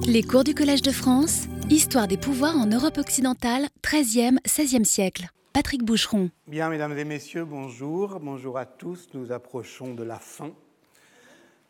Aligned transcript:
Les 0.00 0.22
cours 0.22 0.44
du 0.44 0.54
Collège 0.54 0.82
de 0.82 0.90
France, 0.90 1.46
Histoire 1.70 2.08
des 2.08 2.16
pouvoirs 2.16 2.56
en 2.56 2.66
Europe 2.66 2.98
occidentale, 2.98 3.66
13e, 3.82 4.38
16e 4.46 4.84
siècle. 4.84 5.28
Patrick 5.52 5.84
Boucheron. 5.84 6.30
Bien, 6.46 6.68
mesdames 6.70 6.96
et 6.96 7.04
messieurs, 7.04 7.44
bonjour. 7.44 8.18
Bonjour 8.20 8.58
à 8.58 8.64
tous. 8.64 9.08
Nous 9.14 9.32
approchons 9.32 9.94
de 9.94 10.02
la 10.02 10.18
fin. 10.18 10.50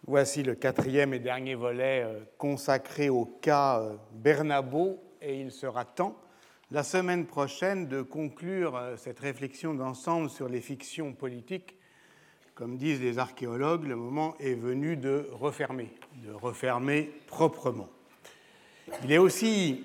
Voici 0.06 0.43
le 0.43 0.54
quatrième 0.54 1.14
et 1.14 1.19
dernier 1.19 1.54
volet 1.54 2.03
euh, 2.04 2.21
consacré 2.38 3.08
au 3.08 3.24
cas 3.24 3.80
euh, 3.80 3.96
Bernabo 4.12 5.02
et 5.20 5.41
il 5.41 5.50
sera 5.50 5.84
temps 5.84 6.16
la 6.70 6.82
semaine 6.82 7.27
prochaine 7.27 7.89
de 7.89 8.02
conclure 8.02 8.77
euh, 8.77 8.96
cette 8.96 9.20
réflexion 9.20 9.75
d'ensemble 9.75 10.30
sur 10.30 10.48
les 10.48 10.61
fictions 10.61 11.12
politiques. 11.12 11.77
Comme 12.54 12.77
disent 12.77 13.00
les 13.00 13.18
archéologues, 13.18 13.84
le 13.84 13.96
moment 13.96 14.36
est 14.39 14.54
venu 14.54 14.96
de 14.96 15.29
refermer, 15.32 15.91
de 16.25 16.32
refermer 16.32 17.11
proprement. 17.27 17.89
Il 19.05 19.12
est 19.12 19.19
aussi 19.19 19.84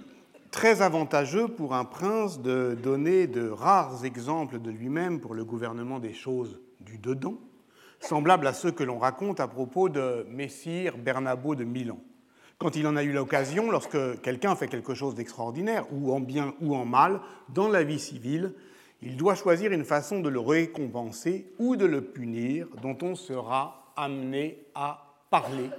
très 0.51 0.81
avantageux 0.81 1.47
pour 1.47 1.75
un 1.75 1.85
prince 1.85 2.41
de 2.41 2.77
donner 2.81 3.27
de 3.27 3.49
rares 3.49 4.05
exemples 4.05 4.59
de 4.59 4.71
lui-même 4.71 5.19
pour 5.19 5.33
le 5.33 5.45
gouvernement 5.45 5.99
des 5.99 6.13
choses 6.13 6.59
du 6.79 6.97
dedans, 6.97 7.37
semblables 7.99 8.47
à 8.47 8.53
ceux 8.53 8.71
que 8.71 8.83
l'on 8.83 8.97
raconte 8.97 9.39
à 9.39 9.47
propos 9.47 9.89
de 9.89 10.25
Messire 10.29 10.97
Bernabo 10.97 11.55
de 11.55 11.63
Milan. 11.63 11.99
Quand 12.57 12.75
il 12.75 12.87
en 12.87 12.95
a 12.95 13.03
eu 13.03 13.11
l'occasion, 13.11 13.69
lorsque 13.69 14.21
quelqu'un 14.21 14.55
fait 14.55 14.67
quelque 14.67 14.95
chose 14.95 15.13
d'extraordinaire, 15.13 15.85
ou 15.91 16.11
en 16.11 16.19
bien 16.19 16.55
ou 16.59 16.75
en 16.75 16.85
mal, 16.85 17.19
dans 17.49 17.67
la 17.67 17.83
vie 17.83 17.99
civile, 17.99 18.53
il 19.03 19.15
doit 19.15 19.35
choisir 19.35 19.71
une 19.71 19.85
façon 19.85 20.21
de 20.21 20.29
le 20.29 20.39
récompenser 20.39 21.53
ou 21.59 21.75
de 21.75 21.85
le 21.85 22.01
punir 22.01 22.67
dont 22.81 22.97
on 23.03 23.13
sera 23.13 23.93
amené 23.95 24.57
à 24.73 25.05
parler 25.29 25.69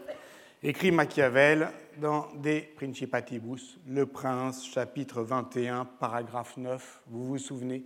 écrit 0.62 0.90
Machiavel 0.90 1.68
dans 2.00 2.28
De 2.42 2.62
Principatibus, 2.76 3.78
Le 3.86 4.06
Prince, 4.06 4.64
chapitre 4.66 5.22
21, 5.22 5.84
paragraphe 5.84 6.56
9. 6.56 7.02
Vous 7.08 7.24
vous 7.24 7.38
souvenez 7.38 7.84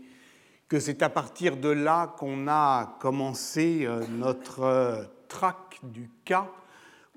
que 0.68 0.80
c'est 0.80 1.02
à 1.02 1.08
partir 1.08 1.56
de 1.56 1.68
là 1.68 2.14
qu'on 2.18 2.46
a 2.48 2.96
commencé 3.00 3.84
euh, 3.84 4.04
notre 4.10 4.60
euh, 4.62 5.04
traque 5.28 5.78
du 5.82 6.10
cas 6.24 6.48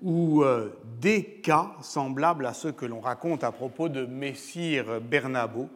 ou 0.01 0.43
euh, 0.43 0.77
des 0.99 1.23
cas 1.41 1.71
semblables 1.81 2.45
à 2.45 2.53
ceux 2.53 2.71
que 2.71 2.85
l'on 2.85 3.01
raconte 3.01 3.43
à 3.43 3.51
propos 3.51 3.89
de 3.89 4.05
Messire 4.05 5.01
Bernabo, 5.01 5.69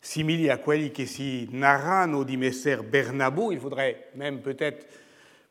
simili 0.00 0.50
a 0.50 0.58
quelli 0.58 0.90
che 0.90 1.06
si 1.06 1.48
narrano 1.50 2.24
di 2.24 2.36
Messer 2.36 2.82
Bernabo. 2.82 3.52
Il 3.52 3.60
faudrait 3.60 4.10
même 4.14 4.40
peut-être 4.40 4.86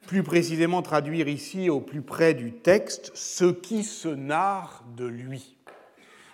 plus 0.08 0.24
précisément 0.24 0.82
traduire 0.82 1.28
ici 1.28 1.70
au 1.70 1.80
plus 1.80 2.02
près 2.02 2.34
du 2.34 2.52
texte 2.52 3.12
ce 3.16 3.46
qui 3.46 3.84
se 3.84 4.08
narre 4.08 4.84
de 4.98 5.06
lui. 5.06 5.56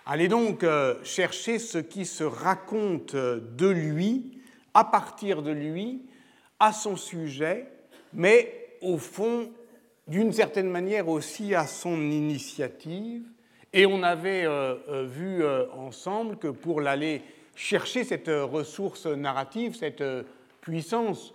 Allez 0.06 0.28
donc 0.28 0.64
euh, 0.64 0.94
chercher 1.04 1.58
ce 1.58 1.76
qui 1.76 2.06
se 2.06 2.24
raconte 2.24 3.14
de 3.14 3.68
lui, 3.68 4.40
à 4.72 4.84
partir 4.84 5.42
de 5.42 5.50
lui, 5.50 6.02
à 6.58 6.72
son 6.72 6.96
sujet, 6.96 7.66
mais 8.14 8.70
au 8.80 8.96
fond, 8.96 9.50
d'une 10.06 10.32
certaine 10.32 10.70
manière 10.70 11.08
aussi 11.08 11.54
à 11.54 11.66
son 11.66 12.00
initiative. 12.10 13.22
Et 13.74 13.84
on 13.84 14.02
avait 14.02 14.46
euh, 14.46 14.76
euh, 14.88 15.04
vu 15.04 15.44
ensemble 15.76 16.38
que 16.38 16.48
pour 16.48 16.80
l'aller 16.80 17.20
chercher 17.54 18.02
cette 18.02 18.30
ressource 18.30 19.04
narrative, 19.04 19.76
cette 19.76 20.02
puissance 20.62 21.34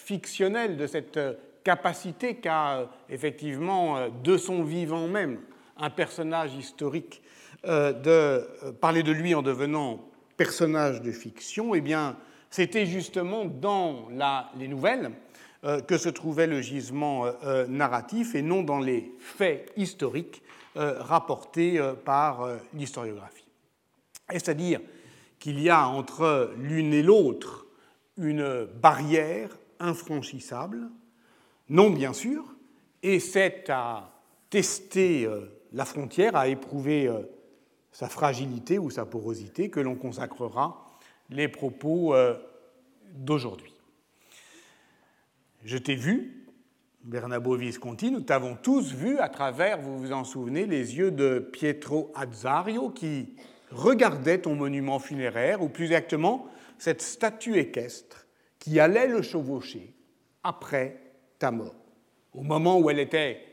fictionnelle, 0.00 0.76
de 0.76 0.86
cette 0.86 1.16
euh, 1.16 1.34
capacité 1.62 2.36
qu'a 2.36 2.78
euh, 2.78 2.84
effectivement 3.08 3.96
euh, 3.96 4.08
de 4.24 4.36
son 4.36 4.64
vivant 4.64 5.06
même 5.06 5.38
un 5.76 5.90
personnage 5.90 6.54
historique 6.54 7.22
de 7.62 8.72
parler 8.80 9.02
de 9.02 9.12
lui 9.12 9.34
en 9.34 9.42
devenant 9.42 10.00
personnage 10.38 11.02
de 11.02 11.12
fiction, 11.12 11.74
eh 11.74 11.82
bien, 11.82 12.16
c'était 12.48 12.86
justement 12.86 13.44
dans 13.44 14.08
les 14.56 14.68
nouvelles 14.68 15.10
que 15.86 15.98
se 15.98 16.08
trouvait 16.08 16.46
le 16.46 16.62
gisement 16.62 17.26
narratif 17.68 18.34
et 18.34 18.40
non 18.40 18.62
dans 18.62 18.78
les 18.78 19.12
faits 19.18 19.72
historiques 19.76 20.42
rapportés 20.74 21.80
par 22.04 22.48
l'historiographie. 22.74 23.48
C'est-à-dire 24.30 24.80
qu'il 25.38 25.60
y 25.60 25.68
a 25.68 25.86
entre 25.86 26.52
l'une 26.58 26.94
et 26.94 27.02
l'autre 27.02 27.59
une 28.20 28.66
barrière 28.80 29.56
infranchissable 29.78 30.90
Non, 31.68 31.90
bien 31.90 32.12
sûr, 32.12 32.44
et 33.02 33.18
c'est 33.18 33.70
à 33.70 34.12
tester 34.50 35.24
euh, 35.24 35.46
la 35.72 35.84
frontière, 35.84 36.36
à 36.36 36.48
éprouver 36.48 37.06
euh, 37.06 37.20
sa 37.92 38.08
fragilité 38.08 38.78
ou 38.78 38.90
sa 38.90 39.06
porosité 39.06 39.70
que 39.70 39.80
l'on 39.80 39.94
consacrera 39.94 40.86
les 41.30 41.48
propos 41.48 42.14
euh, 42.14 42.34
d'aujourd'hui. 43.14 43.72
Je 45.64 45.78
t'ai 45.78 45.94
vu, 45.94 46.46
Bernabo 47.04 47.56
Visconti, 47.56 48.10
nous 48.10 48.20
t'avons 48.20 48.56
tous 48.56 48.92
vu 48.92 49.18
à 49.18 49.28
travers, 49.28 49.78
vous 49.78 49.98
vous 49.98 50.12
en 50.12 50.24
souvenez, 50.24 50.66
les 50.66 50.96
yeux 50.96 51.10
de 51.10 51.38
Pietro 51.38 52.12
Azzario 52.14 52.90
qui 52.90 53.36
regardait 53.70 54.40
ton 54.40 54.54
monument 54.54 54.98
funéraire, 54.98 55.62
ou 55.62 55.68
plus 55.68 55.86
exactement 55.86 56.46
cette 56.80 57.02
statue 57.02 57.58
équestre 57.58 58.26
qui 58.58 58.80
allait 58.80 59.06
le 59.06 59.20
chevaucher 59.20 59.94
après 60.42 60.96
ta 61.38 61.50
mort. 61.50 61.74
Au 62.32 62.40
moment 62.42 62.78
où 62.78 62.88
elle 62.88 62.98
était, 62.98 63.44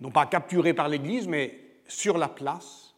non 0.00 0.10
pas 0.10 0.24
capturée 0.24 0.72
par 0.72 0.88
l'Église, 0.88 1.28
mais 1.28 1.60
sur 1.86 2.16
la 2.16 2.28
place, 2.28 2.94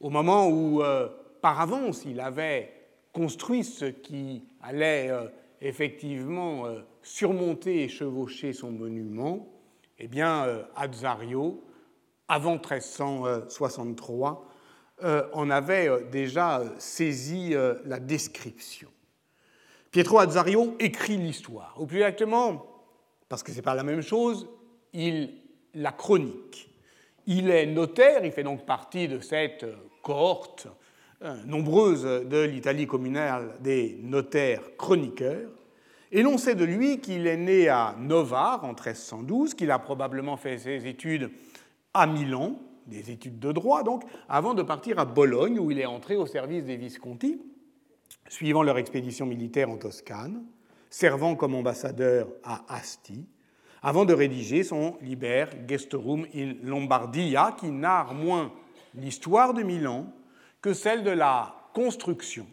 au 0.00 0.10
moment 0.10 0.48
où, 0.48 0.82
euh, 0.82 1.08
par 1.40 1.60
avance, 1.60 2.04
il 2.04 2.18
avait 2.18 2.72
construit 3.12 3.62
ce 3.62 3.84
qui 3.84 4.42
allait 4.60 5.10
euh, 5.10 5.28
effectivement 5.60 6.66
euh, 6.66 6.80
surmonter 7.00 7.84
et 7.84 7.88
chevaucher 7.88 8.52
son 8.52 8.72
monument, 8.72 9.48
eh 10.00 10.08
bien, 10.08 10.66
Azario, 10.74 11.62
avant 12.26 12.54
1363, 12.54 14.48
en 15.32 15.50
avait 15.50 16.02
déjà 16.10 16.64
saisi 16.78 17.54
la 17.84 18.00
description. 18.00 18.88
Pietro 19.94 20.18
Azzario 20.18 20.74
écrit 20.80 21.16
l'histoire, 21.16 21.76
ou 21.78 21.86
plus 21.86 21.98
exactement, 21.98 22.66
parce 23.28 23.44
que 23.44 23.52
ce 23.52 23.56
n'est 23.58 23.62
pas 23.62 23.76
la 23.76 23.84
même 23.84 24.00
chose, 24.00 24.48
il 24.92 25.34
la 25.72 25.92
chronique. 25.92 26.68
Il 27.28 27.48
est 27.48 27.64
notaire, 27.64 28.24
il 28.24 28.32
fait 28.32 28.42
donc 28.42 28.66
partie 28.66 29.06
de 29.06 29.20
cette 29.20 29.64
cohorte 30.02 30.66
euh, 31.22 31.36
nombreuse 31.46 32.02
de 32.02 32.40
l'Italie 32.40 32.88
communale 32.88 33.54
des 33.60 33.96
notaires 34.02 34.62
chroniqueurs, 34.76 35.52
et 36.10 36.22
l'on 36.22 36.38
sait 36.38 36.56
de 36.56 36.64
lui 36.64 36.98
qu'il 36.98 37.28
est 37.28 37.36
né 37.36 37.68
à 37.68 37.94
Novare 37.96 38.64
en 38.64 38.72
1312, 38.72 39.54
qu'il 39.54 39.70
a 39.70 39.78
probablement 39.78 40.36
fait 40.36 40.58
ses 40.58 40.88
études 40.88 41.30
à 41.92 42.08
Milan, 42.08 42.58
des 42.88 43.12
études 43.12 43.38
de 43.38 43.52
droit 43.52 43.84
donc, 43.84 44.02
avant 44.28 44.54
de 44.54 44.64
partir 44.64 44.98
à 44.98 45.04
Bologne, 45.04 45.60
où 45.60 45.70
il 45.70 45.78
est 45.78 45.86
entré 45.86 46.16
au 46.16 46.26
service 46.26 46.64
des 46.64 46.76
Visconti, 46.76 47.40
suivant 48.28 48.62
leur 48.62 48.78
expédition 48.78 49.26
militaire 49.26 49.70
en 49.70 49.76
Toscane, 49.76 50.44
servant 50.90 51.36
comme 51.36 51.54
ambassadeur 51.54 52.28
à 52.42 52.64
Asti, 52.74 53.26
avant 53.82 54.04
de 54.04 54.14
rédiger 54.14 54.62
son 54.62 54.96
Liber 55.02 55.46
Gestorum 55.68 56.26
in 56.34 56.54
Lombardia, 56.62 57.54
qui 57.58 57.70
narre 57.70 58.14
moins 58.14 58.52
l'histoire 58.94 59.52
de 59.54 59.62
Milan 59.62 60.06
que 60.62 60.72
celle 60.72 61.04
de 61.04 61.10
la 61.10 61.54
construction 61.74 62.46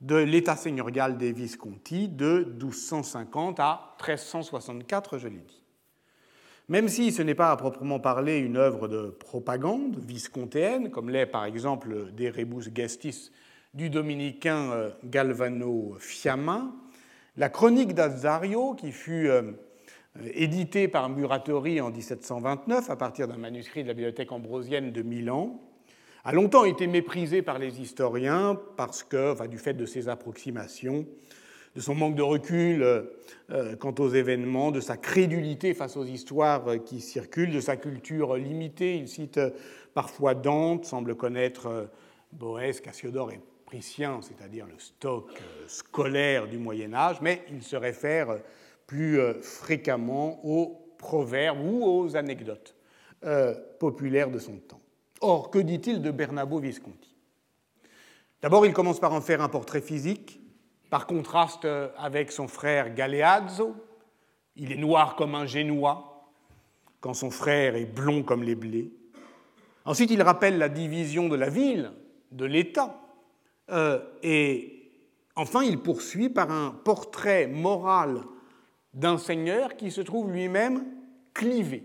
de 0.00 0.16
l'état 0.16 0.56
seigneurial 0.56 1.18
des 1.18 1.32
Visconti 1.32 2.08
de 2.08 2.46
1250 2.58 3.60
à 3.60 3.94
1364, 3.98 5.18
je 5.18 5.28
l'ai 5.28 5.40
dit. 5.40 5.62
Même 6.68 6.88
si 6.88 7.12
ce 7.12 7.20
n'est 7.22 7.34
pas 7.34 7.50
à 7.50 7.56
proprement 7.56 7.98
parler 7.98 8.38
une 8.38 8.56
œuvre 8.56 8.88
de 8.88 9.08
propagande 9.08 9.98
viscontéenne, 9.98 10.90
comme 10.90 11.10
l'est 11.10 11.26
par 11.26 11.44
exemple 11.44 12.12
des 12.12 12.30
Rebus 12.30 12.70
Gestis 12.74 13.30
du 13.74 13.88
dominicain 13.88 14.72
euh, 14.72 14.90
Galvano 15.04 15.96
Fiamma, 15.98 16.72
la 17.36 17.48
chronique 17.48 17.94
d'Azario, 17.94 18.74
qui 18.74 18.90
fut 18.90 19.28
euh, 19.28 19.52
éditée 20.34 20.88
par 20.88 21.08
Muratori 21.08 21.80
en 21.80 21.90
1729 21.90 22.90
à 22.90 22.96
partir 22.96 23.28
d'un 23.28 23.36
manuscrit 23.36 23.82
de 23.82 23.88
la 23.88 23.94
bibliothèque 23.94 24.32
ambrosienne 24.32 24.90
de 24.90 25.02
Milan, 25.02 25.60
a 26.24 26.32
longtemps 26.32 26.64
été 26.64 26.86
méprisée 26.86 27.42
par 27.42 27.58
les 27.58 27.80
historiens 27.80 28.60
parce 28.76 29.02
que, 29.04 29.32
enfin, 29.32 29.46
du 29.46 29.56
fait 29.56 29.74
de 29.74 29.86
ses 29.86 30.08
approximations, 30.08 31.06
de 31.76 31.80
son 31.80 31.94
manque 31.94 32.16
de 32.16 32.22
recul 32.22 32.82
euh, 32.82 33.76
quant 33.76 33.94
aux 34.00 34.08
événements, 34.08 34.72
de 34.72 34.80
sa 34.80 34.96
crédulité 34.96 35.72
face 35.74 35.96
aux 35.96 36.04
histoires 36.04 36.64
qui 36.84 37.00
circulent, 37.00 37.52
de 37.52 37.60
sa 37.60 37.76
culture 37.76 38.36
limitée. 38.36 38.96
Il 38.96 39.06
cite 39.06 39.40
parfois 39.94 40.34
Dante, 40.34 40.84
semble 40.84 41.14
connaître 41.14 41.88
Boès, 42.32 42.80
Cassiodore 42.80 43.30
et 43.32 43.40
c'est-à-dire 44.20 44.66
le 44.66 44.78
stock 44.78 45.30
euh, 45.30 45.64
scolaire 45.68 46.48
du 46.48 46.58
Moyen 46.58 46.92
Âge, 46.92 47.20
mais 47.20 47.44
il 47.50 47.62
se 47.62 47.76
réfère 47.76 48.38
plus 48.86 49.20
euh, 49.20 49.40
fréquemment 49.40 50.44
aux 50.44 50.94
proverbes 50.98 51.60
ou 51.60 51.84
aux 51.84 52.16
anecdotes 52.16 52.74
euh, 53.24 53.54
populaires 53.78 54.30
de 54.30 54.38
son 54.38 54.56
temps. 54.56 54.80
Or, 55.20 55.50
que 55.50 55.58
dit-il 55.58 56.02
de 56.02 56.10
Bernabo 56.10 56.58
Visconti? 56.58 57.14
D'abord, 58.42 58.66
il 58.66 58.72
commence 58.72 58.98
par 58.98 59.12
en 59.12 59.20
faire 59.20 59.42
un 59.42 59.48
portrait 59.48 59.82
physique, 59.82 60.40
par 60.88 61.06
contraste 61.06 61.68
avec 61.98 62.32
son 62.32 62.48
frère 62.48 62.92
Galeazzo. 62.94 63.76
Il 64.56 64.72
est 64.72 64.76
noir 64.76 65.14
comme 65.14 65.34
un 65.34 65.46
génois, 65.46 66.32
quand 67.00 67.14
son 67.14 67.30
frère 67.30 67.76
est 67.76 67.84
blond 67.84 68.22
comme 68.22 68.42
les 68.42 68.54
blés. 68.54 68.90
Ensuite, 69.84 70.10
il 70.10 70.22
rappelle 70.22 70.58
la 70.58 70.68
division 70.68 71.28
de 71.28 71.36
la 71.36 71.50
ville, 71.50 71.92
de 72.32 72.46
l'État. 72.46 72.99
Euh, 73.70 74.00
et 74.22 74.92
enfin, 75.36 75.62
il 75.62 75.78
poursuit 75.78 76.28
par 76.28 76.50
un 76.50 76.70
portrait 76.70 77.46
moral 77.46 78.22
d'un 78.94 79.18
seigneur 79.18 79.76
qui 79.76 79.90
se 79.90 80.00
trouve 80.00 80.30
lui-même 80.30 80.84
clivé, 81.32 81.84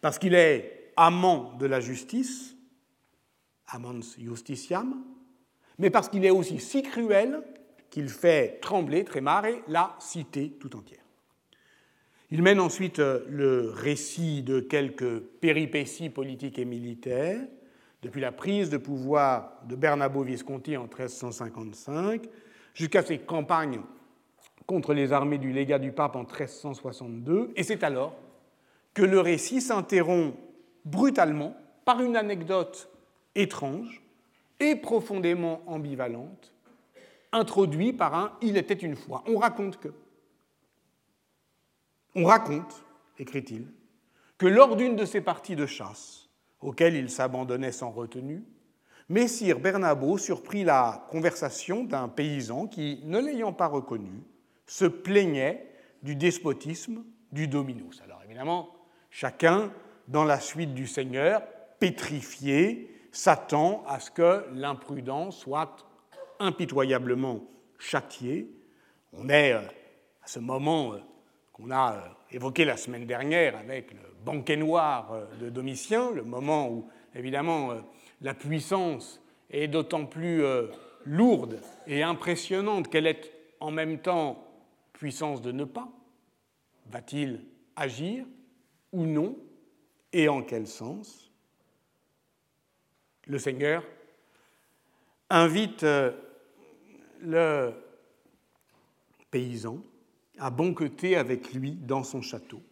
parce 0.00 0.18
qu'il 0.18 0.34
est 0.34 0.92
amant 0.96 1.54
de 1.58 1.66
la 1.66 1.80
justice, 1.80 2.56
amans 3.68 4.00
justitiam, 4.18 5.04
mais 5.78 5.90
parce 5.90 6.08
qu'il 6.08 6.24
est 6.24 6.30
aussi 6.30 6.58
si 6.58 6.82
cruel 6.82 7.42
qu'il 7.90 8.08
fait 8.08 8.58
trembler, 8.60 9.04
trémarrer 9.04 9.62
la 9.68 9.96
cité 9.98 10.56
tout 10.60 10.74
entière. 10.76 11.00
Il 12.30 12.42
mène 12.42 12.60
ensuite 12.60 13.00
euh, 13.00 13.24
le 13.28 13.70
récit 13.70 14.42
de 14.42 14.60
quelques 14.60 15.18
péripéties 15.18 16.10
politiques 16.10 16.58
et 16.58 16.64
militaires, 16.64 17.46
depuis 18.02 18.20
la 18.20 18.32
prise 18.32 18.70
de 18.70 18.76
pouvoir 18.76 19.52
de 19.68 19.76
Bernabo 19.76 20.22
Visconti 20.22 20.76
en 20.76 20.84
1355 20.84 22.28
jusqu'à 22.74 23.02
ses 23.02 23.18
campagnes 23.18 23.80
contre 24.66 24.94
les 24.94 25.12
armées 25.12 25.38
du 25.38 25.52
légat 25.52 25.78
du 25.78 25.92
pape 25.92 26.16
en 26.16 26.20
1362, 26.20 27.52
et 27.56 27.62
c'est 27.62 27.82
alors 27.82 28.14
que 28.94 29.02
le 29.02 29.20
récit 29.20 29.60
s'interrompt 29.60 30.36
brutalement 30.84 31.56
par 31.84 32.00
une 32.00 32.16
anecdote 32.16 32.88
étrange 33.34 34.02
et 34.60 34.76
profondément 34.76 35.62
ambivalente, 35.66 36.52
introduite 37.32 37.96
par 37.96 38.14
un 38.14 38.32
Il 38.42 38.56
était 38.56 38.74
une 38.74 38.96
fois. 38.96 39.24
On 39.26 39.38
raconte 39.38 39.78
que. 39.78 39.88
On 42.14 42.24
raconte, 42.24 42.84
écrit-il, 43.18 43.66
que 44.38 44.46
lors 44.46 44.76
d'une 44.76 44.96
de 44.96 45.04
ces 45.04 45.20
parties 45.20 45.56
de 45.56 45.66
chasse, 45.66 46.19
auxquelles 46.60 46.96
il 46.96 47.10
s'abandonnait 47.10 47.72
sans 47.72 47.90
retenue, 47.90 48.44
Messire 49.10 49.58
Bernabo 49.58 50.18
surprit 50.18 50.62
la 50.62 51.04
conversation 51.10 51.82
d'un 51.82 52.08
paysan 52.08 52.68
qui, 52.68 53.00
ne 53.04 53.18
l'ayant 53.18 53.52
pas 53.52 53.66
reconnu, 53.66 54.22
se 54.66 54.84
plaignait 54.84 55.68
du 56.04 56.14
despotisme 56.14 57.02
du 57.32 57.48
dominus. 57.48 58.00
Alors 58.04 58.22
évidemment, 58.24 58.68
chacun, 59.10 59.72
dans 60.06 60.22
la 60.22 60.38
suite 60.38 60.74
du 60.74 60.86
Seigneur, 60.86 61.42
pétrifié, 61.80 62.88
s'attend 63.10 63.82
à 63.88 63.98
ce 63.98 64.12
que 64.12 64.44
l'imprudent 64.52 65.32
soit 65.32 65.88
impitoyablement 66.38 67.40
châtié. 67.80 68.48
On 69.12 69.28
est 69.28 69.54
euh, 69.54 69.62
à 70.22 70.28
ce 70.28 70.38
moment 70.38 70.94
euh, 70.94 70.98
qu'on 71.60 71.70
a 71.70 71.94
euh, 71.94 72.00
évoqué 72.30 72.64
la 72.64 72.76
semaine 72.76 73.06
dernière 73.06 73.56
avec 73.56 73.92
le 73.92 74.00
banquet 74.24 74.56
noir 74.56 75.12
de 75.40 75.48
Domitien, 75.48 76.10
le 76.10 76.22
moment 76.22 76.68
où, 76.68 76.88
évidemment, 77.14 77.74
la 78.20 78.34
puissance 78.34 79.20
est 79.50 79.68
d'autant 79.68 80.04
plus 80.04 80.42
lourde 81.06 81.58
et 81.86 82.02
impressionnante 82.02 82.88
qu'elle 82.88 83.06
est 83.06 83.32
en 83.60 83.70
même 83.70 83.98
temps 83.98 84.46
puissance 84.92 85.40
de 85.40 85.52
ne 85.52 85.64
pas 85.64 85.88
Va-t-il 86.90 87.44
agir 87.76 88.26
ou 88.92 89.06
non 89.06 89.38
Et 90.12 90.28
en 90.28 90.42
quel 90.42 90.66
sens? 90.66 91.30
Le 93.26 93.38
Seigneur 93.38 93.84
invite 95.28 95.84
euh, 95.84 96.10
le 97.20 97.72
paysan 99.30 99.78
à 100.40 100.50
banqueter 100.50 101.16
avec 101.16 101.52
lui 101.52 101.72
dans 101.72 102.02
son 102.02 102.22
château. 102.22 102.62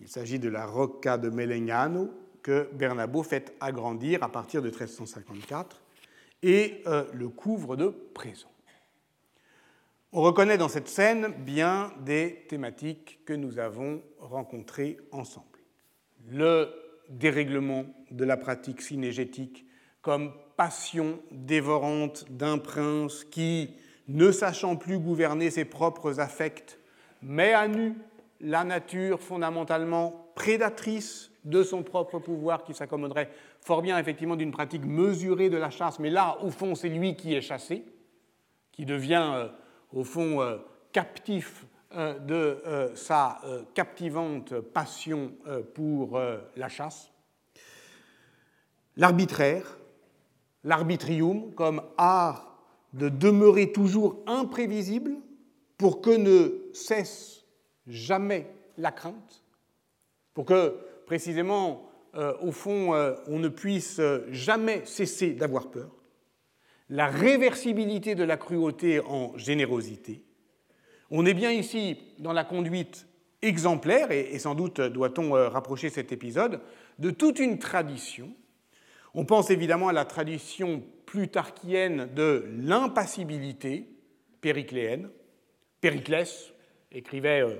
Il 0.00 0.08
s'agit 0.08 0.38
de 0.38 0.48
la 0.48 0.66
Rocca 0.66 1.18
de 1.18 1.28
Melegnano 1.28 2.10
que 2.42 2.68
Bernabo 2.72 3.22
fait 3.22 3.54
agrandir 3.60 4.22
à 4.22 4.30
partir 4.30 4.62
de 4.62 4.68
1354 4.68 5.82
et 6.42 6.82
euh, 6.86 7.04
le 7.12 7.28
couvre 7.28 7.76
de 7.76 7.88
présents. 8.14 8.52
On 10.12 10.22
reconnaît 10.22 10.56
dans 10.56 10.68
cette 10.68 10.88
scène 10.88 11.34
bien 11.44 11.92
des 12.00 12.46
thématiques 12.48 13.20
que 13.26 13.34
nous 13.34 13.58
avons 13.58 14.02
rencontrées 14.18 14.96
ensemble. 15.12 15.58
Le 16.30 16.70
dérèglement 17.10 17.84
de 18.10 18.24
la 18.24 18.36
pratique 18.36 18.80
synégétique 18.80 19.66
comme 20.00 20.32
passion 20.56 21.20
dévorante 21.30 22.24
d'un 22.30 22.56
prince 22.58 23.24
qui, 23.24 23.74
ne 24.06 24.32
sachant 24.32 24.76
plus 24.76 24.98
gouverner 24.98 25.50
ses 25.50 25.66
propres 25.66 26.20
affects, 26.20 26.77
met 27.22 27.52
à 27.52 27.68
nu 27.68 27.94
la 28.40 28.64
nature 28.64 29.20
fondamentalement 29.20 30.30
prédatrice 30.34 31.30
de 31.44 31.62
son 31.62 31.82
propre 31.82 32.18
pouvoir 32.18 32.62
qui 32.62 32.74
s'accommoderait 32.74 33.30
fort 33.60 33.82
bien 33.82 33.98
effectivement 33.98 34.36
d'une 34.36 34.52
pratique 34.52 34.84
mesurée 34.84 35.50
de 35.50 35.56
la 35.56 35.70
chasse, 35.70 35.98
mais 35.98 36.10
là, 36.10 36.38
au 36.42 36.50
fond, 36.50 36.74
c'est 36.74 36.88
lui 36.88 37.16
qui 37.16 37.34
est 37.34 37.40
chassé, 37.40 37.84
qui 38.72 38.84
devient 38.84 39.30
euh, 39.34 39.48
au 39.92 40.04
fond 40.04 40.40
euh, 40.40 40.58
captif 40.92 41.66
euh, 41.96 42.18
de 42.18 42.94
sa 42.94 43.40
captivante 43.74 44.60
passion 44.60 45.32
pour 45.74 46.20
la 46.56 46.68
chasse. 46.68 47.10
L'arbitraire, 48.96 49.78
l'arbitrium 50.64 51.54
comme 51.54 51.82
art 51.96 52.58
de 52.92 53.08
demeurer 53.08 53.72
toujours 53.72 54.22
imprévisible 54.26 55.12
pour 55.78 56.00
que 56.00 56.10
ne 56.10 56.67
cesse 56.78 57.44
jamais 57.86 58.46
la 58.76 58.92
crainte, 58.92 59.44
pour 60.34 60.44
que 60.44 60.76
précisément, 61.06 61.90
au 62.42 62.52
fond, 62.52 62.92
on 63.26 63.38
ne 63.38 63.48
puisse 63.48 64.00
jamais 64.30 64.84
cesser 64.84 65.32
d'avoir 65.32 65.70
peur 65.70 65.98
la 66.90 67.06
réversibilité 67.06 68.14
de 68.14 68.24
la 68.24 68.36
cruauté 68.36 69.00
en 69.00 69.36
générosité. 69.36 70.22
On 71.10 71.26
est 71.26 71.34
bien 71.34 71.52
ici 71.52 71.98
dans 72.18 72.32
la 72.32 72.44
conduite 72.44 73.06
exemplaire, 73.42 74.10
et, 74.10 74.38
sans 74.38 74.54
doute 74.54 74.80
doit-on 74.80 75.36
euh, 75.36 75.48
rapprocher 75.48 75.90
cet 75.90 76.12
épisode, 76.12 76.60
de 76.98 77.10
toute 77.10 77.38
une 77.38 77.58
tradition. 77.58 78.34
On 79.14 79.24
pense 79.24 79.50
évidemment 79.50 79.88
à 79.88 79.92
la 79.92 80.04
tradition 80.04 80.82
plutarchienne 81.06 82.08
de 82.14 82.46
l'impassibilité 82.58 83.88
péricléenne. 84.40 85.08
Périclès 85.80 86.52
écrivait 86.92 87.42
euh, 87.42 87.56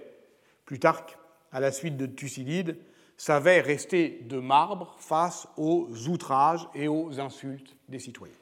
Plutarque 0.64 1.18
à 1.52 1.60
la 1.60 1.72
suite 1.72 1.96
de 1.96 2.06
Thucydide, 2.06 2.76
savait 3.16 3.60
rester 3.60 4.20
de 4.28 4.38
marbre 4.38 4.96
face 4.98 5.48
aux 5.56 5.88
outrages 6.08 6.68
et 6.74 6.88
aux 6.88 7.18
insultes 7.20 7.76
des 7.88 7.98
citoyens. 7.98 8.34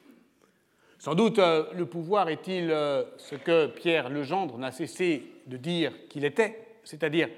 Sans 0.99 1.15
doute, 1.15 1.39
euh, 1.39 1.65
le 1.73 1.85
pouvoir 1.85 2.29
est-il 2.29 2.69
euh, 2.69 3.03
ce 3.17 3.35
que 3.35 3.67
Pierre 3.67 4.09
Legendre 4.09 4.57
n'a 4.57 4.71
cessé 4.71 5.23
de 5.47 5.57
dire 5.57 5.93
qu'il 6.09 6.25
était, 6.25 6.79
c'est-à-dire 6.83 7.29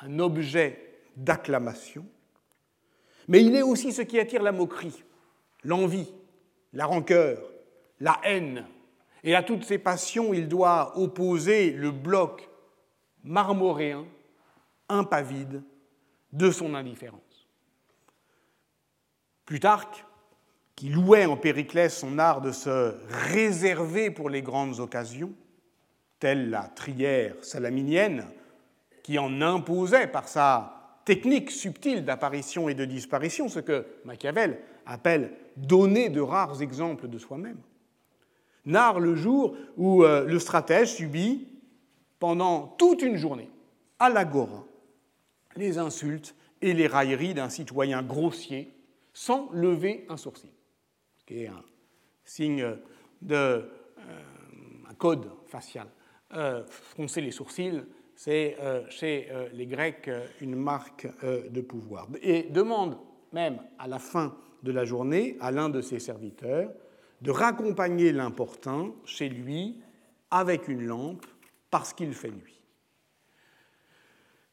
un 0.00 0.18
objet 0.18 0.94
d'acclamation, 1.16 2.04
mais 3.28 3.44
il 3.44 3.54
est 3.54 3.62
aussi 3.62 3.92
ce 3.92 4.02
qui 4.02 4.18
attire 4.18 4.42
la 4.42 4.52
moquerie, 4.52 5.04
l'envie, 5.62 6.12
la 6.72 6.86
rancœur, 6.86 7.38
la 8.00 8.20
haine. 8.24 8.66
Et 9.22 9.34
à 9.34 9.42
toutes 9.42 9.64
ces 9.64 9.78
passions, 9.78 10.32
il 10.34 10.48
doit 10.48 10.98
opposer 10.98 11.70
le 11.70 11.90
bloc 11.90 12.49
marmoréen, 13.24 14.06
impavide, 14.88 15.62
de 16.32 16.50
son 16.50 16.74
indifférence. 16.74 17.48
Plutarque 19.46 20.04
qui 20.76 20.88
louait 20.88 21.26
en 21.26 21.36
Périclès 21.36 21.94
son 21.94 22.18
art 22.18 22.40
de 22.40 22.52
se 22.52 22.94
réserver 23.08 24.10
pour 24.10 24.30
les 24.30 24.42
grandes 24.42 24.80
occasions, 24.80 25.32
telle 26.20 26.50
la 26.50 26.62
trière 26.62 27.34
salaminienne, 27.42 28.26
qui 29.02 29.18
en 29.18 29.42
imposait 29.42 30.06
par 30.06 30.28
sa 30.28 31.00
technique 31.04 31.50
subtile 31.50 32.04
d'apparition 32.04 32.68
et 32.68 32.74
de 32.74 32.84
disparition 32.84 33.48
ce 33.48 33.58
que 33.58 33.86
Machiavel 34.04 34.60
appelle 34.86 35.32
donner 35.56 36.08
de 36.08 36.20
rares 36.20 36.62
exemples 36.62 37.08
de 37.08 37.18
soi-même. 37.18 37.58
Narre 38.64 39.00
le 39.00 39.14
jour 39.14 39.56
où 39.76 40.04
euh, 40.04 40.24
le 40.26 40.38
stratège 40.38 40.94
subit 40.94 41.48
pendant 42.20 42.68
toute 42.78 43.02
une 43.02 43.16
journée 43.16 43.50
à 43.98 44.08
l'agora 44.08 44.64
les 45.56 45.78
insultes 45.78 46.36
et 46.62 46.72
les 46.72 46.86
railleries 46.86 47.34
d'un 47.34 47.48
citoyen 47.48 48.02
grossier 48.02 48.72
sans 49.12 49.50
lever 49.50 50.06
un 50.08 50.16
sourcil 50.16 50.50
qui 51.26 51.42
est 51.42 51.48
un 51.48 51.64
signe 52.24 52.76
de 53.22 53.34
euh, 53.34 53.64
un 54.88 54.94
code 54.94 55.30
facial. 55.46 55.86
Euh, 56.32 56.64
froncer 56.66 57.20
les 57.20 57.30
sourcils, 57.30 57.82
c'est 58.14 58.56
euh, 58.60 58.88
chez 58.88 59.28
les 59.52 59.66
Grecs 59.66 60.10
une 60.40 60.56
marque 60.56 61.08
de 61.22 61.60
pouvoir. 61.60 62.08
Et 62.22 62.44
demande 62.44 62.98
même 63.32 63.60
à 63.78 63.88
la 63.88 63.98
fin 63.98 64.36
de 64.62 64.72
la 64.72 64.84
journée 64.84 65.36
à 65.40 65.50
l'un 65.50 65.68
de 65.68 65.80
ses 65.80 65.98
serviteurs 65.98 66.70
de 67.22 67.30
raccompagner 67.30 68.12
l'importun 68.12 68.92
chez 69.04 69.28
lui 69.28 69.80
avec 70.30 70.68
une 70.68 70.82
lampe 70.82 71.26
parce 71.70 71.92
qu'il 71.92 72.14
fait 72.14 72.30
nuit. 72.30 72.60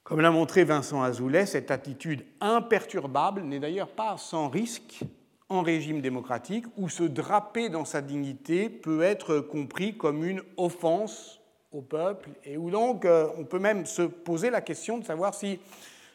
Comme 0.04 0.22
l'a 0.22 0.32
montré 0.32 0.64
Vincent 0.64 1.04
Azoulay, 1.04 1.46
cette 1.46 1.70
attitude 1.70 2.24
imperturbable 2.40 3.42
n'est 3.42 3.60
d'ailleurs 3.60 3.90
pas 3.90 4.16
sans 4.18 4.48
risque 4.48 5.04
en 5.50 5.62
régime 5.62 6.02
démocratique 6.02 6.66
où 6.78 6.90
se 6.90 7.04
draper 7.04 7.70
dans 7.70 7.86
sa 7.86 8.02
dignité 8.02 8.70
peut 8.70 9.02
être 9.02 9.40
compris 9.40 9.98
comme 9.98 10.24
une 10.24 10.42
offense 10.56 11.42
au 11.72 11.82
peuple 11.82 12.30
et 12.46 12.58
où 12.58 12.70
donc 12.70 13.06
euh, 13.06 13.28
on 13.38 13.44
peut 13.44 13.60
même 13.60 13.86
se 13.86 14.02
poser 14.02 14.50
la 14.50 14.62
question 14.62 14.98
de 14.98 15.06
savoir 15.06 15.34
si 15.34 15.60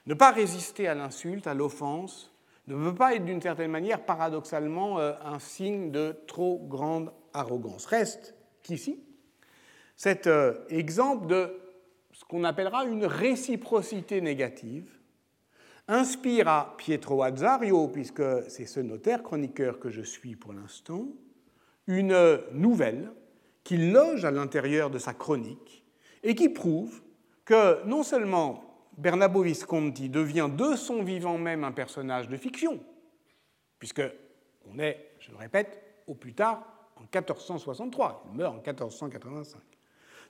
ne 0.06 0.14
pas 0.14 0.30
résister 0.30 0.88
à 0.88 0.94
l'insulte, 0.94 1.46
à 1.46 1.54
l'offense, 1.54 2.32
ne 2.66 2.74
peut 2.74 2.94
pas 2.94 3.14
être 3.14 3.24
d'une 3.24 3.42
certaine 3.42 3.70
manière 3.70 4.04
paradoxalement 4.04 4.98
euh, 4.98 5.12
un 5.24 5.38
signe 5.38 5.90
de 5.90 6.16
trop 6.26 6.60
grande 6.68 7.12
arrogance. 7.34 7.86
Reste 7.86 8.34
qu'ici, 8.62 9.02
cet 10.02 10.26
euh, 10.26 10.54
exemple 10.68 11.28
de 11.28 11.60
ce 12.10 12.24
qu'on 12.24 12.42
appellera 12.42 12.86
une 12.86 13.06
réciprocité 13.06 14.20
négative 14.20 14.90
inspire 15.86 16.48
à 16.48 16.74
Pietro 16.76 17.22
Azzario, 17.22 17.86
puisque 17.86 18.24
c'est 18.48 18.66
ce 18.66 18.80
notaire 18.80 19.22
chroniqueur 19.22 19.78
que 19.78 19.90
je 19.90 20.02
suis 20.02 20.34
pour 20.34 20.54
l'instant, 20.54 21.06
une 21.86 22.40
nouvelle 22.50 23.12
qu'il 23.62 23.92
loge 23.92 24.24
à 24.24 24.32
l'intérieur 24.32 24.90
de 24.90 24.98
sa 24.98 25.14
chronique 25.14 25.84
et 26.24 26.34
qui 26.34 26.48
prouve 26.48 27.00
que 27.44 27.84
non 27.86 28.02
seulement 28.02 28.88
Bernabo 28.98 29.42
Visconti 29.42 30.08
devient 30.08 30.50
de 30.52 30.74
son 30.74 31.04
vivant 31.04 31.38
même 31.38 31.62
un 31.62 31.70
personnage 31.70 32.28
de 32.28 32.36
fiction, 32.36 32.80
puisque 33.78 34.02
on 34.68 34.80
est, 34.80 35.12
je 35.20 35.30
le 35.30 35.36
répète, 35.36 35.80
au 36.08 36.14
plus 36.14 36.34
tard 36.34 36.90
en 36.96 37.02
1463, 37.02 38.24
il 38.32 38.36
meurt 38.36 38.52
en 38.52 38.62
1485, 38.62 39.62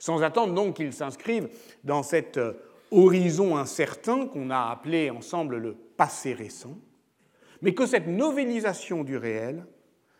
sans 0.02 0.24
attendre 0.24 0.52
donc 0.52 0.74
qu'il 0.74 0.92
s'inscrive 0.92 1.48
dans 1.84 2.02
cet 2.02 2.36
euh, 2.36 2.54
horizon 2.90 3.56
incertain 3.56 4.26
qu'on 4.26 4.50
a 4.50 4.72
appelé 4.72 5.10
ensemble 5.10 5.58
le 5.58 5.74
passé 5.74 6.32
récent, 6.32 6.76
mais 7.60 7.72
que 7.72 7.86
cette 7.86 8.08
novélisation 8.08 9.04
du 9.04 9.16
réel, 9.16 9.64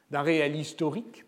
d'un 0.08 0.22
réel 0.22 0.54
historique, 0.54 1.24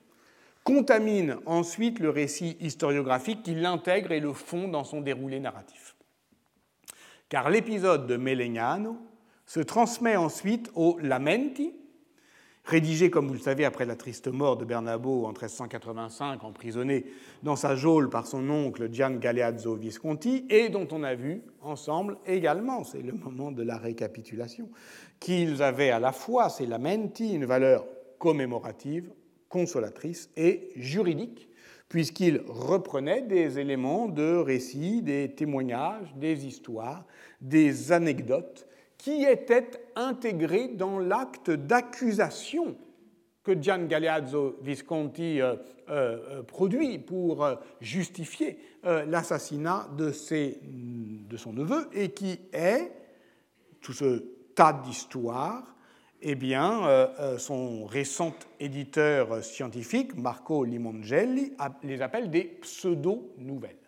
contamine 0.62 1.38
ensuite 1.46 1.98
le 1.98 2.10
récit 2.10 2.56
historiographique 2.60 3.42
qui 3.42 3.56
l'intègre 3.56 4.12
et 4.12 4.20
le 4.20 4.32
fond 4.32 4.68
dans 4.68 4.84
son 4.84 5.00
déroulé 5.00 5.40
narratif. 5.40 5.96
Car 7.28 7.50
l'épisode 7.50 8.06
de 8.06 8.16
Melegnano 8.16 8.98
se 9.46 9.58
transmet 9.58 10.14
ensuite 10.14 10.70
au 10.76 10.96
Lamenti, 11.00 11.74
rédigé, 12.64 13.10
comme 13.10 13.28
vous 13.28 13.34
le 13.34 13.40
savez, 13.40 13.64
après 13.64 13.84
la 13.84 13.96
triste 13.96 14.28
mort 14.28 14.56
de 14.56 14.64
Bernabo 14.64 15.26
en 15.26 15.32
1385, 15.32 16.44
emprisonné 16.44 17.04
dans 17.42 17.56
sa 17.56 17.76
geôle 17.76 18.08
par 18.08 18.26
son 18.26 18.48
oncle 18.48 18.88
Gian 18.92 19.12
Galeazzo 19.12 19.74
Visconti, 19.74 20.46
et 20.48 20.70
dont 20.70 20.88
on 20.90 21.02
a 21.02 21.14
vu 21.14 21.42
ensemble 21.60 22.16
également, 22.26 22.84
c'est 22.84 23.02
le 23.02 23.12
moment 23.12 23.52
de 23.52 23.62
la 23.62 23.76
récapitulation, 23.76 24.70
qu'ils 25.20 25.62
avaient 25.62 25.90
à 25.90 26.00
la 26.00 26.12
fois, 26.12 26.48
ces 26.48 26.66
lamenti, 26.66 27.34
une 27.34 27.44
valeur 27.44 27.86
commémorative, 28.18 29.10
consolatrice 29.48 30.30
et 30.36 30.70
juridique, 30.76 31.48
puisqu'ils 31.88 32.42
reprenaient 32.48 33.22
des 33.22 33.58
éléments 33.58 34.08
de 34.08 34.36
récits, 34.36 35.02
des 35.02 35.34
témoignages, 35.34 36.14
des 36.16 36.46
histoires, 36.46 37.04
des 37.40 37.92
anecdotes 37.92 38.66
qui 39.04 39.22
était 39.24 39.70
intégré 39.96 40.68
dans 40.68 40.98
l'acte 40.98 41.50
d'accusation 41.50 42.74
que 43.42 43.52
Gian 43.60 43.84
Galeazzo 43.84 44.56
Visconti 44.62 45.42
euh, 45.42 45.56
euh, 45.90 46.38
euh, 46.38 46.42
produit 46.42 46.98
pour 46.98 47.46
justifier 47.82 48.56
l'assassinat 48.82 49.90
de, 49.98 50.10
de, 51.28 51.36
son 51.36 51.52
neveu 51.52 51.86
et 51.92 52.12
qui 52.12 52.38
est, 52.54 52.92
tout 53.82 53.92
ce 53.92 54.24
tas 54.54 54.72
d'histoires, 54.72 55.74
eh 56.22 56.34
bien, 56.34 57.08
son 57.36 57.84
récent 57.84 58.34
éditeur 58.60 59.44
scientifique, 59.44 60.16
Marco 60.16 60.64
Limongelli, 60.64 61.52
les 61.82 62.00
appelle 62.00 62.30
des 62.30 62.44
pseudo-nouvelles. 62.44 63.84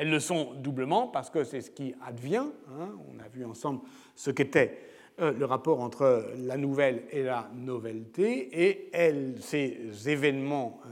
Elles 0.00 0.08
le 0.08 0.20
sont 0.20 0.54
doublement 0.54 1.08
parce 1.08 1.28
que 1.28 1.44
c'est 1.44 1.60
ce 1.60 1.70
qui 1.70 1.94
advient. 2.02 2.46
Hein, 2.70 2.92
on 3.14 3.18
a 3.22 3.28
vu 3.28 3.44
ensemble 3.44 3.80
ce 4.20 4.30
qu'était 4.30 4.76
euh, 5.20 5.32
le 5.32 5.46
rapport 5.46 5.80
entre 5.80 6.34
la 6.36 6.58
nouvelle 6.58 7.04
et 7.10 7.22
la 7.22 7.48
novelleté, 7.54 8.50
et 8.66 8.90
ces 9.40 10.10
événements, 10.10 10.78
euh, 10.84 10.90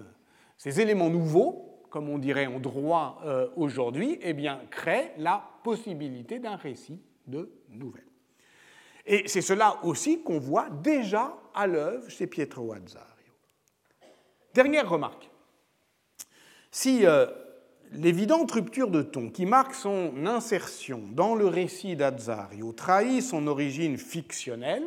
ces 0.57 0.81
éléments 0.81 1.11
nouveaux, 1.11 1.85
comme 1.91 2.09
on 2.09 2.17
dirait 2.17 2.47
en 2.47 2.59
droit 2.59 3.21
euh, 3.27 3.49
aujourd'hui, 3.57 4.19
eh 4.23 4.33
bien, 4.33 4.63
créent 4.71 5.13
la 5.19 5.45
possibilité 5.63 6.39
d'un 6.39 6.57
récit 6.57 7.03
de 7.27 7.51
nouvelle. 7.69 8.07
Et 9.05 9.29
c'est 9.29 9.43
cela 9.43 9.79
aussi 9.83 10.23
qu'on 10.23 10.39
voit 10.39 10.71
déjà 10.71 11.37
à 11.55 11.67
l'œuvre 11.67 12.09
chez 12.09 12.27
Pietro 12.27 12.73
Azzario. 12.73 13.35
Dernière 14.55 14.89
remarque. 14.89 15.29
Si 16.71 17.05
L'évidente 17.93 18.51
rupture 18.51 18.91
de 18.91 19.03
ton 19.03 19.31
qui 19.31 19.47
marque 19.47 19.75
son 19.75 20.27
insertion 20.27 21.03
dans 21.13 21.35
le 21.35 21.47
récit 21.47 21.97
d'Azzario 21.97 22.73
trahit 22.73 23.23
son 23.23 23.47
origine 23.47 23.97
fictionnelle. 23.97 24.87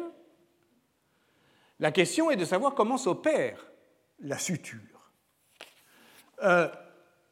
La 1.80 1.92
question 1.92 2.30
est 2.30 2.36
de 2.36 2.46
savoir 2.46 2.76
comment 2.76 2.98
s'opère 2.98 3.72
la 4.20 4.38
suture. 4.38 5.12
Euh, 6.44 6.68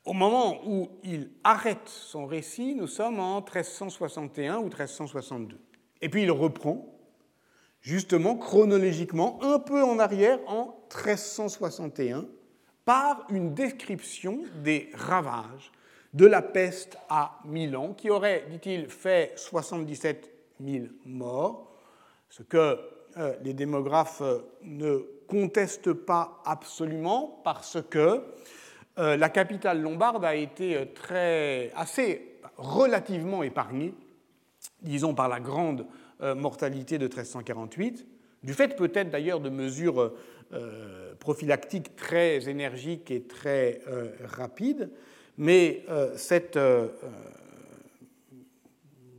au 0.05 0.13
moment 0.13 0.59
où 0.65 0.89
il 1.03 1.29
arrête 1.43 1.87
son 1.87 2.25
récit, 2.25 2.73
nous 2.73 2.87
sommes 2.87 3.19
en 3.19 3.41
1361 3.41 4.57
ou 4.57 4.63
1362. 4.63 5.59
Et 6.01 6.09
puis 6.09 6.23
il 6.23 6.31
reprend, 6.31 6.99
justement 7.81 8.35
chronologiquement, 8.35 9.37
un 9.43 9.59
peu 9.59 9.83
en 9.83 9.99
arrière 9.99 10.39
en 10.47 10.83
1361 10.95 12.25
par 12.89 13.27
une 13.29 13.53
description 13.53 14.39
des 14.63 14.89
ravages 14.95 15.71
de 16.15 16.25
la 16.25 16.41
peste 16.41 16.97
à 17.07 17.37
Milan, 17.45 17.93
qui 17.93 18.09
aurait, 18.09 18.45
dit-il, 18.49 18.89
fait 18.89 19.33
77 19.35 20.33
000 20.59 20.85
morts, 21.05 21.71
ce 22.31 22.41
que 22.41 22.79
euh, 23.17 23.35
les 23.43 23.53
démographes 23.53 24.23
euh, 24.23 24.39
ne 24.63 25.05
contestent 25.27 25.93
pas 25.93 26.41
absolument 26.45 27.39
parce 27.43 27.77
que 27.91 28.23
euh, 28.97 29.17
la 29.17 29.29
capitale 29.29 29.83
lombarde 29.83 30.25
a 30.25 30.33
été 30.33 30.91
très, 30.95 31.71
assez 31.75 32.39
relativement 32.57 33.43
épargnée, 33.43 33.93
disons 34.81 35.13
par 35.13 35.29
la 35.29 35.39
grande 35.39 35.85
mortalité 36.19 36.97
de 36.97 37.05
1348, 37.05 38.07
du 38.41 38.53
fait 38.53 38.75
peut-être 38.75 39.11
d'ailleurs 39.11 39.41
de 39.41 39.49
mesures 39.49 40.11
euh, 40.51 41.13
prophylactique 41.19 41.95
très 41.95 42.49
énergique 42.49 43.11
et 43.11 43.21
très 43.21 43.81
euh, 43.87 44.07
rapide, 44.23 44.89
mais 45.37 45.83
euh, 45.89 46.15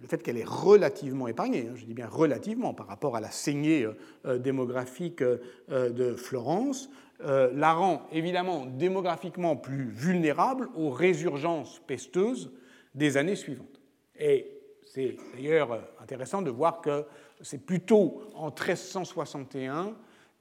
le 0.00 0.08
fait 0.08 0.20
qu'elle 0.25 0.38
est 0.38 0.49
relativement 0.49 1.28
épargnée, 1.28 1.68
hein, 1.70 1.75
je 1.76 1.84
dis 1.84 1.94
bien 1.94 2.08
relativement 2.08 2.75
par 2.75 2.88
rapport 2.88 3.14
à 3.14 3.20
la 3.20 3.30
saignée 3.30 3.87
démographique 4.25 5.22
de 5.22 6.14
Florence, 6.16 6.90
la 7.20 7.75
rend 7.75 8.08
évidemment 8.10 8.66
démographiquement 8.66 9.54
plus 9.54 9.88
vulnérable 9.88 10.68
aux 10.75 10.90
résurgences 10.90 11.80
pesteuses 11.87 12.50
des 12.96 13.18
années 13.18 13.37
suivantes. 13.37 13.80
Et 14.18 14.50
c'est 14.84 15.16
d'ailleurs 15.34 15.80
intéressant 16.02 16.42
de 16.42 16.50
voir 16.50 16.80
que 16.80 17.04
c'est 17.40 17.64
plutôt 17.64 18.22
en 18.34 18.46
1361 18.46 19.94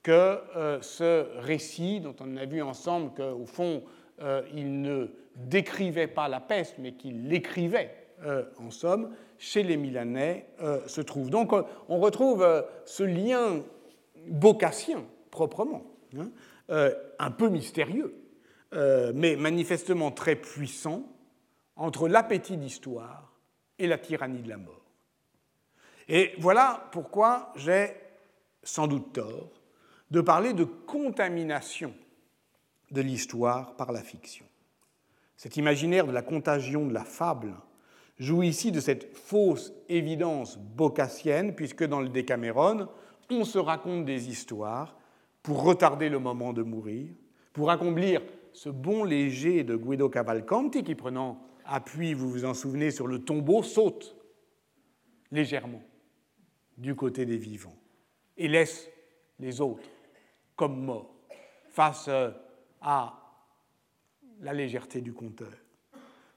que 0.03 0.11
euh, 0.55 0.81
ce 0.81 1.27
récit, 1.39 1.99
dont 1.99 2.15
on 2.19 2.37
a 2.37 2.45
vu 2.45 2.61
ensemble 2.61 3.11
qu'au 3.13 3.45
fond, 3.45 3.83
euh, 4.21 4.41
il 4.53 4.81
ne 4.81 5.07
décrivait 5.35 6.07
pas 6.07 6.27
la 6.27 6.39
peste, 6.39 6.75
mais 6.79 6.93
qu'il 6.93 7.27
l'écrivait, 7.27 7.95
euh, 8.23 8.43
en 8.57 8.71
somme, 8.71 9.13
chez 9.37 9.63
les 9.63 9.77
Milanais 9.77 10.47
se 10.87 10.99
trouve. 10.99 11.29
Donc 11.29 11.53
on 11.87 11.99
retrouve 11.99 12.45
ce 12.83 13.03
lien 13.03 13.63
bocassien, 14.27 15.05
proprement, 15.31 15.85
hein, 16.17 16.29
un 17.19 17.31
peu 17.31 17.47
mystérieux, 17.47 18.13
mais 18.73 19.37
manifestement 19.37 20.11
très 20.11 20.35
puissant, 20.35 21.03
entre 21.77 22.09
l'appétit 22.09 22.57
d'histoire 22.57 23.31
et 23.77 23.87
la 23.87 23.97
tyrannie 23.97 24.41
de 24.41 24.49
la 24.49 24.57
mort. 24.57 24.91
Et 26.09 26.33
voilà 26.39 26.89
pourquoi 26.91 27.53
j'ai 27.55 27.93
sans 28.61 28.87
doute 28.87 29.13
tort 29.13 29.58
de 30.11 30.21
parler 30.21 30.53
de 30.53 30.63
contamination 30.63 31.93
de 32.91 33.01
l'histoire 33.01 33.75
par 33.75 33.91
la 33.91 34.01
fiction. 34.01 34.45
Cet 35.37 35.57
imaginaire 35.57 36.07
de 36.07 36.11
la 36.11 36.21
contagion 36.21 36.85
de 36.85 36.93
la 36.93 37.03
fable 37.03 37.55
joue 38.17 38.43
ici 38.43 38.71
de 38.71 38.79
cette 38.79 39.15
fausse 39.15 39.73
évidence 39.87 40.57
bocassienne, 40.57 41.55
puisque 41.55 41.85
dans 41.85 42.01
le 42.01 42.09
Décaméron, 42.09 42.87
on 43.29 43.45
se 43.45 43.59
raconte 43.59 44.05
des 44.05 44.29
histoires 44.29 44.97
pour 45.41 45.63
retarder 45.63 46.09
le 46.09 46.19
moment 46.19 46.51
de 46.51 46.63
mourir, 46.63 47.11
pour 47.53 47.71
accomplir 47.71 48.21
ce 48.51 48.69
bon 48.69 49.03
léger 49.03 49.63
de 49.63 49.75
Guido 49.75 50.09
Cavalcanti 50.09 50.83
qui, 50.83 50.95
prenant 50.95 51.39
appui, 51.65 52.13
vous 52.13 52.29
vous 52.29 52.45
en 52.45 52.53
souvenez, 52.53 52.91
sur 52.91 53.07
le 53.07 53.19
tombeau, 53.19 53.63
saute 53.63 54.15
légèrement 55.31 55.83
du 56.77 56.95
côté 56.95 57.25
des 57.25 57.37
vivants 57.37 57.77
et 58.37 58.47
laisse 58.47 58.89
les 59.39 59.61
autres 59.61 59.83
comme 60.59 60.83
morts 60.83 61.15
face 61.69 62.09
à 62.81 63.13
la 64.41 64.53
légèreté 64.53 64.99
du 64.99 65.13
conteur. 65.13 65.53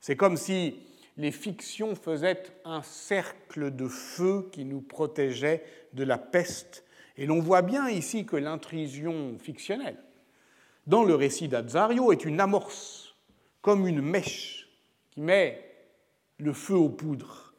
C'est 0.01 0.15
comme 0.15 0.37
si 0.37 0.77
les 1.17 1.33
fictions 1.33 1.97
faisaient 1.97 2.45
un 2.65 2.83
cercle 2.83 3.75
de 3.75 3.89
feu 3.89 4.49
qui 4.53 4.65
nous 4.65 4.81
protégeait 4.81 5.65
de 5.93 6.05
la 6.05 6.19
peste. 6.19 6.85
Et 7.17 7.27
l'on 7.27 7.41
voit 7.41 7.63
bien 7.63 7.89
ici 7.89 8.25
que 8.25 8.37
l'intrusion 8.37 9.37
fictionnelle 9.41 9.99
dans 10.87 11.03
le 11.03 11.17
récit 11.17 11.49
d'Azario 11.49 12.13
est 12.13 12.25
une 12.25 12.39
amorce, 12.41 13.17
comme 13.61 13.89
une 13.89 14.03
mèche 14.03 14.69
qui 15.11 15.21
met 15.21 15.69
le 16.39 16.53
feu 16.53 16.75
aux 16.75 16.91
poudres. 16.91 17.55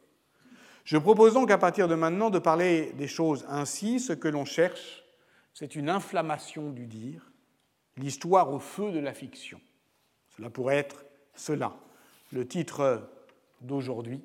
Je 0.85 0.97
propose 0.97 1.33
donc 1.33 1.51
à 1.51 1.57
partir 1.57 1.89
de 1.89 1.95
maintenant 1.95 2.29
de 2.29 2.39
parler 2.39 2.93
des 2.93 3.07
choses 3.07 3.45
ainsi. 3.49 3.99
Ce 3.99 4.13
que 4.13 4.29
l'on 4.29 4.45
cherche, 4.45 5.02
c'est 5.53 5.75
une 5.75 5.89
inflammation 5.89 6.71
du 6.71 6.87
dire, 6.87 7.31
l'histoire 7.97 8.51
au 8.51 8.59
feu 8.59 8.91
de 8.91 8.99
la 8.99 9.13
fiction. 9.13 9.61
Cela 10.35 10.49
pourrait 10.49 10.77
être 10.77 11.05
cela. 11.35 11.75
Le 12.31 12.47
titre 12.47 13.09
d'aujourd'hui, 13.61 14.21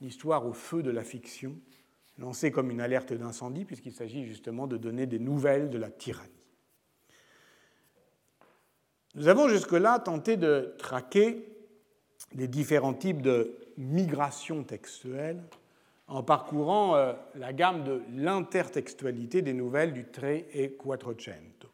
l'histoire 0.00 0.46
au 0.46 0.52
feu 0.52 0.82
de 0.82 0.90
la 0.90 1.04
fiction, 1.04 1.56
lancée 2.18 2.50
comme 2.50 2.70
une 2.70 2.80
alerte 2.80 3.12
d'incendie, 3.12 3.64
puisqu'il 3.64 3.92
s'agit 3.92 4.24
justement 4.24 4.66
de 4.66 4.76
donner 4.76 5.06
des 5.06 5.18
nouvelles 5.18 5.68
de 5.68 5.78
la 5.78 5.90
tyrannie. 5.90 6.30
Nous 9.14 9.28
avons 9.28 9.48
jusque-là 9.48 9.98
tenté 9.98 10.36
de 10.36 10.74
traquer 10.78 11.48
les 12.34 12.48
différents 12.48 12.94
types 12.94 13.22
de 13.22 13.56
migration 13.76 14.62
textuelle 14.64 15.42
en 16.08 16.22
parcourant 16.22 16.96
euh, 16.96 17.12
la 17.34 17.52
gamme 17.52 17.84
de 17.84 18.02
l'intertextualité 18.14 19.42
des 19.42 19.52
nouvelles 19.52 19.92
du 19.92 20.04
Tre 20.04 20.46
et 20.52 20.72
Quattrocento. 20.72 21.68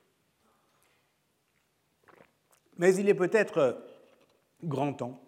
Mais 2.78 2.94
il 2.96 3.08
est 3.08 3.14
peut-être 3.14 3.82
grand 4.64 4.94
temps 4.94 5.20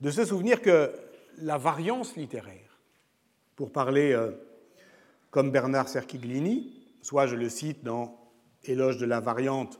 de 0.00 0.10
se 0.10 0.24
souvenir 0.24 0.62
que 0.62 0.92
la 1.38 1.58
variance 1.58 2.16
littéraire, 2.16 2.78
pour 3.56 3.72
parler 3.72 4.12
euh, 4.12 4.30
comme 5.30 5.50
Bernard 5.50 5.88
Cerchiglini, 5.88 6.72
soit 7.02 7.26
je 7.26 7.34
le 7.34 7.48
cite 7.48 7.82
dans 7.84 8.16
Éloge 8.64 8.98
de 8.98 9.06
la 9.06 9.20
variante, 9.20 9.78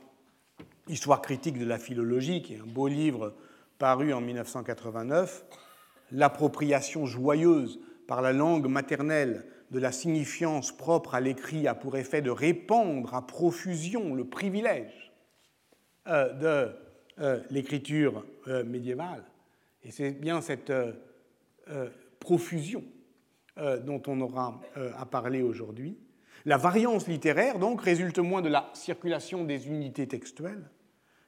Histoire 0.87 1.21
critique 1.21 1.59
de 1.59 1.65
la 1.65 1.77
philologie, 1.77 2.41
qui 2.41 2.55
est 2.55 2.59
un 2.59 2.65
beau 2.65 2.87
livre 2.87 3.35
paru 3.77 4.11
en 4.11 4.21
1989, 4.21 5.45
l'appropriation 6.11 7.05
joyeuse 7.05 7.79
par 8.09 8.21
la 8.21 8.33
langue 8.33 8.67
maternelle 8.67 9.45
de 9.69 9.79
la 9.79 9.91
signifiance 9.91 10.75
propre 10.75 11.13
à 11.13 11.21
l'écrit 11.21 11.67
a 11.67 11.75
pour 11.75 11.95
effet 11.95 12.21
de 12.21 12.31
répandre 12.31 13.13
à 13.13 13.25
profusion 13.25 14.15
le 14.15 14.25
privilège 14.25 15.13
euh, 16.07 16.33
de 16.33 16.71
euh, 17.19 17.39
l'écriture 17.51 18.25
médiévale, 18.65 19.23
et 19.83 19.91
c'est 19.91 20.11
bien 20.11 20.41
cette 20.41 20.69
euh, 20.69 20.93
euh, 21.69 21.89
profusion 22.19 22.83
euh, 23.57 23.79
dont 23.79 24.01
on 24.07 24.19
aura 24.21 24.61
à 24.97 25.05
parler 25.05 25.41
aujourd'hui. 25.41 25.97
La 26.45 26.57
variance 26.57 27.07
littéraire, 27.07 27.59
donc, 27.59 27.81
résulte 27.81 28.19
moins 28.19 28.41
de 28.41 28.49
la 28.49 28.69
circulation 28.73 29.43
des 29.43 29.67
unités 29.67 30.07
textuelles 30.07 30.69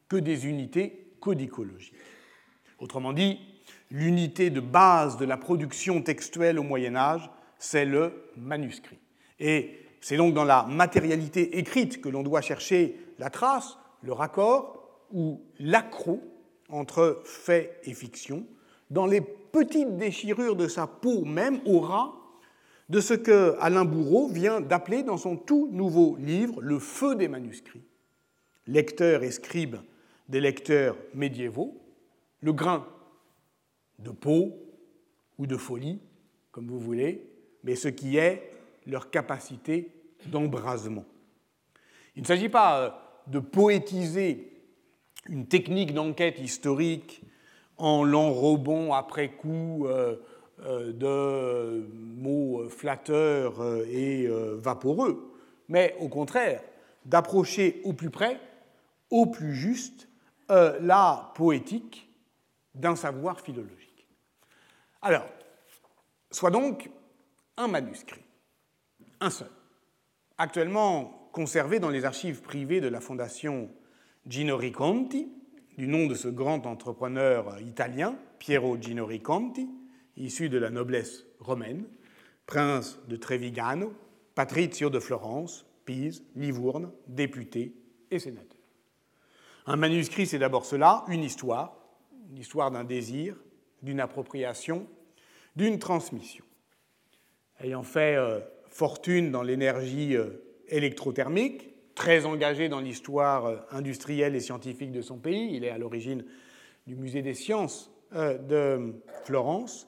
que 0.08 0.18
des 0.18 0.48
unités 0.48 1.14
codicologiques. 1.20 1.94
Autrement 2.80 3.14
dit, 3.14 3.40
l'unité 3.92 4.50
de 4.50 4.62
base 4.62 5.18
de 5.18 5.26
la 5.26 5.38
production 5.38 6.02
textuelle 6.02 6.58
au 6.58 6.64
Moyen 6.64 6.96
Âge, 6.96 7.30
c'est 7.60 7.86
le 7.86 8.32
manuscrit. 8.38 9.00
Et 9.40 9.78
c'est 10.00 10.18
donc 10.18 10.34
dans 10.34 10.46
la 10.46 10.64
matérialité 10.64 11.60
écrite 11.60 12.02
que 12.02 12.10
l'on 12.10 12.24
doit 12.24 12.42
chercher 12.42 12.96
la 13.20 13.30
trace, 13.30 13.78
le 14.02 14.14
raccord 14.14 15.06
ou 15.12 15.42
l'accro 15.60 16.22
entre 16.70 17.22
fait 17.26 17.80
et 17.84 17.94
fiction, 17.94 18.46
dans 18.90 19.06
les 19.06 19.22
petites 19.22 19.98
déchirures 19.98 20.56
de 20.56 20.68
sa 20.68 20.88
peau 20.88 21.26
même, 21.26 21.60
aura 21.66 22.16
de 22.90 23.00
ce 23.00 23.14
que 23.14 23.56
Alain 23.60 23.86
Bourreau 23.86 24.28
vient 24.28 24.62
d'appeler 24.62 25.04
dans 25.04 25.18
son 25.18 25.38
tout 25.38 25.70
nouveau 25.72 26.16
livre 26.18 26.62
Le 26.62 26.80
feu 26.80 27.16
des 27.16 27.28
manuscrits. 27.28 27.84
Lecteur 28.68 29.24
et 29.24 29.32
scribe 29.32 29.78
des 30.30 30.40
lecteurs 30.40 30.98
médiévaux, 31.14 31.82
le 32.42 32.54
grain 32.54 32.86
de 34.04 34.12
peau 34.12 34.54
ou 35.38 35.48
de 35.48 35.58
folie, 35.58 36.00
comme 36.52 36.68
vous 36.68 36.80
voulez, 36.80 37.30
mais 37.64 37.76
ce 37.76 37.88
qui 37.88 38.18
est 38.18 38.52
leur 38.86 39.10
capacité 39.10 39.92
d'embrasement. 40.28 41.06
Il 42.16 42.24
ne 42.24 42.28
s'agit 42.28 42.50
pas 42.50 42.80
euh, 42.80 42.90
de 43.28 43.40
poétiser 43.40 44.52
une 45.28 45.48
technique 45.48 45.94
d'enquête 45.94 46.40
historique 46.40 47.22
en 47.78 48.04
l'enrobant 48.04 48.94
après 48.94 49.32
coup 49.32 49.86
euh, 49.86 50.18
euh, 50.62 50.92
de 50.92 51.88
mots 51.94 52.68
flatteurs 52.70 53.64
et 53.88 54.28
vaporeux, 54.56 55.34
mais 55.70 55.96
au 56.00 56.08
contraire 56.08 56.62
d'approcher 57.06 57.82
au 57.84 57.94
plus 57.94 58.12
près, 58.12 58.40
au 59.10 59.26
plus 59.26 59.56
juste, 59.56 60.08
la 60.50 61.32
poétique 61.34 62.10
d'un 62.76 62.96
savoir 62.96 63.40
philologique. 63.40 63.81
Alors, 65.02 65.26
soit 66.30 66.52
donc 66.52 66.90
un 67.58 67.68
manuscrit, 67.68 68.24
un 69.20 69.30
seul, 69.30 69.50
actuellement 70.38 71.30
conservé 71.32 71.80
dans 71.80 71.90
les 71.90 72.06
archives 72.06 72.42
privées 72.42 72.82
de 72.82 72.88
la 72.88 73.02
Fondation 73.02 73.70
Gino 74.28 74.58
Riconti, 74.58 75.32
du 75.78 75.88
nom 75.88 76.06
de 76.06 76.14
ce 76.14 76.28
grand 76.28 76.68
entrepreneur 76.68 77.60
italien, 77.62 78.16
Piero 78.38 78.78
Gino 78.80 79.06
Riconti, 79.06 79.68
issu 80.18 80.50
de 80.50 80.58
la 80.58 80.70
noblesse 80.70 81.26
romaine, 81.40 81.86
prince 82.46 83.00
de 83.08 83.16
Trevigano, 83.16 83.94
patrizio 84.36 84.90
de 84.90 85.00
Florence, 85.00 85.66
Pise, 85.86 86.24
Livourne, 86.36 86.92
député 87.08 87.74
et 88.12 88.20
sénateur. 88.20 88.60
Un 89.66 89.78
manuscrit, 89.78 90.28
c'est 90.28 90.40
d'abord 90.40 90.66
cela, 90.66 91.04
une 91.08 91.24
histoire, 91.24 91.76
une 92.30 92.38
histoire 92.38 92.70
d'un 92.70 92.84
désir, 92.84 93.36
d'une 93.82 94.00
appropriation, 94.00 94.88
d'une 95.56 95.80
transmission. 95.80 96.46
Ayant 97.60 97.84
fait 97.84 98.16
euh, 98.16 98.40
fortune 98.70 99.32
dans 99.32 99.44
l'énergie 99.44 100.16
euh, 100.16 100.44
électrothermique, 100.68 101.70
très 101.96 102.26
engagé 102.26 102.70
dans 102.70 102.80
l'histoire 102.80 103.46
euh, 103.46 103.58
industrielle 103.72 104.36
et 104.36 104.40
scientifique 104.40 104.92
de 104.92 105.02
son 105.02 105.18
pays. 105.18 105.56
Il 105.56 105.64
est 105.64 105.70
à 105.70 105.78
l'origine 105.78 106.24
du 106.88 106.96
musée 106.96 107.22
des 107.22 107.34
sciences 107.36 107.92
de 108.14 108.94
Florence. 109.24 109.88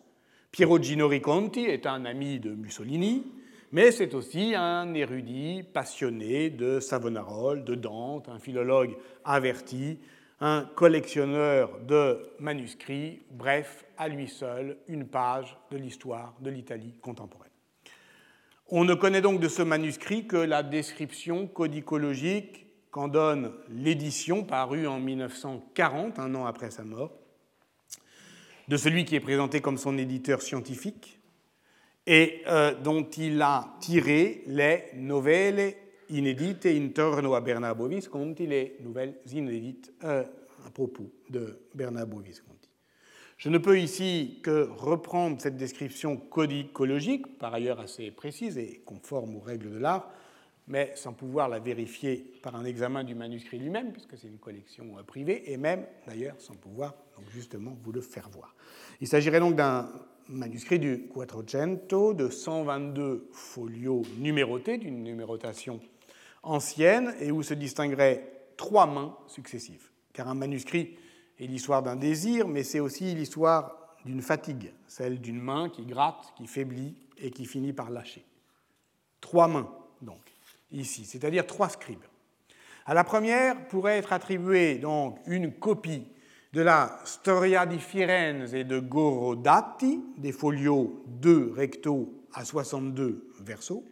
Piero 0.51 0.81
Gino 0.81 1.09
Riconti 1.09 1.65
est 1.65 1.85
un 1.87 2.05
ami 2.05 2.39
de 2.39 2.51
Mussolini, 2.51 3.25
mais 3.73 3.91
c'est 3.91 4.13
aussi 4.13 4.53
un 4.55 4.93
érudit 4.93 5.63
passionné 5.63 6.51
de 6.51 6.79
Savonarole, 6.79 7.65
de 7.65 7.73
Dante, 7.75 8.29
un 8.29 8.37
philologue 8.39 8.95
averti, 9.25 9.97
un 10.43 10.65
collectionneur 10.75 11.79
de 11.87 12.21
manuscrits, 12.37 13.21
bref, 13.31 13.85
à 13.97 14.09
lui 14.09 14.27
seul, 14.27 14.77
une 14.89 15.07
page 15.07 15.57
de 15.71 15.77
l'histoire 15.77 16.35
de 16.41 16.49
l'Italie 16.49 16.93
contemporaine. 17.01 17.49
On 18.67 18.83
ne 18.83 18.93
connaît 18.93 19.21
donc 19.21 19.39
de 19.39 19.47
ce 19.47 19.61
manuscrit 19.61 20.27
que 20.27 20.35
la 20.35 20.61
description 20.61 21.47
codicologique 21.47 22.67
qu'en 22.91 23.07
donne 23.07 23.53
l'édition 23.69 24.43
parue 24.43 24.85
en 24.85 24.99
1940, 24.99 26.19
un 26.19 26.35
an 26.35 26.45
après 26.45 26.71
sa 26.71 26.83
mort, 26.83 27.13
de 28.67 28.75
celui 28.75 29.05
qui 29.05 29.15
est 29.15 29.21
présenté 29.21 29.61
comme 29.61 29.77
son 29.77 29.97
éditeur 29.97 30.41
scientifique 30.41 31.21
et 32.05 32.41
euh, 32.47 32.75
dont 32.75 33.09
il 33.11 33.41
a 33.41 33.77
tiré 33.79 34.43
les 34.47 34.87
novelle 34.95 35.73
inédites 36.13 36.65
intorno 36.65 37.33
a 37.33 37.41
Bernabo 37.41 37.87
Visconti, 37.87 38.45
les 38.47 38.77
nouvelles 38.81 39.15
inédites 39.31 39.91
euh, 40.03 40.23
à 40.65 40.69
propos 40.69 41.11
de 41.29 41.59
Bernabo 41.73 42.19
Visconti. 42.19 42.69
Je 43.37 43.49
ne 43.49 43.57
peux 43.57 43.79
ici 43.79 44.39
que 44.43 44.69
reprendre 44.69 45.41
cette 45.41 45.57
description 45.57 46.17
codicologique, 46.17 47.37
par 47.37 47.53
ailleurs 47.53 47.79
assez 47.79 48.11
précise 48.11 48.57
et 48.57 48.81
conforme 48.85 49.35
aux 49.35 49.41
règles 49.41 49.71
de 49.71 49.77
l'art, 49.77 50.09
mais 50.67 50.93
sans 50.95 51.13
pouvoir 51.13 51.49
la 51.49 51.59
vérifier 51.59 52.31
par 52.41 52.55
un 52.55 52.63
examen 52.63 53.03
du 53.03 53.15
manuscrit 53.15 53.59
lui-même, 53.59 53.91
puisque 53.91 54.17
c'est 54.17 54.27
une 54.27 54.37
collection 54.37 54.97
euh, 54.97 55.03
privée, 55.03 55.51
et 55.51 55.57
même 55.57 55.85
d'ailleurs 56.07 56.35
sans 56.39 56.53
pouvoir 56.53 56.93
justement 57.33 57.75
vous 57.83 57.91
le 57.91 58.01
faire 58.01 58.29
voir. 58.29 58.55
Il 59.01 59.07
s'agirait 59.07 59.39
donc 59.39 59.55
d'un 59.55 59.89
manuscrit 60.29 60.79
du 60.79 61.07
Quattrocento 61.07 62.13
de 62.13 62.29
122 62.29 63.29
folios 63.31 64.03
numérotés, 64.19 64.77
d'une 64.77 65.03
numérotation 65.03 65.81
ancienne, 66.43 67.15
et 67.19 67.31
où 67.31 67.41
se 67.41 67.53
distingueraient 67.53 68.33
trois 68.57 68.85
mains 68.85 69.15
successives. 69.27 69.89
Car 70.13 70.27
un 70.27 70.35
manuscrit 70.35 70.97
est 71.39 71.47
l'histoire 71.47 71.81
d'un 71.81 71.95
désir, 71.95 72.47
mais 72.47 72.63
c'est 72.63 72.79
aussi 72.79 73.15
l'histoire 73.15 73.95
d'une 74.05 74.21
fatigue, 74.21 74.73
celle 74.87 75.19
d'une 75.19 75.39
main 75.39 75.69
qui 75.69 75.85
gratte, 75.85 76.33
qui 76.35 76.47
faiblit 76.47 76.95
et 77.17 77.31
qui 77.31 77.45
finit 77.45 77.73
par 77.73 77.89
lâcher. 77.89 78.25
Trois 79.21 79.47
mains, 79.47 79.69
donc, 80.01 80.19
ici, 80.71 81.05
c'est-à-dire 81.05 81.47
trois 81.47 81.69
scribes. 81.69 82.03
À 82.85 82.93
la 82.93 83.05
première 83.05 83.67
pourrait 83.69 83.97
être 83.97 84.11
attribuée 84.11 84.75
donc 84.75 85.17
une 85.25 85.53
copie 85.53 86.05
de 86.51 86.61
la 86.61 86.99
Storia 87.05 87.65
di 87.65 87.79
Firenze 87.79 88.51
de 88.51 88.79
Gorodati, 88.79 90.03
des 90.17 90.33
folios 90.33 91.01
2 91.07 91.53
recto 91.55 92.25
à 92.33 92.43
62 92.43 93.29
verso, 93.39 93.85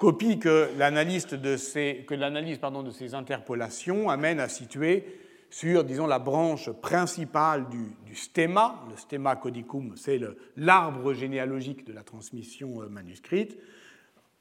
copie 0.00 0.38
que 0.38 0.70
l'analyse 0.78 1.26
de, 1.26 1.58
ces, 1.58 2.06
de 2.08 2.90
ces 2.90 3.14
interpolations 3.14 4.08
amène 4.08 4.40
à 4.40 4.48
situer 4.48 5.04
sur, 5.50 5.84
disons, 5.84 6.06
la 6.06 6.18
branche 6.18 6.70
principale 6.70 7.68
du, 7.68 7.92
du 8.06 8.16
stemma. 8.16 8.82
Le 8.88 8.96
stemma 8.96 9.36
codicum, 9.36 9.92
c'est 9.96 10.18
l'arbre 10.56 11.12
généalogique 11.12 11.86
de 11.86 11.92
la 11.92 12.02
transmission 12.02 12.80
euh, 12.80 12.88
manuscrite. 12.88 13.58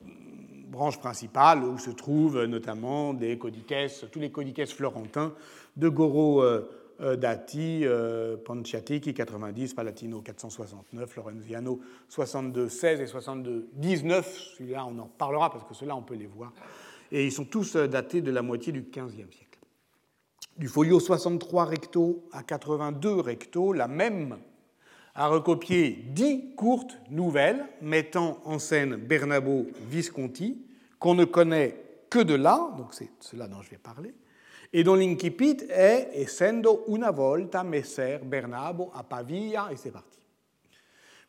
Branche 0.02 0.98
principale 0.98 1.64
où 1.64 1.78
se 1.78 1.90
trouvent 1.90 2.46
notamment 2.46 3.14
des 3.14 3.38
codices, 3.38 4.06
tous 4.12 4.20
les 4.20 4.32
codices 4.32 4.72
florentins 4.72 5.34
de 5.76 5.90
Goro 5.90 6.42
euh, 6.42 6.70
Dati, 7.18 7.86
Panciatichi 8.44 9.14
90, 9.14 9.74
Palatino 9.74 10.22
469, 10.22 11.16
Lorenziano 11.16 11.80
62, 12.10 12.70
16 12.70 13.02
et 13.02 13.08
62, 13.08 13.70
19. 13.74 14.38
Celui-là, 14.58 14.86
on 14.86 14.98
en 15.00 15.08
parlera 15.08 15.50
parce 15.50 15.64
que 15.64 15.74
ceux-là, 15.74 15.96
on 15.96 16.02
peut 16.02 16.16
les 16.16 16.28
voir. 16.28 16.52
Et 17.12 17.26
ils 17.26 17.32
sont 17.32 17.46
tous 17.46 17.76
datés 17.76 18.22
de 18.22 18.32
la 18.32 18.42
moitié 18.42 18.72
du 18.72 18.82
XVe 18.82 19.32
siècle 19.32 19.50
du 20.60 20.68
folio 20.68 21.00
63 21.00 21.66
recto 21.66 22.28
à 22.34 22.44
82 22.44 23.22
recto, 23.22 23.72
la 23.72 23.88
même 23.88 24.38
a 25.16 25.28
recopié 25.28 26.04
dix 26.10 26.54
courtes 26.56 26.98
nouvelles 27.10 27.66
mettant 27.82 28.40
en 28.44 28.60
scène 28.60 28.98
Bernabo 28.98 29.68
Visconti, 29.90 30.62
qu'on 31.00 31.16
ne 31.16 31.26
connaît 31.26 31.82
que 32.10 32.20
de 32.20 32.36
là, 32.36 32.74
donc 32.78 32.94
c'est 32.94 33.10
cela 33.22 33.48
dont 33.48 33.62
je 33.62 33.70
vais 33.70 33.78
parler, 33.78 34.14
et 34.72 34.84
dont 34.84 34.96
l'incipit 34.96 35.58
est 35.70 36.10
Essendo 36.14 36.84
una 36.88 37.12
volta 37.12 37.64
messer 37.64 38.20
Bernabo 38.24 38.92
a 38.94 39.04
Pavia, 39.04 39.70
et 39.72 39.76
c'est 39.76 39.92
parti. 39.92 40.20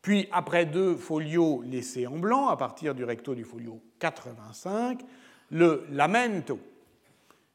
Puis, 0.02 0.28
après 0.32 0.66
deux 0.66 0.96
folios 0.96 1.62
laissés 1.62 2.06
en 2.06 2.18
blanc, 2.18 2.48
à 2.48 2.56
partir 2.56 2.94
du 2.94 3.04
recto 3.04 3.34
du 3.34 3.44
folio 3.44 3.80
85, 3.98 5.00
le 5.50 5.84
Lamento 5.90 6.58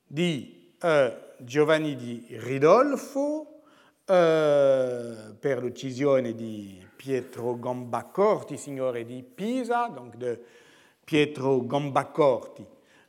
dit 0.10 0.54
euh, 0.84 1.10
Giovanni 1.44 1.96
di 1.96 2.26
Ridolfo, 2.30 3.56
euh, 4.12 5.32
per 5.40 5.62
l'uccisione 5.62 6.36
di 6.36 6.80
Pietro 6.96 7.58
Gambacorti, 7.58 8.58
signore 8.58 9.04
di 9.04 9.24
Pisa, 9.24 9.90
donc 9.90 10.16
de 10.18 10.40
Pietro 11.04 11.66
Gambacorti, 11.66 12.64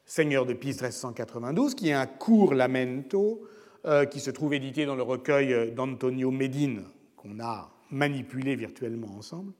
seigneur 0.06 0.46
de 0.46 0.54
Pise 0.54 0.80
1392, 0.80 1.74
qui 1.74 1.90
est 1.90 1.92
un 1.92 2.06
court 2.06 2.54
lamento 2.54 3.42
euh, 3.84 4.06
qui 4.06 4.20
se 4.20 4.30
trouve 4.30 4.54
édité 4.54 4.86
dans 4.86 4.94
le 4.94 5.02
recueil 5.02 5.72
d'Antonio 5.72 6.30
Medine, 6.30 6.84
qu'on 7.16 7.40
a 7.40 7.70
manipulé 7.90 8.56
virtuellement 8.56 9.14
ensemble 9.18 9.52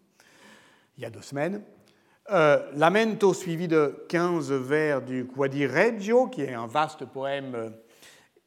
il 0.97 1.03
y 1.03 1.07
a 1.07 1.11
deux 1.11 1.23
semaines. 1.23 1.63
Euh, 2.31 2.71
lamento 2.75 3.35
suivi 3.35 3.69
de 3.69 4.05
15 4.09 4.53
vers 4.53 5.03
du 5.03 5.27
Quadireggio, 5.27 6.29
qui 6.29 6.43
est 6.43 6.55
un 6.55 6.67
vaste 6.67 7.05
poème 7.05 7.73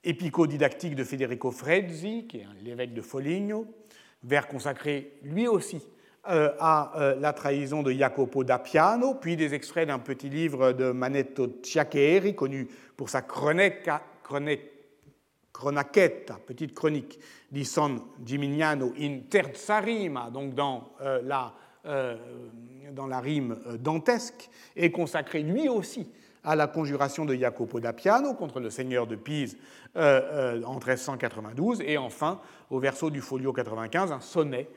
épico-didactique 0.04 0.96
de 0.96 1.04
Federico 1.04 1.52
Frezzi, 1.52 2.26
qui 2.28 2.38
est 2.38 2.48
l'évêque 2.64 2.94
de 2.94 3.02
Foligno, 3.02 3.68
vers 4.24 4.48
consacré 4.48 5.14
lui 5.24 5.48
aussi 5.48 5.78
euh, 5.78 5.99
à 6.24 6.92
euh, 6.98 7.16
la 7.20 7.34
trahison 7.34 7.82
de 7.82 7.92
Jacopo 7.92 8.44
da 8.44 8.60
Piano, 8.60 9.16
puis 9.16 9.36
des 9.36 9.54
extraits 9.54 9.88
d'un 9.88 10.00
petit 10.00 10.30
livre 10.30 10.74
de 10.74 10.92
Manetto 10.92 11.60
Ciaccheri, 11.64 12.36
connu 12.36 12.68
pour 12.96 13.10
sa 13.10 13.22
petite 16.46 16.74
chronique 16.74 17.20
di 17.50 17.66
San 17.66 18.00
Gimignano 18.24 18.94
in 18.98 19.22
terza 19.30 19.80
rima, 19.80 20.30
donc 20.30 20.54
dans, 20.54 20.92
euh, 21.02 21.22
la, 21.24 23.20
rime 23.20 23.58
dantesque, 23.80 24.50
et 24.76 24.92
consacré 24.92 25.42
lui 25.42 25.68
aussi 25.70 26.10
à 26.44 26.56
la 26.56 26.68
conjuration 26.68 27.26
de 27.26 27.36
Jacopo 27.36 27.80
da 27.80 27.94
Piano 27.94 28.34
contre 28.34 28.60
le 28.60 28.70
seigneur 28.70 29.08
de 29.08 29.16
Pise 29.16 29.58
euh, 29.96 30.56
euh, 30.56 30.64
en 30.64 30.76
1392, 30.76 31.82
et 31.82 31.98
enfin, 31.98 32.40
au 32.70 32.80
verso 32.80 33.10
du 33.10 33.22
folio 33.22 33.52
95, 33.54 34.12
un 34.12 34.20
sonnet 34.20 34.70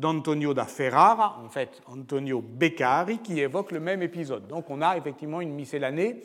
d'Antonio 0.00 0.54
da 0.54 0.64
Ferrara, 0.64 1.38
en 1.44 1.48
fait 1.48 1.80
Antonio 1.86 2.40
Beccari, 2.42 3.18
qui 3.18 3.40
évoque 3.40 3.72
le 3.72 3.80
même 3.80 4.02
épisode. 4.02 4.48
Donc 4.48 4.70
on 4.70 4.80
a 4.80 4.96
effectivement 4.96 5.40
une 5.40 5.54
miscellanée 5.54 6.22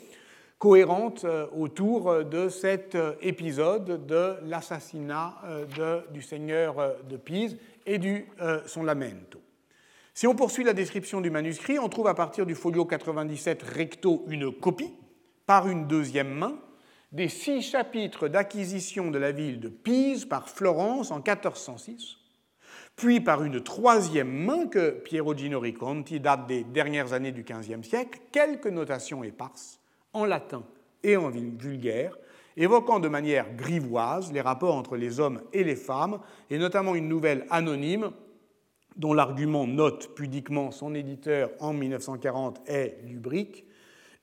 cohérente 0.58 1.24
euh, 1.24 1.46
autour 1.56 2.24
de 2.24 2.48
cet 2.48 2.96
épisode 3.20 4.06
de 4.06 4.36
l'assassinat 4.44 5.34
du 6.12 6.22
seigneur 6.22 6.76
de 7.08 7.16
Pise 7.16 7.56
et 7.84 7.98
du 7.98 8.26
son 8.66 8.82
lamento. 8.82 9.40
Si 10.14 10.26
on 10.26 10.34
poursuit 10.34 10.64
la 10.64 10.72
description 10.72 11.20
du 11.20 11.30
manuscrit, 11.30 11.78
on 11.78 11.90
trouve 11.90 12.06
à 12.06 12.14
partir 12.14 12.46
du 12.46 12.54
folio 12.54 12.86
97 12.86 13.62
recto 13.62 14.24
une 14.28 14.50
copie, 14.50 14.94
par 15.44 15.68
une 15.68 15.86
deuxième 15.86 16.32
main, 16.32 16.56
des 17.12 17.28
six 17.28 17.60
chapitres 17.60 18.26
d'acquisition 18.28 19.10
de 19.10 19.18
la 19.18 19.32
ville 19.32 19.60
de 19.60 19.68
Pise 19.68 20.24
par 20.24 20.48
Florence 20.48 21.10
en 21.10 21.16
1406, 21.16 22.16
puis 22.96 23.20
par 23.20 23.44
une 23.44 23.62
troisième 23.62 24.32
main 24.32 24.66
que 24.66 24.90
Piero 24.90 25.36
Gino 25.36 25.60
Riconti 25.60 26.18
date 26.18 26.46
des 26.46 26.64
dernières 26.64 27.12
années 27.12 27.32
du 27.32 27.44
XVe 27.44 27.82
siècle, 27.82 28.20
quelques 28.32 28.66
notations 28.66 29.22
éparses 29.22 29.78
en 30.14 30.24
latin 30.24 30.64
et 31.02 31.16
en 31.16 31.28
vulgaire, 31.28 32.16
évoquant 32.56 32.98
de 32.98 33.08
manière 33.08 33.54
grivoise 33.54 34.32
les 34.32 34.40
rapports 34.40 34.74
entre 34.74 34.96
les 34.96 35.20
hommes 35.20 35.42
et 35.52 35.62
les 35.62 35.76
femmes, 35.76 36.20
et 36.48 36.58
notamment 36.58 36.94
une 36.94 37.08
nouvelle 37.08 37.46
anonyme 37.50 38.10
dont 38.96 39.12
l'argument 39.12 39.66
note 39.66 40.14
pudiquement 40.14 40.70
son 40.70 40.94
éditeur 40.94 41.50
en 41.60 41.74
1940 41.74 42.62
est 42.66 42.98
lubrique, 43.04 43.66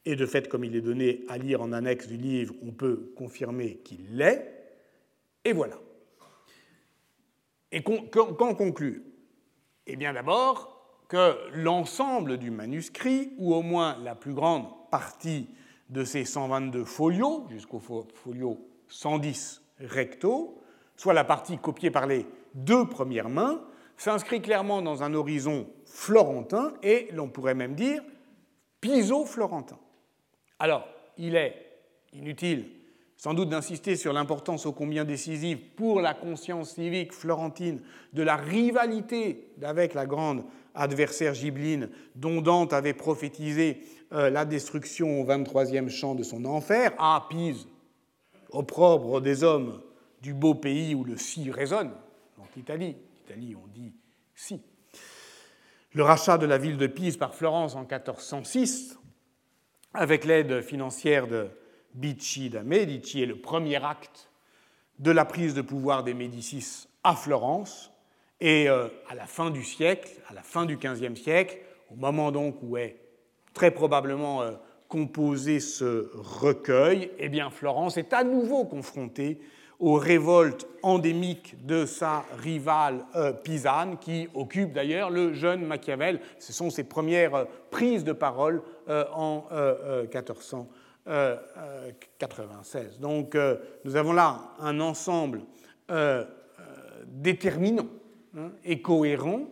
et 0.06 0.16
de 0.16 0.26
fait, 0.26 0.50
comme 0.50 0.66
il 0.66 0.76
est 0.76 0.82
donné 0.82 1.24
à 1.30 1.38
lire 1.38 1.62
en 1.62 1.72
annexe 1.72 2.08
du 2.08 2.18
livre, 2.18 2.56
on 2.66 2.72
peut 2.72 3.14
confirmer 3.16 3.76
qu'il 3.84 4.18
l'est, 4.18 4.52
et 5.46 5.54
voilà. 5.54 5.78
Et 7.74 7.82
qu'en 7.82 8.54
conclut 8.54 9.04
Eh 9.88 9.96
bien 9.96 10.14
d'abord 10.14 10.80
que 11.10 11.36
l'ensemble 11.54 12.38
du 12.38 12.52
manuscrit, 12.52 13.34
ou 13.40 13.56
au 13.56 13.64
moins 13.64 13.98
la 14.04 14.14
plus 14.14 14.36
grande 14.36 14.68
partie 14.92 15.50
de 15.90 16.04
ces 16.04 16.24
122 16.24 16.86
folios, 16.86 17.48
jusqu'au 17.50 17.80
folio 17.80 18.60
110 18.90 19.64
recto, 19.80 20.62
soit 20.96 21.14
la 21.14 21.24
partie 21.24 21.58
copiée 21.58 21.90
par 21.90 22.06
les 22.06 22.28
deux 22.54 22.88
premières 22.88 23.30
mains, 23.30 23.60
s'inscrit 23.98 24.42
clairement 24.42 24.84
dans 24.84 25.02
un 25.02 25.16
horizon 25.16 25.68
florentin 25.86 26.74
et 26.84 27.10
l'on 27.12 27.28
pourrait 27.28 27.56
même 27.56 27.74
dire 27.74 28.04
piso-florentin. 28.82 29.80
Alors, 30.60 30.88
il 31.18 31.36
est 31.36 31.56
inutile 32.14 32.70
sans 33.24 33.34
doute 33.34 33.48
d'insister 33.48 33.96
sur 33.96 34.12
l'importance 34.12 34.66
ô 34.66 34.74
combien 34.74 35.06
décisive 35.06 35.58
pour 35.78 36.02
la 36.02 36.14
conscience 36.14 36.72
civique 36.72 37.14
florentine 37.14 37.80
de 38.12 38.22
la 38.22 38.36
rivalité 38.36 39.48
avec 39.62 39.94
la 39.94 40.06
grande 40.06 40.44
adversaire 40.76 41.34
gibline 41.34 41.88
dont 42.16 42.42
Dante 42.42 42.74
avait 42.74 42.94
prophétisé 42.94 43.80
euh, 44.12 44.30
la 44.30 44.44
destruction 44.44 45.22
au 45.22 45.26
23e 45.26 45.88
champ 45.88 46.16
de 46.16 46.24
son 46.24 46.44
enfer, 46.44 46.92
à 46.98 47.26
Pise, 47.30 47.66
opprobre 48.52 49.22
des 49.22 49.46
hommes 49.46 49.82
du 50.22 50.34
beau 50.34 50.54
pays 50.54 50.94
où 50.94 51.06
le 51.06 51.16
si 51.16 51.50
résonne, 51.50 51.92
donc 52.38 52.48
l'Italie, 52.58 52.98
Italie, 53.26 53.56
on 53.56 53.68
dit 53.68 53.94
si. 54.36 54.60
Le 55.94 56.04
rachat 56.04 56.38
de 56.38 56.46
la 56.46 56.58
ville 56.58 56.76
de 56.76 56.88
Pise 56.88 57.16
par 57.16 57.34
Florence 57.34 57.76
en 57.76 57.84
1406, 57.84 59.00
avec 59.94 60.26
l'aide 60.26 60.62
financière 60.62 61.26
de 61.26 61.48
Bicci 61.96 62.50
da 62.50 62.64
Medici, 62.64 63.22
est 63.22 63.28
le 63.28 63.36
premier 63.36 63.84
acte 63.84 64.30
de 65.00 65.12
la 65.12 65.26
prise 65.26 65.54
de 65.54 65.62
pouvoir 65.62 66.04
des 66.04 66.14
Médicis 66.14 66.88
à 67.04 67.16
Florence. 67.16 67.92
Et 68.42 68.70
euh, 68.70 68.88
à 69.10 69.16
la 69.16 69.26
fin 69.26 69.52
du 69.52 69.64
siècle, 69.64 70.10
à 70.28 70.34
la 70.34 70.42
fin 70.42 70.66
du 70.66 70.78
XVe 70.78 71.16
siècle, 71.16 71.58
au 71.92 71.96
moment 71.96 72.32
donc 72.32 72.58
où 72.62 72.78
est 72.78 72.98
très 73.54 73.72
probablement 73.72 74.42
euh, 74.42 74.52
composé 74.88 75.60
ce 75.60 76.10
recueil, 76.14 77.12
eh 77.20 77.30
bien 77.30 77.50
Florence 77.50 77.98
est 77.98 78.14
à 78.14 78.24
nouveau 78.24 78.66
confrontée 78.66 79.40
aux 79.80 79.96
révoltes 79.96 80.68
endémiques 80.82 81.66
de 81.66 81.86
sa 81.86 82.26
rivale 82.38 83.06
euh, 83.16 83.34
Pisane, 83.34 83.98
qui 83.98 84.28
occupe 84.34 84.72
d'ailleurs 84.72 85.10
le 85.10 85.34
jeune 85.34 85.66
Machiavel. 85.66 86.20
Ce 86.40 86.54
sont 86.54 86.70
ses 86.70 86.84
premières 86.84 87.36
euh, 87.36 87.46
prises 87.72 88.04
de 88.04 88.14
parole 88.14 88.62
euh, 91.08 91.36
en 91.56 91.86
1496. 91.88 93.00
Donc 93.00 93.38
nous 93.86 93.96
avons 93.96 94.14
là 94.14 94.40
un 94.60 94.80
ensemble 94.80 95.42
déterminant 97.08 97.88
hein, 98.38 98.52
et 98.64 98.82
cohérent 98.82 99.50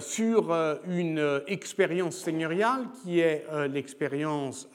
sur 0.00 0.78
une 0.86 1.42
expérience 1.46 2.16
seigneuriale 2.16 2.86
qui 3.02 3.20
est 3.20 3.46
l'expérience 3.68 4.68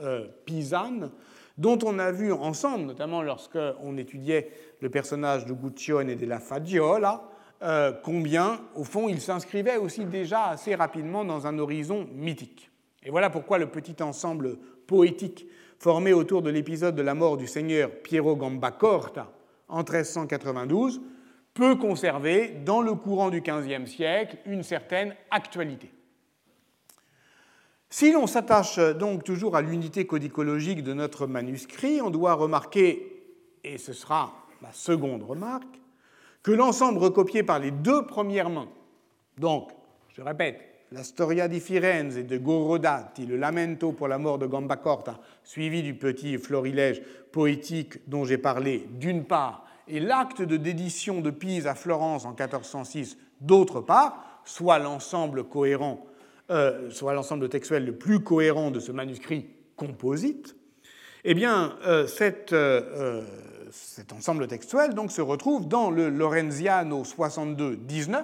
pisane 0.46 1.12
dont 1.58 1.78
on 1.86 2.00
a 2.00 2.12
vu 2.12 2.32
ensemble, 2.32 2.86
notamment 2.86 3.22
lorsqu'on 3.22 3.98
étudiait 3.98 4.52
le 4.80 4.90
personnage 4.90 5.46
de 5.46 5.54
Guccione 5.54 6.10
et 6.10 6.16
de 6.16 6.26
la 6.26 6.40
Fagiola, 6.40 7.24
euh, 7.62 7.94
combien, 8.04 8.60
au 8.76 8.84
fond, 8.84 9.08
il 9.08 9.22
s'inscrivait 9.22 9.78
aussi 9.78 10.06
déjà 10.06 10.46
assez 10.46 10.74
rapidement 10.74 11.24
dans 11.24 11.46
un 11.46 11.60
horizon 11.60 12.08
mythique. 12.12 12.72
Et 13.04 13.12
voilà 13.12 13.30
pourquoi 13.30 13.60
le 13.60 13.68
petit 13.68 14.02
ensemble 14.02 14.58
poétique 14.92 15.48
formé 15.80 16.12
autour 16.12 16.42
de 16.42 16.50
l'épisode 16.50 16.96
de 16.98 17.02
la 17.02 17.14
mort 17.14 17.38
du 17.38 17.48
seigneur 17.48 17.90
Piero 17.90 18.36
Gambacorta 18.36 19.32
en 19.70 19.78
1392 19.78 21.00
peut 21.54 21.78
conserver, 21.78 22.50
dans 22.66 22.82
le 22.82 22.94
courant 22.94 23.30
du 23.30 23.40
XVe 23.40 23.86
siècle, 23.86 24.38
une 24.46 24.64
certaine 24.64 25.16
actualité. 25.32 25.90
Si 27.90 28.12
l'on 28.12 28.28
s'attache 28.28 28.80
donc 28.80 29.24
toujours 29.24 29.56
à 29.56 29.62
l'unité 29.62 30.06
codicologique 30.06 30.84
de 30.84 30.94
notre 30.94 31.26
manuscrit, 31.26 32.02
on 32.02 32.10
doit 32.10 32.34
remarquer, 32.34 33.24
et 33.64 33.78
ce 33.78 33.94
sera 33.94 34.34
ma 34.62 34.74
seconde 34.74 35.24
remarque, 35.24 35.80
que 36.44 36.52
l'ensemble 36.52 37.00
recopié 37.00 37.44
par 37.44 37.60
les 37.60 37.72
deux 37.72 38.06
premières 38.06 38.50
mains, 38.50 38.70
donc, 39.38 39.72
je 40.10 40.22
répète, 40.22 40.71
la 40.92 41.04
Storia 41.04 41.48
di 41.48 41.60
Firenze 41.60 42.26
de 42.26 42.38
Gorodati, 42.38 43.26
le 43.26 43.38
Lamento 43.38 43.94
pour 43.94 44.08
la 44.08 44.18
mort 44.18 44.38
de 44.38 44.46
Gambacorta, 44.46 45.20
suivi 45.44 45.84
du 45.84 45.94
petit 45.94 46.38
florilège 46.38 47.02
poétique 47.32 48.08
dont 48.10 48.26
j'ai 48.26 48.38
parlé 48.38 48.88
d'une 48.92 49.24
part, 49.24 49.66
et 49.88 50.00
l'acte 50.00 50.42
de 50.42 50.58
dédition 50.58 51.22
de 51.22 51.32
Pise 51.32 51.68
à 51.68 51.76
Florence 51.76 52.26
en 52.26 52.34
1406 52.34 53.18
d'autre 53.40 53.82
part, 53.82 54.42
soit 54.46 54.80
l'ensemble 54.80 55.46
cohérent 55.46 56.06
euh, 56.52 56.90
soit 56.90 57.14
l'ensemble 57.14 57.48
textuel 57.48 57.86
le 57.86 57.96
plus 57.96 58.20
cohérent 58.20 58.72
de 58.72 58.82
ce 58.82 58.92
manuscrit 58.92 59.46
composite, 59.78 60.58
eh 61.24 61.34
bien, 61.34 61.78
euh, 61.86 62.06
euh, 62.52 63.24
cet 63.72 64.12
ensemble 64.12 64.48
textuel 64.48 64.94
donc, 64.94 65.14
se 65.14 65.22
retrouve 65.22 65.70
dans 65.70 65.92
le 65.92 66.10
Lorenziano 66.10 67.04
62-19, 67.04 68.24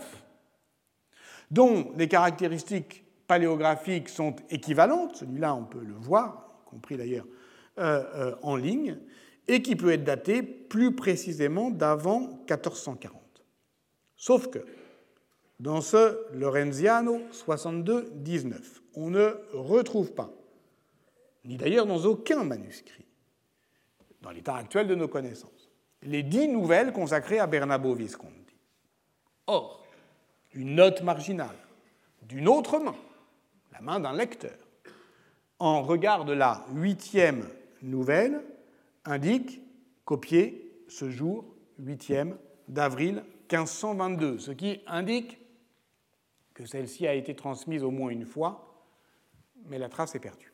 dont 1.51 1.91
les 1.97 2.07
caractéristiques 2.07 3.03
paléographiques 3.27 4.10
sont 4.10 4.36
équivalentes, 4.49 5.17
celui-là 5.17 5.55
on 5.55 5.65
peut 5.65 5.83
le 5.83 5.93
voir, 5.93 6.62
y 6.65 6.69
compris 6.69 6.97
d'ailleurs 6.97 7.25
en 8.41 8.55
ligne, 8.55 8.97
et 9.47 9.62
qui 9.62 9.75
peut 9.75 9.91
être 9.91 10.03
daté 10.03 10.41
plus 10.41 10.95
précisément 10.95 11.69
d'avant 11.69 12.19
1440. 12.47 13.13
Sauf 14.15 14.47
que 14.47 14.65
dans 15.60 15.81
ce 15.81 16.33
Lorenziano 16.33 17.19
62-19. 17.31 18.81
On 18.95 19.10
ne 19.10 19.29
retrouve 19.53 20.13
pas, 20.13 20.31
ni 21.45 21.57
d'ailleurs 21.57 21.86
dans 21.86 22.03
aucun 22.05 22.43
manuscrit, 22.43 23.05
dans 24.21 24.31
l'état 24.31 24.55
actuel 24.55 24.88
de 24.88 24.95
nos 24.95 25.07
connaissances, 25.07 25.69
les 26.03 26.23
dix 26.23 26.47
nouvelles 26.47 26.91
consacrées 26.93 27.39
à 27.39 27.47
Bernabo 27.47 27.93
Visconti. 27.95 28.55
Or, 29.47 29.83
une 30.58 30.74
note 30.74 31.04
marginale 31.04 31.56
d'une 32.24 32.48
autre 32.48 32.80
main, 32.80 32.96
la 33.72 33.80
main 33.80 34.00
d'un 34.00 34.13
lecteur, 34.13 34.58
en 35.60 35.84
regard 35.84 36.26
de 36.26 36.34
la 36.34 36.65
huitième 36.74 37.48
nouvelle, 37.84 38.41
indique 39.06 39.62
copier 40.04 40.84
ce 40.88 41.12
jour 41.12 41.46
8e 41.80 42.34
d'avril 42.67 43.24
1522, 43.52 44.39
ce 44.39 44.52
qui 44.52 44.82
indique 44.88 45.38
que 46.56 46.65
celle-ci 46.65 47.06
a 47.06 47.13
été 47.13 47.36
transmise 47.36 47.84
au 47.84 47.91
moins 47.91 48.10
une 48.10 48.26
fois, 48.26 48.84
mais 49.67 49.78
la 49.78 49.89
trace 49.89 50.15
est 50.15 50.20
perdue. 50.20 50.52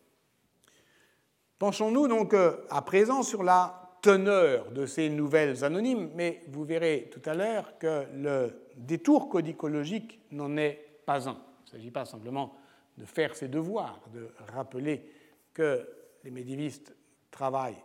Penchons-nous 1.60 2.10
donc 2.10 2.34
euh, 2.34 2.58
à 2.70 2.82
présent 2.82 3.24
sur 3.24 3.42
la 3.42 3.98
teneur 4.02 4.70
de 4.72 4.86
ces 4.86 5.10
nouvelles 5.10 5.64
anonymes, 5.64 6.12
mais 6.14 6.44
vous 6.50 6.66
verrez 6.66 7.10
tout 7.10 7.22
à 7.24 7.34
l'heure 7.34 7.78
que 7.80 8.06
le 8.14 8.63
détour 8.76 9.30
codicologique 9.30 10.20
n'en 10.32 10.58
est 10.58 11.02
pas 11.06 11.28
un. 11.30 11.34
Il 11.34 11.66
ne 11.66 11.72
s'agit 11.72 11.92
pas 11.92 12.06
simplement 12.06 12.56
de 12.98 13.06
faire 13.06 13.36
ses 13.36 13.48
devoirs, 13.48 14.00
de 14.14 14.30
rappeler 14.54 15.06
que 15.54 15.88
les 16.24 16.32
médiévistes 16.32 16.96
travaillent 17.32 17.82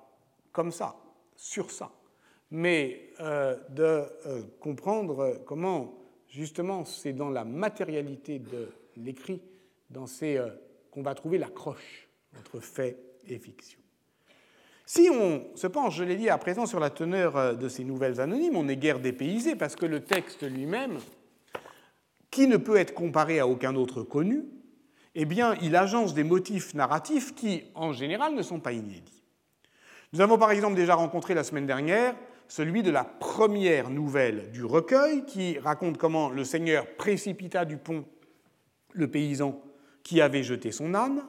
comme 0.52 0.72
ça, 0.72 0.96
sur 1.36 1.70
ça, 1.70 1.90
mais 2.50 3.10
euh, 3.20 3.56
de 3.70 4.04
euh, 4.26 4.42
comprendre 4.60 5.42
comment 5.46 5.94
justement, 6.28 6.84
c'est 6.84 7.12
dans 7.12 7.30
la 7.30 7.44
matérialité 7.44 8.38
de 8.38 8.68
l'écrit, 8.96 9.42
dans 9.90 10.06
ces 10.06 10.36
euh, 10.36 10.50
qu'on 10.90 11.02
va 11.02 11.14
trouver 11.14 11.38
l'accroche 11.38 12.08
entre 12.38 12.60
fait 12.60 12.98
et 13.26 13.38
fiction. 13.38 13.78
Si 14.90 15.10
on 15.12 15.44
se 15.54 15.66
penche, 15.66 15.96
je 15.96 16.02
l'ai 16.02 16.16
dit 16.16 16.30
à 16.30 16.38
présent, 16.38 16.64
sur 16.64 16.80
la 16.80 16.88
teneur 16.88 17.36
euh, 17.36 17.52
de 17.52 17.68
ces 17.68 17.84
nouvelles 17.84 18.22
anonymes, 18.22 18.56
on 18.56 18.68
est 18.68 18.76
guère 18.78 19.00
dépaysé 19.00 19.54
parce 19.54 19.76
que 19.76 19.84
le 19.84 20.00
texte 20.00 20.50
lui-même, 20.50 20.96
qui 22.30 22.46
ne 22.46 22.56
peut 22.56 22.76
être 22.76 22.94
comparé 22.94 23.38
à 23.38 23.46
aucun 23.46 23.74
autre 23.74 24.02
connu, 24.02 24.46
eh 25.14 25.26
bien, 25.26 25.56
il 25.60 25.76
agence 25.76 26.14
des 26.14 26.24
motifs 26.24 26.72
narratifs 26.72 27.34
qui, 27.34 27.64
en 27.74 27.92
général, 27.92 28.34
ne 28.34 28.40
sont 28.40 28.60
pas 28.60 28.72
inédits. 28.72 29.22
Nous 30.14 30.22
avons 30.22 30.38
par 30.38 30.52
exemple 30.52 30.74
déjà 30.74 30.94
rencontré 30.94 31.34
la 31.34 31.44
semaine 31.44 31.66
dernière 31.66 32.14
celui 32.48 32.82
de 32.82 32.90
la 32.90 33.04
première 33.04 33.90
nouvelle 33.90 34.50
du 34.52 34.64
recueil, 34.64 35.26
qui 35.26 35.58
raconte 35.58 35.98
comment 35.98 36.30
le 36.30 36.44
seigneur 36.44 36.86
précipita 36.96 37.66
du 37.66 37.76
pont 37.76 38.06
le 38.92 39.10
paysan 39.10 39.60
qui 40.02 40.22
avait 40.22 40.42
jeté 40.42 40.72
son 40.72 40.94
âne 40.94 41.24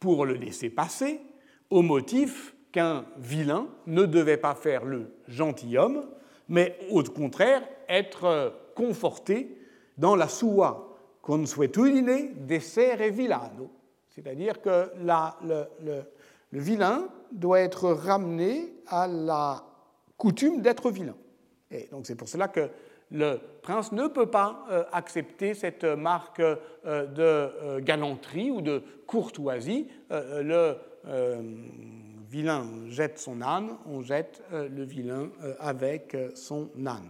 pour 0.00 0.24
le 0.24 0.32
laisser 0.32 0.70
passer, 0.70 1.20
au 1.68 1.82
motif 1.82 2.53
qu'un 2.74 3.04
vilain 3.18 3.68
ne 3.86 4.04
devait 4.04 4.36
pas 4.36 4.56
faire 4.56 4.84
le 4.84 5.12
gentilhomme, 5.28 6.08
mais 6.48 6.76
au 6.90 7.04
contraire 7.04 7.62
être 7.88 8.52
conforté 8.74 9.56
dans 9.96 10.16
la 10.16 10.26
sua 10.26 10.98
consuetudine 11.22 12.34
d'essere 12.34 13.12
villano, 13.12 13.70
c'est-à-dire 14.08 14.60
que 14.60 14.90
le, 15.00 16.02
vilain 16.50 17.06
doit 17.30 17.60
être 17.60 17.90
ramené 17.90 18.74
à 18.88 19.06
la 19.06 19.62
coutume 20.18 20.60
d'être 20.60 20.90
vilain. 20.90 21.14
Et 21.70 21.86
donc 21.92 22.06
c'est 22.06 22.16
pour 22.16 22.28
cela 22.28 22.48
que 22.48 22.70
le 23.12 23.38
prince 23.62 23.92
ne 23.92 24.08
peut 24.08 24.26
pas 24.26 24.66
euh, 24.68 24.82
accepter 24.90 25.54
cette 25.54 25.84
marque 25.84 26.40
euh, 26.40 26.56
de 27.06 27.22
euh, 27.22 27.80
galanterie 27.80 28.50
ou 28.50 28.60
de 28.60 28.82
courtoisie. 29.06 29.86
le 30.10 30.74
vilain 32.34 32.66
jette 32.88 33.20
son 33.20 33.42
âne, 33.42 33.76
on 33.86 34.02
jette 34.02 34.42
le 34.50 34.82
vilain 34.82 35.30
avec 35.60 36.16
son 36.34 36.68
âne. 36.84 37.08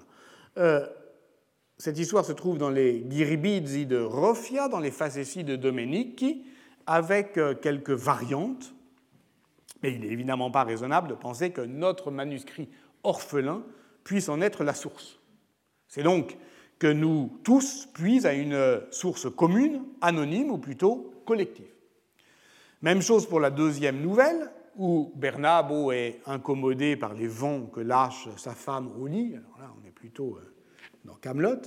cette 1.78 1.98
histoire 1.98 2.26
se 2.26 2.32
trouve 2.32 2.58
dans 2.58 2.68
les 2.68 3.00
Ghiribizzi 3.00 3.86
de 3.86 3.98
Rofia, 3.98 4.68
dans 4.68 4.80
les 4.80 4.90
facéties 4.90 5.42
de 5.42 5.56
Domenici, 5.56 6.44
avec 6.86 7.40
quelques 7.62 7.88
variantes. 7.88 8.74
Mais 9.82 9.94
il 9.94 10.00
n'est 10.00 10.08
évidemment 10.08 10.50
pas 10.50 10.64
raisonnable 10.64 11.08
de 11.08 11.14
penser 11.14 11.52
que 11.52 11.62
notre 11.62 12.10
manuscrit 12.10 12.68
orphelin 13.02 13.62
puisse 14.04 14.28
en 14.28 14.42
être 14.42 14.62
la 14.62 14.74
source. 14.74 15.20
C'est 15.88 16.02
donc 16.02 16.36
que 16.78 16.86
nous 16.86 17.40
tous 17.44 17.88
puisent 17.94 18.26
à 18.26 18.34
une 18.34 18.82
source 18.90 19.34
commune, 19.34 19.84
anonyme 20.02 20.50
ou 20.50 20.58
plutôt 20.58 21.14
collective. 21.24 21.72
Même 22.82 23.00
chose 23.00 23.26
pour 23.26 23.40
la 23.40 23.50
deuxième 23.50 24.02
nouvelle, 24.02 24.50
où 24.76 25.12
Bernabo 25.16 25.92
est 25.92 26.20
incommodé 26.26 26.96
par 26.96 27.14
les 27.14 27.28
vents 27.28 27.66
que 27.66 27.80
lâche 27.80 28.28
sa 28.36 28.54
femme 28.54 28.90
au 28.98 29.06
lit, 29.06 29.34
alors 29.36 29.58
là 29.58 29.74
on 29.80 29.86
est 29.86 29.92
plutôt 29.92 30.36
euh, 30.36 30.54
dans 31.04 31.14
Camelot, 31.14 31.60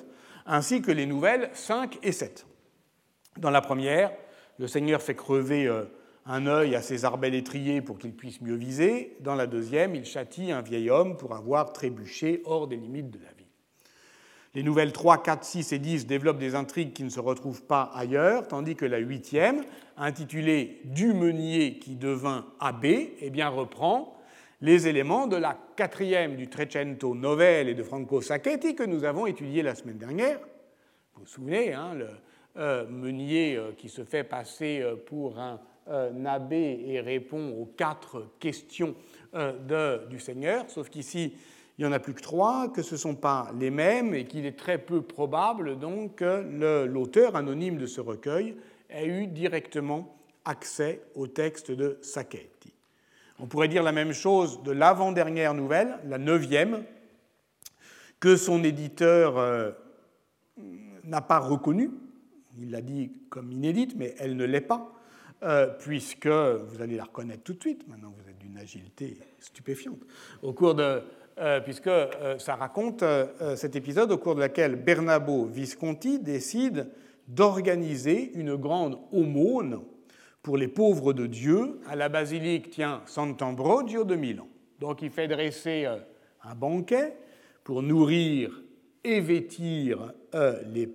ainsi 0.46 0.82
que 0.82 0.91
les 0.91 1.06
nouvelles 1.06 1.50
5 1.54 2.00
et 2.04 2.12
7. 2.12 2.46
Dans 3.38 3.52
la 3.52 3.62
première, 3.62 4.12
le 4.58 4.67
Seigneur 4.67 5.02
fait 5.02 5.15
crever 5.15 5.67
euh, 5.67 5.86
un 6.26 6.48
œil 6.48 6.76
à 6.76 6.82
ses 6.82 7.06
arbalétriers 7.06 7.82
pour 7.82 7.98
qu'il 7.98 8.15
puisse 8.15 8.41
mieux 8.41 8.56
viser. 8.56 9.15
Dans 9.22 9.36
la 9.36 9.48
deuxième, 9.48 9.96
il 9.96 10.06
châtie 10.06 10.52
un 10.52 10.62
vieil 10.62 10.89
homme 10.89 11.15
pour 11.15 11.34
avoir 11.34 11.72
trébuché 11.72 12.41
hors 12.46 12.67
des 12.67 12.78
limites 12.78 13.12
de 13.12 13.20
la 13.20 13.32
ville. 13.32 13.37
Les 14.58 14.63
nouvelles 14.63 14.91
3, 14.91 15.22
4, 15.22 15.43
6 15.43 15.74
et 15.74 15.78
10 15.78 16.08
développent 16.08 16.39
des 16.39 16.56
intrigues 16.56 16.91
qui 16.91 17.04
ne 17.04 17.12
se 17.12 17.20
retrouvent 17.20 17.62
pas 17.62 17.91
ailleurs, 17.93 18.48
tandis 18.48 18.76
que 18.76 18.86
la 18.86 18.98
huitième, 18.98 19.63
intitulée 19.98 20.82
Du 20.84 21.13
meunier 21.13 21.78
qui 21.78 21.93
devint 21.93 22.48
abbé, 22.60 23.17
eh 23.22 23.30
bien, 23.30 23.50
reprend 23.50 24.17
les 24.62 24.88
éléments 24.88 25.28
de 25.28 25.36
la 25.36 25.56
quatrième 25.76 26.36
du 26.38 26.48
Trecento 26.48 27.13
Novelle 27.13 27.70
et 27.70 27.76
de 27.76 27.84
Franco 27.84 28.20
Sacchetti 28.20 28.74
que 28.74 28.82
nous 28.82 29.04
avons 29.04 29.28
étudié 29.28 29.62
la 29.62 29.76
semaine 29.76 30.00
dernière. 30.00 30.39
Vous 31.13 31.22
vous 31.22 31.28
souvenez, 31.28 31.74
hein, 31.74 31.93
le 31.93 32.10
euh, 32.58 32.88
meunier 32.88 33.58
euh, 33.58 33.74
qui 33.78 33.89
se 33.89 34.04
fait 34.04 34.24
passer 34.24 34.82
euh, 34.82 34.96
pour 34.96 35.38
un 35.38 35.60
abbé 36.26 36.84
et 36.88 37.00
répond 37.00 37.52
aux 37.60 37.65
quatre 37.78 38.26
questions 38.39 38.96
du 40.10 40.20
Seigneur, 40.20 40.65
sauf 40.67 40.89
qu'ici, 40.89 41.36
il 41.77 41.85
n'y 41.85 41.89
en 41.89 41.93
a 41.93 41.99
plus 41.99 42.13
que 42.13 42.21
trois, 42.21 42.71
que 42.71 42.81
ce 42.81 42.95
ne 42.95 42.99
sont 42.99 43.15
pas 43.15 43.51
les 43.59 43.69
mêmes 43.69 44.15
et 44.15 44.25
qu'il 44.25 44.45
est 44.45 44.57
très 44.57 44.79
peu 44.79 45.01
probable 45.01 45.77
donc 45.77 46.15
que 46.15 46.85
l'auteur 46.85 47.35
anonyme 47.35 47.77
de 47.77 47.85
ce 47.85 48.01
recueil 48.01 48.55
ait 48.89 49.05
eu 49.05 49.27
directement 49.27 50.17
accès 50.43 51.01
au 51.13 51.27
texte 51.27 51.71
de 51.71 51.99
Sacchetti. 52.01 52.73
On 53.39 53.45
pourrait 53.45 53.67
dire 53.67 53.83
la 53.83 53.91
même 53.91 54.13
chose 54.13 54.63
de 54.63 54.71
l'avant-dernière 54.71 55.53
nouvelle, 55.53 55.99
la 56.05 56.17
neuvième, 56.17 56.83
que 58.19 58.35
son 58.35 58.63
éditeur 58.63 59.37
euh, 59.37 59.71
n'a 61.03 61.21
pas 61.21 61.37
reconnue. 61.37 61.91
Il 62.57 62.71
l'a 62.71 62.81
dit 62.81 63.11
comme 63.29 63.51
inédite, 63.51 63.93
mais 63.95 64.15
elle 64.17 64.35
ne 64.35 64.45
l'est 64.45 64.61
pas, 64.61 64.91
euh, 65.43 65.67
puisque 65.67 66.25
vous 66.25 66.81
allez 66.81 66.95
la 66.95 67.03
reconnaître 67.03 67.43
tout 67.43 67.53
de 67.53 67.61
suite. 67.61 67.87
Maintenant, 67.87 68.11
vous 68.17 68.27
êtes 68.27 68.39
d'une 68.39 68.57
agilité 68.57 69.19
stupéfiante. 69.39 69.99
Au 70.41 70.53
cours 70.53 70.73
de, 70.73 71.03
puisque 71.63 71.89
ça 72.39 72.56
raconte 72.56 73.04
cet 73.56 73.76
épisode 73.76 74.12
au 74.12 74.17
cours 74.17 74.36
de 74.36 74.39
laquelle 74.39 74.76
Bernabo 74.76 75.45
Visconti 75.45 76.19
décide 76.19 76.89
d'organiser 77.28 78.32
une 78.36 78.56
grande 78.56 78.97
aumône 79.12 79.82
pour 80.41 80.58
les 80.58 80.69
pauvres 80.69 81.12
de 81.12 81.26
Dieu 81.26 81.80
à 81.88 81.95
la 81.95 82.08
basilique 82.08 82.69
tient 82.69 83.02
Sant'Ambrogio 83.06 84.06
de 84.06 84.15
Milan. 84.15 84.47
Donc 84.80 85.02
il 85.02 85.12
fait 85.12 85.28
dresser 85.28 85.86
euh, 85.86 85.97
un 86.43 86.56
banquet 86.56 87.17
pour 87.63 87.84
nourrir 87.84 88.63
et 89.04 89.19
vêtir 89.19 90.13
euh, 90.36 90.62
les 90.73 90.89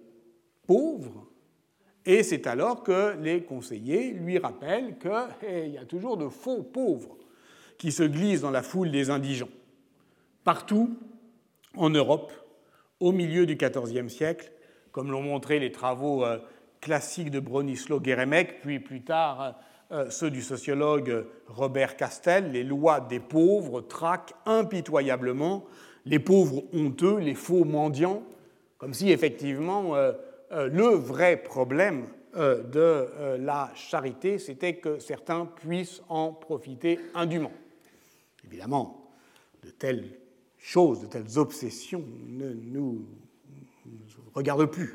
pauvres. 0.66 1.26
Et 2.06 2.22
c'est 2.22 2.46
alors 2.46 2.82
que 2.82 3.14
les 3.20 3.42
conseillers 3.42 4.12
lui 4.12 4.38
rappellent 4.38 4.96
qu'il 4.98 5.68
y 5.68 5.78
a 5.78 5.84
toujours 5.84 6.16
de 6.16 6.28
faux 6.28 6.62
pauvres 6.62 7.18
qui 7.76 7.92
se 7.92 8.02
glissent 8.02 8.40
dans 8.40 8.50
la 8.50 8.62
foule 8.62 8.90
des 8.90 9.10
indigents. 9.10 9.48
Partout 10.44 10.96
en 11.76 11.90
Europe, 11.90 12.32
au 13.00 13.12
milieu 13.12 13.46
du 13.46 13.56
XIVe 13.56 14.08
siècle, 14.08 14.52
comme 14.90 15.10
l'ont 15.10 15.22
montré 15.22 15.58
les 15.58 15.72
travaux 15.72 16.24
euh, 16.24 16.38
classiques 16.80 17.30
de 17.30 17.40
Bronislaw 17.40 18.02
Geremek, 18.02 18.60
puis 18.60 18.80
plus 18.80 19.02
tard 19.02 19.56
euh, 19.92 20.08
ceux 20.08 20.30
du 20.30 20.40
sociologue 20.40 21.26
Robert 21.48 21.96
Castel, 21.96 22.50
les 22.52 22.64
lois 22.64 23.00
des 23.00 23.20
pauvres 23.20 23.82
traquent 23.82 24.32
impitoyablement 24.46 25.66
les 26.06 26.18
pauvres 26.18 26.64
honteux, 26.72 27.18
les 27.18 27.34
faux 27.34 27.64
mendiants, 27.64 28.22
comme 28.78 28.94
si 28.94 29.10
effectivement 29.10 29.94
euh, 29.94 30.12
euh, 30.52 30.68
le 30.68 30.86
vrai 30.86 31.36
problème 31.36 32.06
de 32.34 33.36
la 33.40 33.70
charité, 33.74 34.38
c'était 34.38 34.76
que 34.76 34.98
certains 34.98 35.44
puissent 35.44 36.00
en 36.08 36.32
profiter 36.32 36.98
indûment. 37.14 37.52
Évidemment, 38.46 39.12
de 39.62 39.68
telles 39.68 40.21
choses, 40.62 41.00
de 41.00 41.06
telles 41.06 41.38
obsessions 41.38 42.04
ne 42.28 42.50
nous 42.50 43.04
regardent 44.32 44.66
plus. 44.66 44.94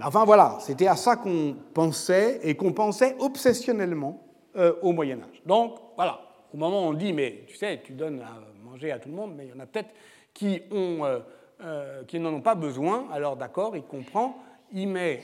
Enfin 0.00 0.24
voilà, 0.24 0.58
c'était 0.60 0.86
à 0.86 0.96
ça 0.96 1.16
qu'on 1.16 1.56
pensait 1.74 2.40
et 2.42 2.54
qu'on 2.54 2.72
pensait 2.72 3.16
obsessionnellement 3.18 4.24
euh, 4.56 4.74
au 4.80 4.92
Moyen 4.92 5.18
Âge. 5.18 5.42
Donc 5.44 5.78
voilà, 5.96 6.20
au 6.54 6.56
moment 6.56 6.86
où 6.86 6.90
on 6.90 6.94
dit, 6.94 7.12
mais 7.12 7.44
tu 7.46 7.56
sais, 7.56 7.82
tu 7.84 7.92
donnes 7.92 8.20
à 8.20 8.40
manger 8.64 8.92
à 8.92 8.98
tout 8.98 9.08
le 9.08 9.14
monde, 9.14 9.34
mais 9.36 9.46
il 9.46 9.50
y 9.50 9.52
en 9.52 9.60
a 9.60 9.66
peut-être 9.66 9.90
qui, 10.32 10.62
euh, 10.72 11.20
euh, 11.62 12.04
qui 12.04 12.18
n'en 12.18 12.32
ont 12.32 12.40
pas 12.40 12.54
besoin, 12.54 13.06
alors 13.12 13.36
d'accord, 13.36 13.76
il 13.76 13.82
comprend, 13.82 14.38
il 14.72 14.88
met 14.88 15.22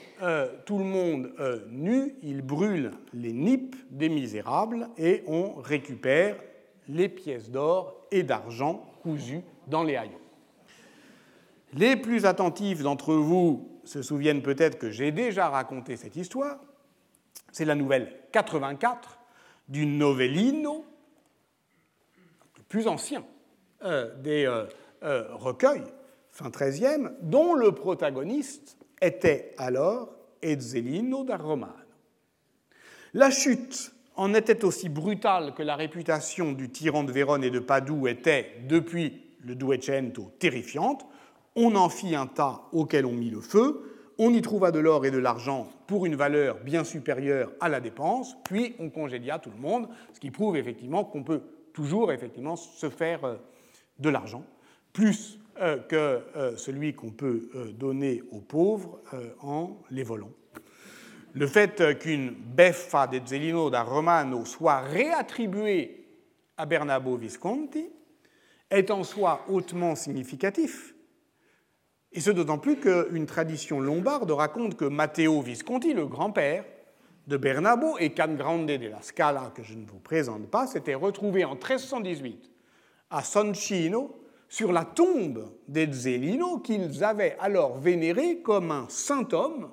tout 0.66 0.76
le 0.76 0.84
monde 0.84 1.32
nu, 1.70 2.16
il 2.22 2.42
brûle 2.42 2.90
les 3.14 3.32
nippes 3.32 3.76
des 3.90 4.10
misérables 4.10 4.90
et 4.98 5.24
on 5.26 5.54
récupère 5.54 6.36
les 6.86 7.08
pièces 7.08 7.50
d'or 7.50 8.06
et 8.10 8.22
d'argent 8.22 8.84
cousues 9.02 9.42
dans 9.68 9.82
les 9.82 9.96
haillons. 9.96 10.20
Les 11.74 11.96
plus 11.96 12.24
attentifs 12.24 12.82
d'entre 12.82 13.14
vous 13.14 13.80
se 13.84 14.02
souviennent 14.02 14.42
peut-être 14.42 14.78
que 14.78 14.90
j'ai 14.90 15.12
déjà 15.12 15.48
raconté 15.48 15.96
cette 15.96 16.16
histoire. 16.16 16.58
C'est 17.52 17.64
la 17.64 17.74
nouvelle 17.74 18.14
84 18.32 19.18
du 19.68 19.86
Novellino, 19.86 20.84
le 22.56 22.62
plus 22.64 22.86
ancien 22.86 23.24
euh, 23.84 24.14
des 24.16 24.46
euh, 24.46 24.64
euh, 25.02 25.34
recueils, 25.34 25.84
fin 26.30 26.50
XIIIe, 26.50 27.10
dont 27.22 27.54
le 27.54 27.72
protagoniste 27.72 28.76
était 29.00 29.54
alors 29.58 30.14
Ezzelino 30.42 31.24
da 31.24 31.36
Romano. 31.36 31.74
La 33.14 33.30
chute 33.30 33.92
en 34.16 34.34
était 34.34 34.64
aussi 34.64 34.88
brutale 34.88 35.54
que 35.54 35.62
la 35.62 35.76
réputation 35.76 36.52
du 36.52 36.70
tyran 36.70 37.04
de 37.04 37.12
Vérone 37.12 37.44
et 37.44 37.50
de 37.50 37.58
Padoue 37.58 38.08
était, 38.08 38.56
depuis 38.68 39.27
le 39.44 39.54
Duecento, 39.54 40.32
terrifiante. 40.38 41.06
On 41.56 41.74
en 41.74 41.88
fit 41.88 42.14
un 42.14 42.26
tas 42.26 42.62
auquel 42.72 43.06
on 43.06 43.12
mit 43.12 43.30
le 43.30 43.40
feu, 43.40 43.82
on 44.18 44.34
y 44.34 44.42
trouva 44.42 44.70
de 44.72 44.80
l'or 44.80 45.06
et 45.06 45.10
de 45.10 45.18
l'argent 45.18 45.68
pour 45.86 46.04
une 46.04 46.16
valeur 46.16 46.58
bien 46.58 46.84
supérieure 46.84 47.52
à 47.60 47.68
la 47.68 47.80
dépense, 47.80 48.36
puis 48.44 48.74
on 48.78 48.90
congédia 48.90 49.38
tout 49.38 49.50
le 49.50 49.60
monde, 49.60 49.88
ce 50.12 50.20
qui 50.20 50.30
prouve 50.30 50.56
effectivement 50.56 51.04
qu'on 51.04 51.22
peut 51.22 51.42
toujours 51.72 52.10
effectivement 52.12 52.56
se 52.56 52.90
faire 52.90 53.24
euh, 53.24 53.36
de 54.00 54.08
l'argent, 54.08 54.44
plus 54.92 55.38
euh, 55.60 55.78
que 55.78 56.20
euh, 56.36 56.56
celui 56.56 56.94
qu'on 56.94 57.10
peut 57.10 57.48
donner 57.78 58.22
aux 58.32 58.40
pauvres 58.40 59.00
en 59.40 59.76
les 59.90 60.02
volant. 60.02 60.32
Le 61.34 61.46
fait 61.46 61.98
qu'une 61.98 62.30
beffa 62.30 63.06
de 63.06 63.20
Zellino 63.24 63.70
da 63.70 63.82
Romano 63.82 64.44
soit 64.44 64.80
réattribuée 64.80 66.06
à 66.56 66.66
Bernabo 66.66 67.16
Visconti 67.16 67.88
est 68.70 68.90
en 68.90 69.02
soi 69.02 69.44
hautement 69.48 69.94
significatif, 69.94 70.94
et 72.12 72.20
ce 72.20 72.30
d'autant 72.30 72.58
plus 72.58 72.76
qu'une 72.80 73.26
tradition 73.26 73.80
lombarde 73.80 74.30
raconte 74.30 74.76
que 74.76 74.84
Matteo 74.84 75.40
Visconti, 75.42 75.92
le 75.92 76.06
grand-père 76.06 76.64
de 77.26 77.36
Bernabo 77.36 77.98
et 77.98 78.14
Can 78.14 78.34
Grande 78.34 78.66
della 78.66 79.02
Scala, 79.02 79.52
que 79.54 79.62
je 79.62 79.74
ne 79.74 79.84
vous 79.84 79.98
présente 79.98 80.48
pas, 80.48 80.66
s'était 80.66 80.94
retrouvé 80.94 81.44
en 81.44 81.54
1318 81.54 82.50
à 83.10 83.22
Soncino 83.22 84.18
sur 84.48 84.72
la 84.72 84.84
tombe 84.84 85.52
d'Ezzelino 85.68 86.58
qu'ils 86.58 87.04
avaient 87.04 87.36
alors 87.38 87.78
vénéré 87.78 88.38
comme 88.38 88.70
un 88.70 88.86
saint 88.88 89.28
homme 89.32 89.70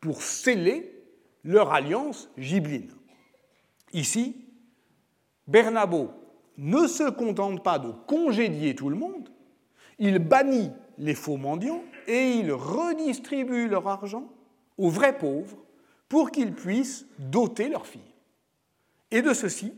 pour 0.00 0.22
sceller 0.22 1.02
leur 1.42 1.72
alliance 1.72 2.30
gibline. 2.38 2.92
Ici, 3.92 4.46
Bernabo 5.48 6.10
ne 6.62 6.86
se 6.86 7.10
contente 7.10 7.62
pas 7.62 7.78
de 7.78 7.90
congédier 8.06 8.74
tout 8.74 8.88
le 8.88 8.96
monde, 8.96 9.28
il 9.98 10.18
bannit 10.20 10.70
les 10.96 11.14
faux 11.14 11.36
mendiants 11.36 11.82
et 12.06 12.30
ils 12.30 12.52
redistribuent 12.52 13.68
leur 13.68 13.86
argent 13.88 14.32
aux 14.78 14.88
vrais 14.88 15.18
pauvres 15.18 15.58
pour 16.08 16.30
qu'ils 16.30 16.54
puissent 16.54 17.06
doter 17.18 17.68
leurs 17.68 17.86
filles. 17.86 18.00
Et 19.10 19.22
de 19.22 19.34
ceci, 19.34 19.74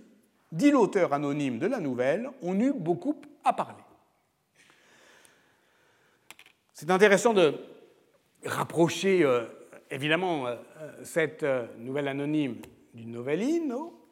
dit 0.52 0.70
l'auteur 0.70 1.12
anonyme 1.14 1.58
de 1.58 1.66
la 1.66 1.80
nouvelle, 1.80 2.30
on 2.42 2.58
eut 2.60 2.74
beaucoup 2.74 3.16
à 3.44 3.54
parler. 3.54 3.82
C'est 6.74 6.90
intéressant 6.90 7.32
de 7.32 7.54
rapprocher 8.44 9.24
euh, 9.24 9.44
évidemment 9.90 10.46
euh, 10.46 10.56
cette 11.02 11.44
euh, 11.44 11.66
nouvelle 11.78 12.08
anonyme 12.08 12.56
d'une 12.92 13.12
novellino. 13.12 14.03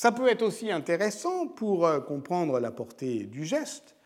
Ça 0.00 0.12
peut 0.12 0.30
être 0.30 0.40
aussi 0.40 0.70
intéressant 0.70 1.46
pour 1.46 1.86
comprendre 2.06 2.58
la 2.58 2.70
portée 2.70 3.24
du 3.24 3.44
geste 3.44 3.96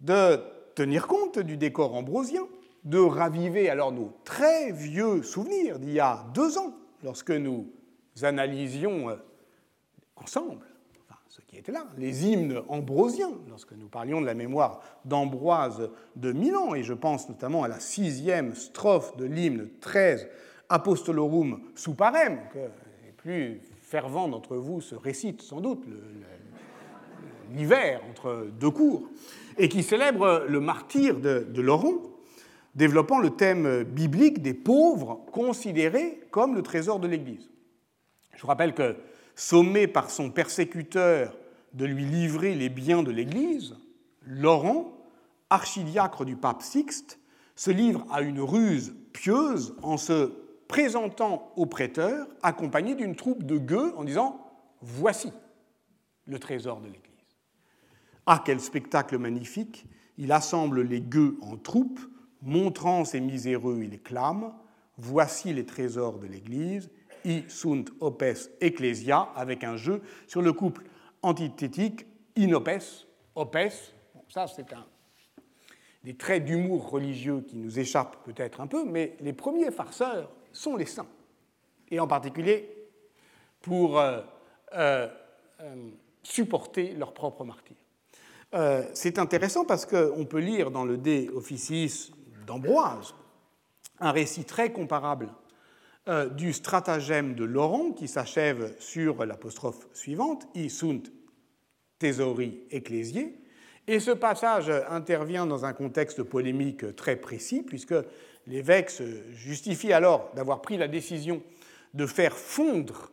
de 0.00 0.40
tenir 0.74 1.06
compte 1.06 1.38
du 1.38 1.56
décor 1.56 1.94
ambrosien, 1.94 2.42
de 2.82 2.98
raviver 2.98 3.70
alors 3.70 3.92
nos 3.92 4.12
très 4.24 4.72
vieux 4.72 5.22
souvenirs 5.22 5.78
d'il 5.78 5.92
y 5.92 6.00
a 6.00 6.26
deux 6.34 6.58
ans, 6.58 6.74
lorsque 7.04 7.30
nous 7.30 7.70
analysions 8.22 9.08
euh, 9.08 9.14
ensemble, 10.16 10.66
enfin, 11.04 11.20
ceux 11.28 11.44
qui 11.46 11.58
étaient 11.58 11.70
là, 11.70 11.86
les 11.96 12.26
hymnes 12.26 12.60
ambrosiens, 12.66 13.30
lorsque 13.48 13.70
nous 13.70 13.86
parlions 13.86 14.20
de 14.20 14.26
la 14.26 14.34
mémoire 14.34 14.80
d'Ambroise 15.04 15.90
de 16.16 16.32
Milan, 16.32 16.74
et 16.74 16.82
je 16.82 16.92
pense 16.92 17.28
notamment 17.28 17.62
à 17.62 17.68
la 17.68 17.78
sixième 17.78 18.56
strophe 18.56 19.16
de 19.16 19.26
l'hymne 19.26 19.68
13 19.78 20.26
Apostolorum 20.68 21.60
Suparem, 21.76 22.40
que 22.52 22.58
les 22.58 23.12
plus 23.16 23.60
fervents 23.86 24.26
d'entre 24.26 24.56
vous 24.56 24.80
se 24.80 24.96
récitent 24.96 25.42
sans 25.42 25.60
doute 25.60 25.84
l'hiver 27.54 28.00
entre 28.10 28.48
deux 28.58 28.70
cours 28.70 29.08
et 29.58 29.68
qui 29.68 29.84
célèbre 29.84 30.44
le 30.48 30.58
martyr 30.58 31.20
de, 31.20 31.46
de 31.48 31.62
Laurent, 31.62 31.94
développant 32.74 33.20
le 33.20 33.30
thème 33.30 33.84
biblique 33.84 34.42
des 34.42 34.54
pauvres 34.54 35.24
considérés 35.32 36.20
comme 36.32 36.56
le 36.56 36.62
trésor 36.62 36.98
de 36.98 37.06
l'Église. 37.06 37.48
Je 38.34 38.42
vous 38.42 38.48
rappelle 38.48 38.74
que, 38.74 38.96
sommé 39.36 39.86
par 39.86 40.10
son 40.10 40.30
persécuteur 40.30 41.36
de 41.72 41.84
lui 41.84 42.04
livrer 42.04 42.54
les 42.56 42.68
biens 42.68 43.04
de 43.04 43.12
l'Église, 43.12 43.76
Laurent, 44.22 44.92
archidiacre 45.48 46.24
du 46.24 46.34
pape 46.34 46.62
Sixte, 46.62 47.20
se 47.54 47.70
livre 47.70 48.04
à 48.10 48.20
une 48.20 48.40
ruse 48.40 48.94
pieuse 49.12 49.76
en 49.82 49.96
se 49.96 50.32
présentant 50.68 51.52
au 51.56 51.66
prêteur 51.66 52.26
accompagné 52.42 52.94
d'une 52.94 53.16
troupe 53.16 53.44
de 53.44 53.58
gueux 53.58 53.92
en 53.96 54.04
disant 54.04 54.40
Voici 54.82 55.32
le 56.26 56.38
trésor 56.38 56.80
de 56.80 56.86
l'Église. 56.86 57.02
Ah, 58.26 58.42
quel 58.44 58.60
spectacle 58.60 59.18
magnifique 59.18 59.86
Il 60.18 60.32
assemble 60.32 60.82
les 60.82 61.00
gueux 61.00 61.38
en 61.40 61.56
troupe, 61.56 62.00
montrant 62.42 63.04
ces 63.04 63.20
miséreux, 63.20 63.82
il 63.82 64.00
clame 64.02 64.52
Voici 64.98 65.52
les 65.52 65.66
trésors 65.66 66.18
de 66.18 66.26
l'Église, 66.26 66.90
i 67.24 67.44
sunt 67.48 67.84
opes 68.00 68.50
ecclesia, 68.60 69.28
avec 69.34 69.64
un 69.64 69.76
jeu 69.76 70.00
sur 70.26 70.42
le 70.42 70.52
couple 70.52 70.84
antithétique 71.22 72.06
inopes, 72.36 73.04
opes. 73.34 73.58
ça, 74.28 74.46
c'est 74.46 74.72
un 74.72 74.86
des 76.06 76.14
traits 76.14 76.44
d'humour 76.44 76.88
religieux 76.88 77.44
qui 77.48 77.56
nous 77.56 77.80
échappent 77.80 78.22
peut-être 78.24 78.60
un 78.60 78.68
peu, 78.68 78.84
mais 78.84 79.16
les 79.20 79.32
premiers 79.32 79.72
farceurs 79.72 80.30
sont 80.56 80.76
les 80.76 80.86
saints, 80.86 81.08
et 81.90 82.00
en 82.00 82.06
particulier 82.06 82.68
pour 83.60 83.98
euh, 83.98 84.20
euh, 84.74 85.08
euh, 85.60 85.90
supporter 86.22 86.94
leur 86.94 87.12
propre 87.12 87.44
martyr. 87.44 87.76
c'est 88.94 89.18
intéressant 89.18 89.64
parce 89.64 89.86
qu'on 89.86 90.24
peut 90.24 90.40
lire 90.40 90.70
dans 90.70 90.84
le 90.84 90.96
De 90.96 91.30
Officiis 91.34 92.12
d'Ambroise 92.46 93.14
un 94.00 94.12
récit 94.12 94.44
très 94.44 94.72
comparable 94.72 95.28
du 96.36 96.52
stratagème 96.52 97.34
de 97.34 97.44
Laurent 97.44 97.92
qui 97.92 98.08
s'achève 98.08 98.74
sur 98.78 99.24
l'apostrophe 99.26 99.88
suivante, 99.92 100.46
I 100.54 100.70
sunt 100.70 101.02
tesori 101.98 102.62
ecclesiae, 102.70 103.34
et 103.88 104.00
ce 104.00 104.12
passage 104.12 104.70
intervient 104.88 105.46
dans 105.46 105.64
un 105.64 105.72
contexte 105.72 106.22
polémique 106.22 106.96
très 106.96 107.16
précis, 107.16 107.62
puisque 107.62 107.94
l'évêque 108.46 108.90
se 108.90 109.04
justifie 109.32 109.92
alors 109.92 110.30
d'avoir 110.34 110.62
pris 110.62 110.76
la 110.76 110.88
décision 110.88 111.42
de 111.94 112.06
faire 112.06 112.36
fondre 112.36 113.10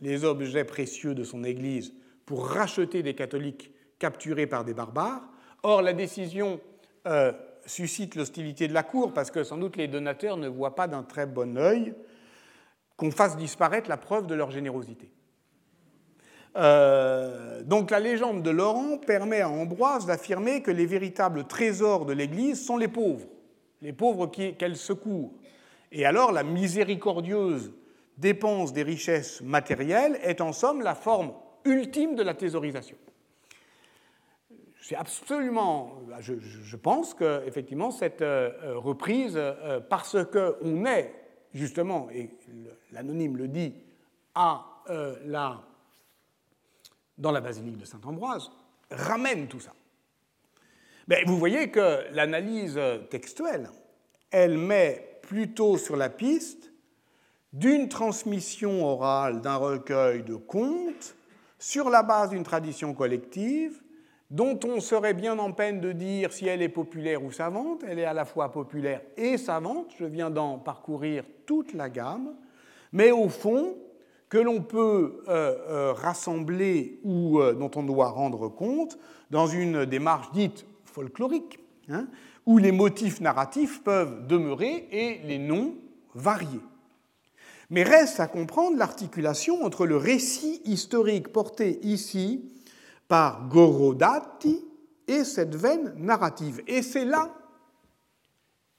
les 0.00 0.24
objets 0.24 0.64
précieux 0.64 1.14
de 1.14 1.24
son 1.24 1.44
Église 1.44 1.92
pour 2.24 2.46
racheter 2.46 3.02
des 3.02 3.14
catholiques 3.14 3.72
capturés 3.98 4.46
par 4.46 4.64
des 4.64 4.74
barbares. 4.74 5.22
Or, 5.62 5.82
la 5.82 5.92
décision 5.92 6.60
euh, 7.06 7.32
suscite 7.66 8.14
l'hostilité 8.14 8.68
de 8.68 8.74
la 8.74 8.82
cour, 8.82 9.12
parce 9.12 9.30
que 9.30 9.42
sans 9.42 9.58
doute 9.58 9.76
les 9.76 9.88
donateurs 9.88 10.36
ne 10.36 10.48
voient 10.48 10.74
pas 10.74 10.86
d'un 10.86 11.02
très 11.02 11.26
bon 11.26 11.56
œil 11.58 11.94
qu'on 12.96 13.10
fasse 13.10 13.36
disparaître 13.36 13.88
la 13.88 13.96
preuve 13.96 14.26
de 14.26 14.34
leur 14.34 14.50
générosité. 14.50 15.10
Euh, 16.56 17.62
donc 17.62 17.90
la 17.90 18.00
légende 18.00 18.42
de 18.42 18.50
Laurent 18.50 18.98
permet 18.98 19.40
à 19.40 19.48
Ambroise 19.48 20.06
d'affirmer 20.06 20.62
que 20.62 20.70
les 20.70 20.86
véritables 20.86 21.44
trésors 21.44 22.06
de 22.06 22.12
l'Église 22.12 22.64
sont 22.64 22.76
les 22.76 22.88
pauvres, 22.88 23.26
les 23.82 23.92
pauvres 23.92 24.26
qu'elle 24.26 24.76
secourt. 24.76 25.32
Et 25.92 26.04
alors 26.04 26.32
la 26.32 26.42
miséricordieuse 26.42 27.72
dépense 28.16 28.72
des 28.72 28.82
richesses 28.82 29.40
matérielles 29.40 30.18
est 30.22 30.40
en 30.40 30.52
somme 30.52 30.82
la 30.82 30.94
forme 30.94 31.32
ultime 31.64 32.14
de 32.14 32.22
la 32.22 32.34
thésaurisation. 32.34 32.96
C'est 34.80 34.96
absolument, 34.96 36.00
je, 36.20 36.76
pense 36.76 37.12
que 37.12 37.46
effectivement 37.46 37.90
cette 37.90 38.22
euh, 38.22 38.74
reprise, 38.76 39.34
euh, 39.36 39.80
parce 39.80 40.16
qu'on 40.32 40.86
est 40.86 41.14
justement, 41.52 42.08
et 42.10 42.30
l'anonyme 42.92 43.36
le 43.36 43.48
dit, 43.48 43.74
à 44.34 44.64
la 45.26 45.60
dans 47.18 47.32
la 47.32 47.40
basilique 47.40 47.76
de 47.76 47.84
Saint-Ambroise, 47.84 48.50
ramène 48.90 49.48
tout 49.48 49.60
ça. 49.60 49.72
Vous 51.26 51.38
voyez 51.38 51.70
que 51.70 52.04
l'analyse 52.12 52.78
textuelle, 53.08 53.70
elle 54.30 54.58
met 54.58 55.20
plutôt 55.22 55.78
sur 55.78 55.96
la 55.96 56.10
piste 56.10 56.70
d'une 57.52 57.88
transmission 57.88 58.84
orale 58.84 59.40
d'un 59.40 59.56
recueil 59.56 60.22
de 60.22 60.34
contes 60.34 61.16
sur 61.58 61.88
la 61.88 62.02
base 62.02 62.30
d'une 62.30 62.42
tradition 62.42 62.92
collective 62.92 63.80
dont 64.30 64.60
on 64.64 64.80
serait 64.80 65.14
bien 65.14 65.38
en 65.38 65.52
peine 65.52 65.80
de 65.80 65.92
dire 65.92 66.32
si 66.32 66.46
elle 66.46 66.60
est 66.60 66.68
populaire 66.68 67.22
ou 67.24 67.32
savante. 67.32 67.82
Elle 67.88 67.98
est 67.98 68.04
à 68.04 68.12
la 68.12 68.24
fois 68.24 68.52
populaire 68.52 69.00
et 69.16 69.38
savante, 69.38 69.92
je 69.98 70.04
viens 70.04 70.30
d'en 70.30 70.58
parcourir 70.58 71.24
toute 71.46 71.72
la 71.72 71.88
gamme, 71.88 72.34
mais 72.92 73.10
au 73.10 73.28
fond, 73.28 73.76
que 74.28 74.38
l'on 74.38 74.60
peut 74.60 75.22
euh, 75.28 75.56
euh, 75.68 75.92
rassembler 75.94 77.00
ou 77.02 77.40
euh, 77.40 77.54
dont 77.54 77.70
on 77.76 77.82
doit 77.82 78.10
rendre 78.10 78.48
compte 78.48 78.98
dans 79.30 79.46
une 79.46 79.86
démarche 79.86 80.30
dite 80.32 80.66
folklorique, 80.88 81.58
hein, 81.88 82.08
où 82.46 82.58
les 82.58 82.72
motifs 82.72 83.20
narratifs 83.20 83.82
peuvent 83.82 84.26
demeurer 84.26 84.88
et 84.90 85.20
les 85.24 85.38
noms 85.38 85.74
varier. 86.14 86.60
Mais 87.70 87.82
reste 87.82 88.20
à 88.20 88.26
comprendre 88.26 88.78
l'articulation 88.78 89.64
entre 89.64 89.86
le 89.86 89.96
récit 89.96 90.62
historique 90.64 91.28
porté 91.28 91.78
ici 91.82 92.50
par 93.08 93.48
Gorodati 93.48 94.64
et 95.06 95.24
cette 95.24 95.54
veine 95.54 95.94
narrative. 95.96 96.62
Et 96.66 96.82
c'est 96.82 97.04
là 97.04 97.34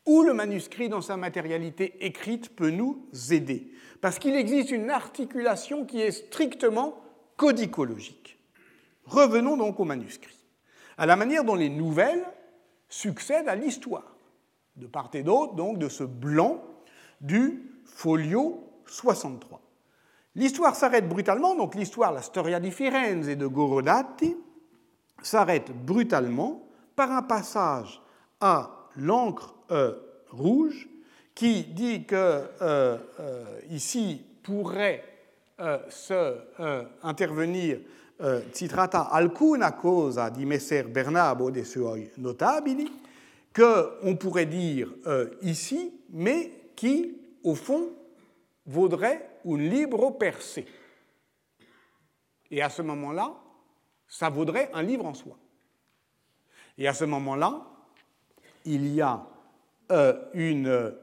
où 0.05 0.24
le 0.24 0.34
manuscrit, 0.34 0.89
dans 0.89 1.01
sa 1.01 1.18
matérialité 1.18 2.03
écrite, 2.05 2.55
peut 2.55 2.72
nous 2.72 3.07
aider 3.30 3.72
parce 4.01 4.20
qu'il 4.20 4.36
existe 4.36 4.72
une 4.72 4.89
articulation 4.89 5.86
qui 5.86 6.01
est 6.01 6.12
strictement 6.12 7.01
codicologique. 7.38 8.38
Revenons 9.05 9.57
donc 9.57 9.80
au 9.80 9.86
manuscrit, 9.86 10.38
à 11.00 11.06
la 11.06 11.16
manière 11.16 11.45
dont 11.45 11.56
les 11.56 11.70
nouvelles 11.70 12.26
succèdent 12.89 13.47
à 13.47 13.56
l'histoire, 13.56 14.16
de 14.76 14.86
part 14.86 15.10
et 15.14 15.24
d'autre, 15.24 15.56
donc, 15.56 15.80
de 15.80 15.88
ce 15.88 16.04
blanc 16.04 16.62
du 17.22 17.72
folio 17.86 18.70
63. 18.86 19.62
L'histoire 20.36 20.76
s'arrête 20.76 21.08
brutalement, 21.08 21.56
donc 21.56 21.76
l'histoire, 21.76 22.12
la 22.12 22.22
storia 22.22 22.60
di 22.60 22.70
Firenze 22.70 23.30
de 23.30 23.47
Gorodati, 23.47 24.36
s'arrête 25.22 25.72
brutalement 25.72 26.68
par 26.97 27.12
un 27.12 27.24
passage 27.24 28.02
à 28.41 28.70
l'encre 28.97 29.56
euh, 29.72 29.95
rouge 30.32 30.89
qui 31.34 31.64
dit 31.64 32.06
que 32.06 32.16
euh, 32.16 32.97
euh, 33.20 33.60
ici 33.70 34.22
pourrait 34.43 35.06
se 35.89 36.38
intervenir 37.04 37.80
si 38.52 38.68
tratta 38.68 39.10
alcuna 39.10 39.74
cosa 39.74 40.30
di 40.30 40.46
Messer 40.46 40.88
Bernabo 40.88 41.52
de 41.52 41.64
suoi 41.64 42.12
notabili, 42.18 42.86
qu'on 43.54 44.18
pourrait 44.18 44.46
dire 44.46 44.94
ici, 45.42 46.02
mais 46.10 46.72
qui, 46.76 47.18
au 47.44 47.56
fond, 47.56 47.94
vaudrait 48.66 49.40
un 49.46 49.58
libro 49.58 50.12
percé. 50.12 50.66
Et 52.52 52.62
à 52.62 52.70
ce 52.70 52.82
moment-là, 52.82 53.34
ça 54.08 54.30
vaudrait 54.30 54.70
un 54.74 54.82
livre 54.82 55.06
en 55.06 55.14
soi. 55.14 55.38
Et 56.78 56.88
à 56.88 56.94
ce 56.94 57.06
moment-là, 57.06 57.66
il 58.66 58.94
y 58.94 59.02
a 59.02 59.26
une 60.34 60.94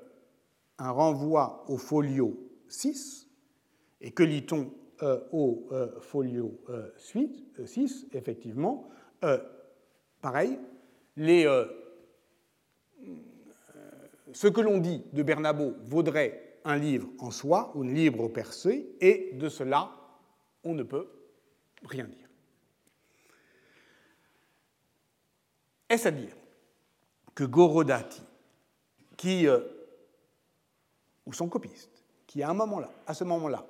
un 0.79 0.91
renvoi 0.91 1.65
au 1.69 1.79
folio 1.79 2.39
6, 2.69 3.27
et 4.01 4.11
que 4.11 4.23
lit-on 4.23 4.61
euh, 4.61 4.86
au 5.03 5.69
euh, 5.73 6.01
folio 6.01 6.61
6 6.97 7.19
euh, 7.59 8.09
Effectivement, 8.13 8.89
pareil, 10.21 10.59
les, 11.17 11.47
ce 14.33 14.49
que 14.49 14.61
l'on 14.61 14.79
dit 14.79 15.03
de 15.13 15.23
Bernabo 15.23 15.75
vaudrait 15.85 16.59
un 16.65 16.77
livre 16.77 17.09
en 17.19 17.31
soi, 17.31 17.73
un 17.77 17.85
livre 17.85 18.29
percé, 18.29 18.97
et 19.01 19.31
de 19.35 19.49
cela, 19.49 19.91
on 20.65 20.75
ne 20.75 20.83
peut 20.83 21.09
rien 21.85 22.05
dire. 22.05 22.29
Est-ce 25.89 26.09
à 26.09 26.11
dire 26.11 26.35
que 27.35 27.45
Gorodati, 27.45 28.23
qui 29.17 29.47
ou 31.25 31.33
son 31.33 31.49
copiste, 31.49 32.05
qui 32.27 32.43
à 32.43 32.51
un 32.51 32.55
moment-là, 32.55 32.91
à 33.07 33.15
ce 33.15 33.25
moment-là, 33.25 33.67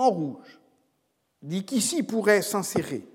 en 0.00 0.08
rouge, 0.08 0.58
dit 1.42 1.66
qu'ici 1.66 2.02
pourrait 2.02 2.40
s'insérer 2.40 3.06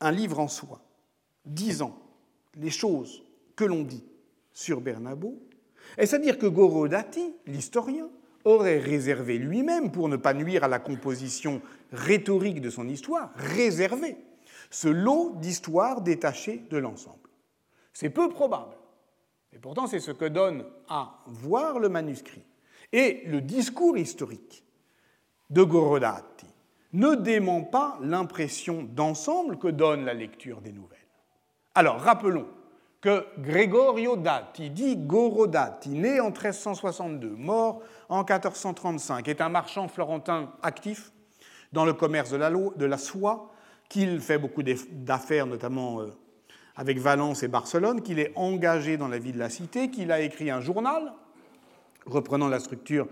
un 0.00 0.10
livre 0.10 0.38
en 0.38 0.48
soi, 0.48 0.82
disant 1.46 1.98
les 2.56 2.68
choses 2.68 3.22
que 3.56 3.64
l'on 3.64 3.82
dit 3.82 4.04
sur 4.52 4.82
Bernabo, 4.82 5.38
est-ce 5.96 6.16
à 6.16 6.18
dire 6.18 6.38
que 6.38 6.46
Gorodati, 6.46 7.34
l'historien, 7.46 8.10
aurait 8.44 8.80
réservé 8.80 9.38
lui-même, 9.38 9.92
pour 9.92 10.10
ne 10.10 10.16
pas 10.16 10.34
nuire 10.34 10.64
à 10.64 10.68
la 10.68 10.78
composition 10.78 11.62
rhétorique 11.90 12.60
de 12.60 12.68
son 12.68 12.86
histoire, 12.88 13.32
réservé 13.36 14.18
ce 14.68 14.88
lot 14.88 15.36
d'histoires 15.36 16.02
détachées 16.02 16.64
de 16.68 16.76
l'ensemble 16.76 17.30
C'est 17.94 18.10
peu 18.10 18.28
probable. 18.28 18.76
Et 19.54 19.58
pourtant, 19.58 19.86
c'est 19.86 20.00
ce 20.00 20.10
que 20.10 20.26
donne 20.26 20.66
à 20.88 21.22
voir 21.26 21.78
le 21.78 21.88
manuscrit. 21.88 22.44
Et 22.92 23.22
le 23.26 23.40
discours 23.40 23.96
historique 23.96 24.64
de 25.52 25.62
Gorodati 25.62 26.46
ne 26.92 27.14
dément 27.14 27.62
pas 27.62 27.98
l'impression 28.02 28.82
d'ensemble 28.82 29.58
que 29.58 29.68
donne 29.68 30.04
la 30.04 30.14
lecture 30.14 30.60
des 30.60 30.72
nouvelles. 30.72 30.98
Alors, 31.74 32.00
rappelons 32.00 32.46
que 33.00 33.26
Gregorio 33.38 34.16
Dati, 34.16 34.70
dit 34.70 34.96
Gorodati, 34.96 35.90
né 35.90 36.20
en 36.20 36.30
1362, 36.30 37.30
mort 37.30 37.80
en 38.08 38.18
1435, 38.18 39.26
est 39.28 39.40
un 39.40 39.48
marchand 39.48 39.88
florentin 39.88 40.52
actif 40.62 41.12
dans 41.72 41.84
le 41.84 41.94
commerce 41.94 42.30
de 42.30 42.84
la, 42.84 42.98
soie, 42.98 43.50
qu'il 43.88 44.20
fait 44.20 44.38
beaucoup 44.38 44.62
d'affaires, 44.62 45.46
notamment 45.46 46.00
euh, 46.00 46.08
avec 46.76 46.98
Valence 46.98 47.42
et 47.42 47.48
Barcelone, 47.48 48.02
qu'il 48.02 48.18
est 48.18 48.32
engagé 48.36 48.98
dans 48.98 49.08
la 49.08 49.18
vie 49.18 49.32
de 49.32 49.38
la 49.38 49.48
cité, 49.48 49.90
qu'il 49.90 50.12
a 50.12 50.20
écrit 50.20 50.50
un 50.50 50.60
journal 50.60 51.12
reprenant 52.04 52.48
la 52.48 52.60
structure 52.60 53.06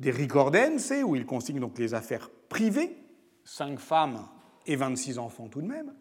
des 0.00 0.10
Ricordense, 0.10 0.92
où 1.04 1.14
il 1.14 1.26
consigne 1.26 1.60
donc 1.60 1.78
les 1.78 1.94
affaires 1.94 2.30
privées, 2.48 2.96
cinq 3.44 3.78
femmes 3.78 4.26
et 4.66 4.74
26 4.74 5.18
enfants 5.18 5.48
tout 5.48 5.60
de 5.60 5.66
même, 5.66 5.92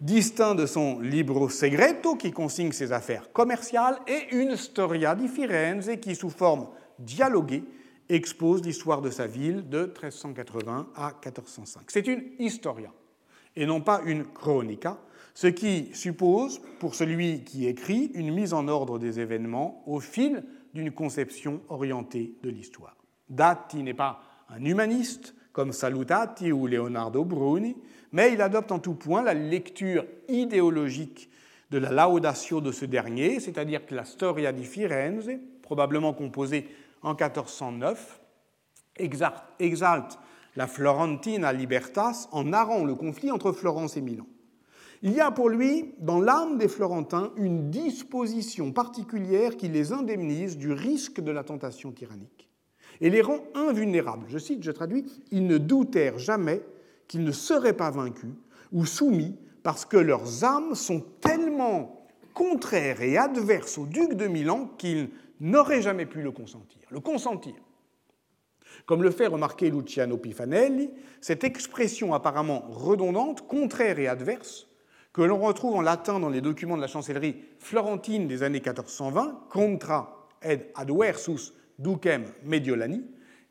distinct 0.00 0.54
de 0.54 0.64
son 0.64 1.00
Libro 1.00 1.50
Segreto, 1.50 2.16
qui 2.16 2.32
consigne 2.32 2.72
ses 2.72 2.92
affaires 2.92 3.30
commerciales, 3.32 3.98
et 4.06 4.34
une 4.34 4.56
Storia 4.56 5.14
di 5.14 5.28
Firenze, 5.28 5.90
qui, 6.00 6.14
sous 6.14 6.30
forme 6.30 6.68
dialoguée, 6.98 7.62
expose 8.08 8.62
l'histoire 8.62 9.02
de 9.02 9.10
sa 9.10 9.26
ville 9.26 9.68
de 9.68 9.84
1380 9.84 10.88
à 10.96 11.08
1405. 11.22 11.82
C'est 11.88 12.06
une 12.06 12.22
historia, 12.38 12.90
et 13.54 13.66
non 13.66 13.82
pas 13.82 14.00
une 14.06 14.24
chronica, 14.24 14.98
ce 15.34 15.48
qui 15.48 15.90
suppose, 15.92 16.62
pour 16.78 16.94
celui 16.94 17.44
qui 17.44 17.66
écrit, 17.66 18.10
une 18.14 18.32
mise 18.32 18.54
en 18.54 18.68
ordre 18.68 18.98
des 18.98 19.20
événements 19.20 19.82
au 19.86 20.00
fil 20.00 20.42
d'une 20.72 20.92
conception 20.92 21.60
orientée 21.68 22.34
de 22.42 22.48
l'histoire. 22.48 22.95
Dati 23.28 23.82
n'est 23.82 23.94
pas 23.94 24.20
un 24.48 24.64
humaniste 24.64 25.34
comme 25.52 25.72
Salutati 25.72 26.52
ou 26.52 26.66
Leonardo 26.66 27.24
Bruni, 27.24 27.76
mais 28.12 28.32
il 28.32 28.42
adopte 28.42 28.72
en 28.72 28.78
tout 28.78 28.94
point 28.94 29.22
la 29.22 29.34
lecture 29.34 30.04
idéologique 30.28 31.30
de 31.70 31.78
la 31.78 31.90
laudatio 31.90 32.60
de 32.60 32.70
ce 32.70 32.84
dernier, 32.84 33.40
c'est-à-dire 33.40 33.84
que 33.86 33.94
la 33.94 34.04
Storia 34.04 34.52
di 34.52 34.64
Firenze, 34.64 35.30
probablement 35.62 36.12
composée 36.12 36.68
en 37.02 37.14
1409, 37.14 38.20
exalte 38.98 40.18
la 40.54 40.66
Florentina 40.66 41.52
Libertas 41.52 42.28
en 42.32 42.44
narrant 42.44 42.84
le 42.84 42.94
conflit 42.94 43.30
entre 43.30 43.52
Florence 43.52 43.96
et 43.96 44.00
Milan. 44.00 44.26
Il 45.02 45.12
y 45.12 45.20
a 45.20 45.30
pour 45.30 45.48
lui, 45.48 45.94
dans 45.98 46.20
l'âme 46.20 46.56
des 46.56 46.68
Florentins, 46.68 47.32
une 47.36 47.70
disposition 47.70 48.72
particulière 48.72 49.56
qui 49.56 49.68
les 49.68 49.92
indemnise 49.92 50.56
du 50.56 50.72
risque 50.72 51.20
de 51.20 51.30
la 51.32 51.44
tentation 51.44 51.92
tyrannique 51.92 52.45
et 53.00 53.10
les 53.10 53.22
rend 53.22 53.40
invulnérables. 53.54 54.26
Je 54.28 54.38
cite, 54.38 54.62
je 54.62 54.70
traduis, 54.70 55.04
ils 55.30 55.46
ne 55.46 55.58
doutèrent 55.58 56.18
jamais 56.18 56.62
qu'ils 57.08 57.24
ne 57.24 57.32
seraient 57.32 57.76
pas 57.76 57.90
vaincus 57.90 58.30
ou 58.72 58.84
soumis 58.84 59.36
parce 59.62 59.84
que 59.84 59.96
leurs 59.96 60.44
âmes 60.44 60.74
sont 60.74 61.04
tellement 61.20 62.06
contraires 62.34 63.02
et 63.02 63.16
adverses 63.16 63.78
au 63.78 63.86
duc 63.86 64.14
de 64.14 64.26
Milan 64.26 64.70
qu'ils 64.78 65.10
n'auraient 65.40 65.82
jamais 65.82 66.06
pu 66.06 66.22
le 66.22 66.30
consentir. 66.30 66.82
Le 66.90 67.00
consentir. 67.00 67.54
Comme 68.84 69.02
le 69.02 69.10
fait 69.10 69.26
remarquer 69.26 69.70
Luciano 69.70 70.16
Pifanelli, 70.16 70.90
cette 71.20 71.44
expression 71.44 72.14
apparemment 72.14 72.66
redondante, 72.68 73.46
contraire 73.46 73.98
et 73.98 74.06
adverse, 74.06 74.68
que 75.12 75.22
l'on 75.22 75.38
retrouve 75.38 75.76
en 75.76 75.80
latin 75.80 76.20
dans 76.20 76.28
les 76.28 76.42
documents 76.42 76.76
de 76.76 76.82
la 76.82 76.88
chancellerie 76.88 77.36
florentine 77.58 78.28
des 78.28 78.42
années 78.42 78.60
1420, 78.60 79.46
contra 79.48 80.28
ed 80.42 80.70
adversus 80.74 81.54
ducem 81.78 82.24
Mediolani, 82.42 83.04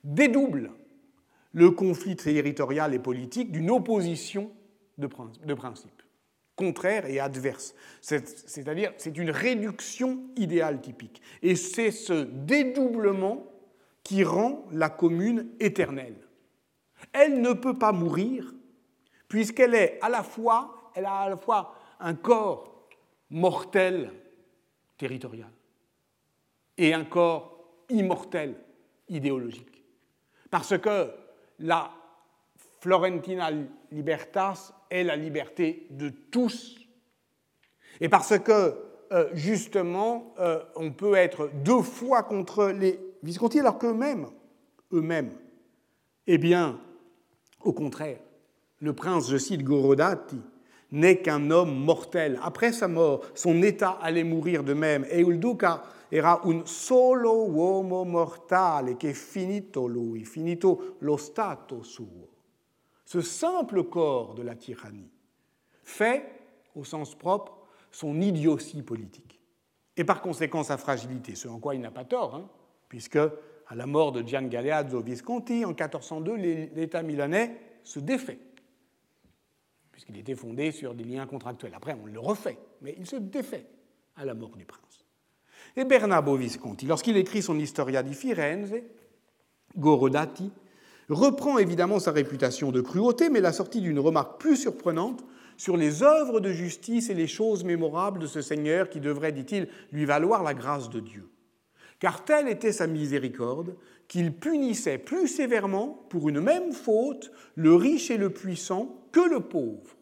dédouble 0.04 0.72
le 1.54 1.72
conflit 1.72 2.16
territorial 2.16 2.94
et 2.94 3.00
politique 3.00 3.52
d'une 3.52 3.72
opposition 3.72 4.52
de 4.98 5.54
principe, 5.54 6.02
contraire 6.56 7.06
et 7.06 7.20
adverse. 7.20 7.76
C'est-à-dire, 8.02 8.94
c'est 8.98 9.18
une 9.18 9.32
réduction 9.32 10.24
idéale 10.36 10.82
typique. 10.82 11.22
Et 11.42 11.56
c'est 11.56 11.92
ce 11.92 12.24
dédoublement 12.24 13.48
qui 14.04 14.24
rend 14.24 14.66
la 14.72 14.90
commune 14.90 15.50
éternelle. 15.60 16.18
Elle 17.14 17.42
ne 17.42 17.54
peut 17.54 17.78
pas 17.78 17.92
mourir 17.92 18.54
puisqu'elle 19.28 19.76
est 19.76 19.98
à 20.02 20.10
la 20.10 20.24
fois 20.24 20.86
elle 20.96 21.06
a 21.06 21.20
à 21.20 21.30
la 21.30 21.38
fois 21.38 21.76
un 22.00 22.16
corps 22.16 22.88
mortel 23.30 24.12
territorial 24.98 25.52
et 26.78 26.94
un 26.94 27.04
corps 27.04 27.55
immortel 27.90 28.56
idéologique. 29.10 29.84
Parce 30.50 30.78
que 30.78 31.10
la 31.60 31.92
Florentina 32.80 33.50
Libertas 33.92 34.74
est 34.90 35.04
la 35.04 35.16
liberté 35.16 35.88
de 35.90 36.10
tous. 36.10 36.76
Et 38.00 38.10
parce 38.10 38.38
que, 38.40 38.76
euh, 39.12 39.30
justement, 39.34 40.34
euh, 40.40 40.64
on 40.76 40.92
peut 40.92 41.16
être 41.16 41.50
deux 41.64 41.82
fois 41.82 42.24
contre 42.24 42.68
les 42.68 43.00
Visconti, 43.24 43.60
alors 43.60 43.80
qu'eux-mêmes, 43.80 44.28
eux-mêmes, 44.94 45.32
eh 46.28 46.38
bien, 46.38 46.80
au 47.64 47.74
contraire, 47.74 48.20
le 48.80 48.94
prince, 48.94 49.30
je 49.32 49.38
cite 49.38 49.64
Gorodati, 49.64 50.40
n'est 50.96 51.18
qu'un 51.18 51.52
homme 51.52 51.76
mortel. 51.76 52.40
Après 52.42 52.72
sa 52.72 52.88
mort, 52.88 53.22
son 53.36 53.62
état 53.62 54.00
allait 54.02 54.24
mourir 54.24 54.64
de 54.64 54.74
même. 54.74 55.06
Et 55.12 55.22
il 55.22 55.40
duca 55.40 55.84
era 56.10 56.42
un 56.46 56.66
solo 56.66 57.46
uomo 57.46 58.06
mortale 58.06 58.96
che 58.96 59.14
finito 59.14 59.88
lui, 59.88 60.24
finito 60.24 60.96
lo 61.00 61.18
stato 61.18 61.84
suo. 61.84 62.30
Ce 63.04 63.22
simple 63.22 63.88
corps 63.90 64.34
de 64.34 64.44
la 64.44 64.56
tyrannie 64.56 65.12
fait, 65.84 66.24
au 66.76 66.84
sens 66.84 67.16
propre, 67.16 67.58
son 67.92 68.22
idiotie 68.22 68.82
politique. 68.82 69.40
Et 69.98 70.04
par 70.04 70.22
conséquent 70.22 70.64
sa 70.64 70.78
fragilité, 70.78 71.36
ce 71.36 71.48
en 71.48 71.60
quoi 71.60 71.76
il 71.76 71.82
n'a 71.82 71.92
pas 71.92 72.06
tort, 72.06 72.36
hein, 72.36 72.50
puisque 72.88 73.18
à 73.18 73.76
la 73.76 73.86
mort 73.86 74.12
de 74.12 74.26
Gian 74.26 74.44
Galeazzo 74.44 75.02
Visconti 75.02 75.66
en 75.66 75.70
1402, 75.70 76.36
l'État 76.36 77.04
milanais 77.04 77.58
se 77.84 78.00
défait 78.00 78.40
puisqu'il 79.96 80.18
était 80.18 80.36
fondé 80.36 80.74
sur 80.74 80.94
des 80.94 81.06
liens 81.06 81.26
contractuels. 81.26 81.74
Après, 81.74 81.96
on 82.04 82.06
le 82.06 82.20
refait, 82.20 82.58
mais 82.82 82.96
il 83.00 83.08
se 83.08 83.16
défait 83.16 83.66
à 84.18 84.26
la 84.26 84.34
mort 84.34 84.58
du 84.58 84.66
prince. 84.66 85.06
Et 85.78 85.86
Bernabo 85.86 86.36
Visconti, 86.36 86.86
lorsqu'il 86.86 87.16
écrit 87.16 87.42
son 87.42 87.58
Historia 87.58 88.04
di 88.04 88.14
Firenze, 88.14 88.74
Gorodati, 89.78 90.52
reprend 91.08 91.60
évidemment 91.60 92.00
sa 92.00 92.12
réputation 92.12 92.74
de 92.74 92.82
cruauté, 92.82 93.30
mais 93.30 93.40
la 93.40 93.54
sortie 93.54 93.80
d'une 93.80 94.00
remarque 94.00 94.38
plus 94.38 94.58
surprenante 94.58 95.24
sur 95.56 95.78
les 95.78 96.04
œuvres 96.04 96.42
de 96.42 96.52
justice 96.52 97.10
et 97.10 97.14
les 97.14 97.28
choses 97.28 97.64
mémorables 97.64 98.20
de 98.20 98.28
ce 98.28 98.42
Seigneur 98.42 98.90
qui 98.90 99.00
devrait, 99.00 99.32
dit-il, 99.32 99.70
lui 99.94 100.04
valoir 100.04 100.44
la 100.44 100.54
grâce 100.54 100.90
de 100.90 101.00
Dieu. 101.00 101.30
Car 102.00 102.26
telle 102.26 102.50
était 102.50 102.74
sa 102.74 102.86
miséricorde 102.86 103.78
qu'il 104.10 104.34
punissait 104.34 104.98
plus 104.98 105.30
sévèrement 105.30 106.06
pour 106.10 106.28
une 106.28 106.42
même 106.42 106.74
faute 106.74 107.32
le 107.56 107.74
riche 107.76 108.12
et 108.12 108.18
le 108.18 108.30
puissant 108.30 109.05
que 109.16 109.30
le 109.30 109.40
pauvre. 109.40 109.96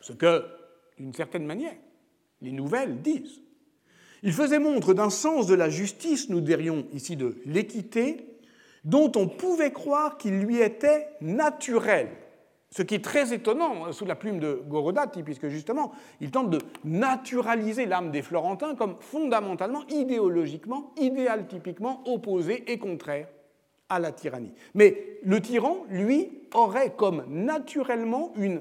Ce 0.00 0.14
que, 0.14 0.42
d'une 0.96 1.12
certaine 1.12 1.44
manière, 1.44 1.76
les 2.40 2.50
nouvelles 2.50 3.02
disent. 3.02 3.42
Il 4.22 4.32
faisait 4.32 4.58
montre 4.58 4.94
d'un 4.94 5.10
sens 5.10 5.46
de 5.46 5.54
la 5.54 5.68
justice, 5.68 6.30
nous 6.30 6.40
dirions 6.40 6.86
ici 6.94 7.14
de 7.14 7.36
l'équité, 7.44 8.38
dont 8.84 9.12
on 9.16 9.28
pouvait 9.28 9.72
croire 9.72 10.16
qu'il 10.16 10.40
lui 10.40 10.62
était 10.62 11.08
naturel. 11.20 12.08
Ce 12.70 12.80
qui 12.80 12.94
est 12.94 13.04
très 13.04 13.34
étonnant 13.34 13.84
hein, 13.84 13.92
sous 13.92 14.06
la 14.06 14.16
plume 14.16 14.40
de 14.40 14.62
Gorodati, 14.66 15.22
puisque 15.22 15.48
justement, 15.48 15.92
il 16.22 16.30
tente 16.30 16.48
de 16.48 16.60
naturaliser 16.84 17.84
l'âme 17.84 18.10
des 18.10 18.22
Florentins 18.22 18.76
comme 18.76 18.96
fondamentalement, 18.98 19.86
idéologiquement, 19.88 20.94
idéal 20.96 21.46
typiquement 21.48 22.02
opposé 22.06 22.64
et 22.72 22.78
contraire 22.78 23.28
à 23.88 23.98
la 23.98 24.12
tyrannie. 24.12 24.54
Mais 24.74 25.18
le 25.22 25.40
tyran, 25.40 25.84
lui, 25.88 26.30
aurait 26.54 26.94
comme 26.94 27.24
naturellement 27.28 28.32
une 28.36 28.60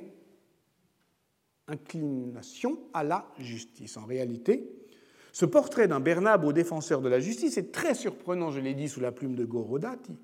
inclination 1.68 2.80
à 2.94 3.04
la 3.04 3.26
justice. 3.40 3.98
En 3.98 4.06
réalité, 4.06 4.70
ce 5.32 5.46
portrait 5.46 5.88
d'un 5.88 6.00
Bernabo 6.00 6.54
défenseur 6.54 7.02
de 7.02 7.10
la 7.10 7.20
justice 7.20 7.58
est 7.58 7.72
très 7.72 7.96
surprenant, 7.96 8.52
je 8.52 8.60
l'ai 8.60 8.74
dit, 8.74 8.90
sous 8.90 9.00
la 9.00 9.12
plume 9.12 9.36
de 9.36 9.46
Gorodati, 9.46 10.16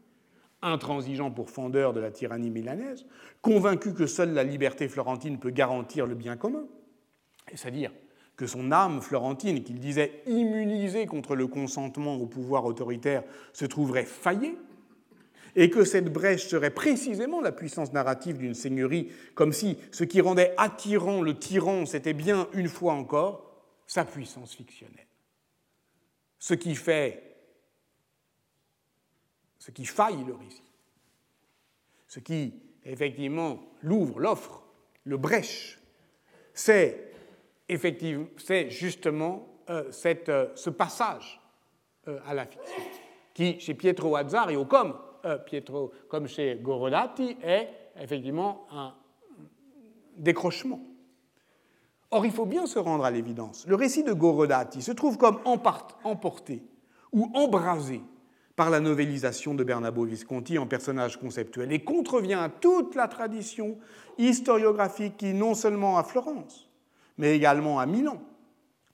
intransigeant 0.62 1.32
pour 1.32 1.50
fondeur 1.50 1.94
de 1.94 2.00
la 2.00 2.12
tyrannie 2.12 2.52
milanaise, 2.52 3.06
convaincu 3.42 3.94
que 3.94 4.06
seule 4.06 4.34
la 4.34 4.44
liberté 4.44 4.88
florentine 4.88 5.40
peut 5.40 5.50
garantir 5.50 6.06
le 6.06 6.16
bien 6.16 6.36
commun, 6.36 6.66
c'est-à-dire 7.56 7.92
que 8.36 8.46
son 8.48 8.72
âme 8.72 9.02
florentine, 9.02 9.64
qu'il 9.64 9.80
disait 9.80 10.22
immunisée 10.28 11.08
contre 11.08 11.36
le 11.36 11.48
consentement 11.48 12.16
au 12.16 12.26
pouvoir 12.26 12.66
autoritaire, 12.66 13.24
se 13.52 13.66
trouverait 13.66 14.06
faillée, 14.06 14.58
et 15.56 15.70
que 15.70 15.84
cette 15.84 16.12
brèche 16.12 16.48
serait 16.48 16.74
précisément 16.74 17.42
la 17.42 17.52
puissance 17.52 17.94
narrative 17.94 18.38
d'une 18.38 18.54
seigneurie, 18.54 19.12
comme 19.36 19.54
si 19.54 19.78
ce 19.92 20.04
qui 20.04 20.22
rendait 20.22 20.54
attirant 20.58 21.22
le 21.22 21.38
tyran, 21.38 21.86
c'était 21.86 22.14
bien, 22.14 22.48
une 22.54 22.68
fois 22.68 22.94
encore, 22.94 23.50
sa 23.88 24.06
puissance 24.06 24.56
fictionnelle. 24.56 25.08
Ce 26.38 26.54
qui 26.54 26.76
fait, 26.76 27.36
ce 29.58 29.72
qui 29.72 29.86
faille 29.86 30.24
le 30.26 30.34
récit, 30.34 30.64
ce 32.08 32.20
qui 32.20 32.54
effectivement 32.86 33.60
l'ouvre, 33.82 34.20
l'offre, 34.20 34.64
le 35.04 35.18
brèche, 35.18 35.80
c'est 36.54 37.12
effectivement, 37.68 38.28
c'est 38.38 38.70
justement 38.70 39.48
euh, 39.70 39.92
euh, 40.06 40.48
ce 40.56 40.70
passage 40.70 41.40
euh, 42.08 42.20
à 42.26 42.34
la 42.34 42.46
fiction, 42.46 42.84
qui 43.34 43.60
chez 43.60 43.74
Pietro 43.74 44.16
Azzario, 44.16 44.66
comme, 44.66 44.96
Pietro, 45.46 45.92
comme 46.08 46.28
chez 46.28 46.60
Gorodati, 46.62 47.38
est 47.44 47.70
effectivement 48.00 48.66
un 48.72 48.94
décrochement. 50.18 50.82
Or, 52.12 52.26
il 52.26 52.32
faut 52.32 52.46
bien 52.46 52.66
se 52.66 52.80
rendre 52.80 53.06
à 53.06 53.12
l'évidence. 53.12 53.66
Le 53.68 53.76
récit 53.76 54.04
de 54.04 54.14
Gorodati 54.14 54.82
se 54.82 54.92
trouve 54.92 55.18
comme 55.18 55.40
emporté 55.46 56.64
ou 57.12 57.30
embrasé 57.34 58.02
par 58.56 58.70
la 58.70 58.80
novélisation 58.80 59.54
de 59.54 59.64
Bernabo 59.64 60.04
Visconti 60.04 60.58
en 60.58 60.68
personnage 60.68 61.18
conceptuel 61.18 61.72
et 61.72 61.84
contrevient 61.84 62.34
à 62.34 62.50
toute 62.50 62.96
la 62.96 63.08
tradition 63.08 63.78
historiographique 64.18 65.18
qui, 65.18 65.34
non 65.34 65.54
seulement 65.54 65.98
à 65.98 66.04
Florence, 66.04 66.70
mais 67.18 67.36
également 67.36 67.80
à 67.80 67.86
Milan, 67.86 68.22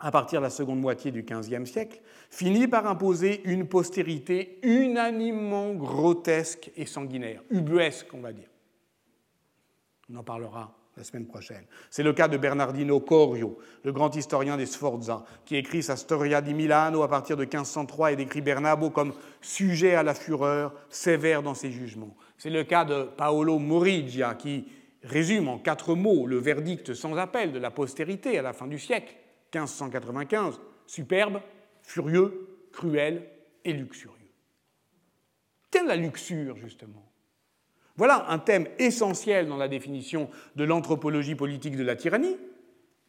à 0.05 0.11
partir 0.11 0.39
de 0.39 0.43
la 0.43 0.51
seconde 0.51 0.79
moitié 0.79 1.09
du 1.09 1.23
XVe 1.23 1.65
siècle, 1.65 1.99
finit 2.29 2.67
par 2.67 2.85
imposer 2.85 3.41
une 3.43 3.67
postérité 3.67 4.59
unanimement 4.61 5.73
grotesque 5.73 6.69
et 6.75 6.85
sanguinaire, 6.85 7.41
ubuesque, 7.49 8.13
on 8.13 8.19
va 8.19 8.31
dire. 8.31 8.47
On 10.13 10.17
en 10.17 10.23
parlera 10.23 10.77
la 10.95 11.03
semaine 11.03 11.25
prochaine. 11.25 11.65
C'est 11.89 12.03
le 12.03 12.13
cas 12.13 12.27
de 12.27 12.37
Bernardino 12.37 12.99
Corio, 12.99 13.57
le 13.83 13.91
grand 13.91 14.15
historien 14.15 14.57
des 14.57 14.67
Sforza, 14.67 15.25
qui 15.43 15.55
écrit 15.55 15.81
sa 15.81 15.95
Storia 15.95 16.39
di 16.39 16.53
Milano 16.53 17.01
à 17.01 17.09
partir 17.09 17.35
de 17.35 17.41
1503 17.41 18.11
et 18.11 18.15
décrit 18.15 18.41
Bernabo 18.41 18.91
comme 18.91 19.11
sujet 19.41 19.95
à 19.95 20.03
la 20.03 20.13
fureur, 20.13 20.75
sévère 20.87 21.41
dans 21.41 21.55
ses 21.55 21.71
jugements. 21.71 22.15
C'est 22.37 22.51
le 22.51 22.63
cas 22.63 22.85
de 22.85 23.05
Paolo 23.17 23.57
Morigia, 23.57 24.35
qui 24.35 24.67
résume 25.01 25.47
en 25.47 25.57
quatre 25.57 25.95
mots 25.95 26.27
le 26.27 26.37
verdict 26.37 26.93
sans 26.93 27.17
appel 27.17 27.51
de 27.51 27.59
la 27.59 27.71
postérité 27.71 28.37
à 28.37 28.43
la 28.43 28.53
fin 28.53 28.67
du 28.67 28.77
siècle, 28.77 29.15
1595, 29.59 30.59
superbe, 30.85 31.41
furieux, 31.81 32.47
cruel 32.71 33.27
et 33.63 33.73
luxurieux. 33.73 34.15
Quelle 35.71 35.87
la 35.87 35.95
luxure, 35.95 36.57
justement? 36.57 37.11
Voilà 37.97 38.29
un 38.29 38.39
thème 38.39 38.67
essentiel 38.77 39.47
dans 39.47 39.57
la 39.57 39.67
définition 39.67 40.29
de 40.55 40.63
l'anthropologie 40.65 41.35
politique 41.35 41.77
de 41.77 41.83
la 41.83 41.95
tyrannie, 41.95 42.37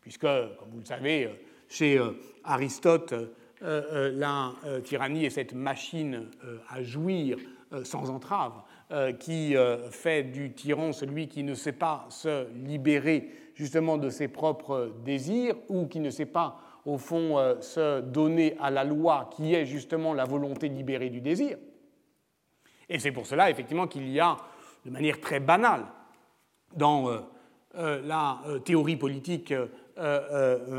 puisque, 0.00 0.22
comme 0.22 0.70
vous 0.70 0.78
le 0.78 0.84
savez, 0.84 1.28
chez 1.68 1.98
euh, 1.98 2.12
Aristote, 2.44 3.12
euh, 3.12 3.26
euh, 3.62 4.12
la 4.14 4.54
tyrannie 4.84 5.24
est 5.24 5.30
cette 5.30 5.54
machine 5.54 6.28
à 6.68 6.82
jouir 6.82 7.38
sans 7.82 8.10
entrave, 8.10 8.62
qui 9.18 9.56
fait 9.90 10.22
du 10.22 10.52
tyran 10.52 10.92
celui 10.92 11.26
qui 11.26 11.42
ne 11.42 11.54
sait 11.54 11.72
pas 11.72 12.06
se 12.10 12.46
libérer 12.52 13.30
justement 13.56 13.98
de 13.98 14.10
ses 14.10 14.28
propres 14.28 14.92
désirs 15.04 15.56
ou 15.68 15.86
qui 15.86 15.98
ne 15.98 16.10
sait 16.10 16.26
pas, 16.26 16.60
au 16.84 16.98
fond, 16.98 17.36
se 17.60 18.00
donner 18.00 18.56
à 18.60 18.70
la 18.70 18.84
loi 18.84 19.28
qui 19.34 19.54
est 19.54 19.66
justement 19.66 20.14
la 20.14 20.24
volonté 20.24 20.68
libérée 20.68 21.10
du 21.10 21.20
désir. 21.20 21.58
Et 22.88 23.00
c'est 23.00 23.10
pour 23.10 23.26
cela, 23.26 23.50
effectivement, 23.50 23.88
qu'il 23.88 24.08
y 24.08 24.20
a 24.20 24.36
de 24.84 24.90
manière 24.90 25.20
très 25.20 25.40
banale 25.40 25.84
dans 26.76 27.08
euh, 27.08 27.18
euh, 27.76 28.00
la 28.06 28.40
euh, 28.46 28.58
théorie 28.58 28.96
politique 28.96 29.52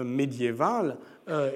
médiévale 0.05 0.97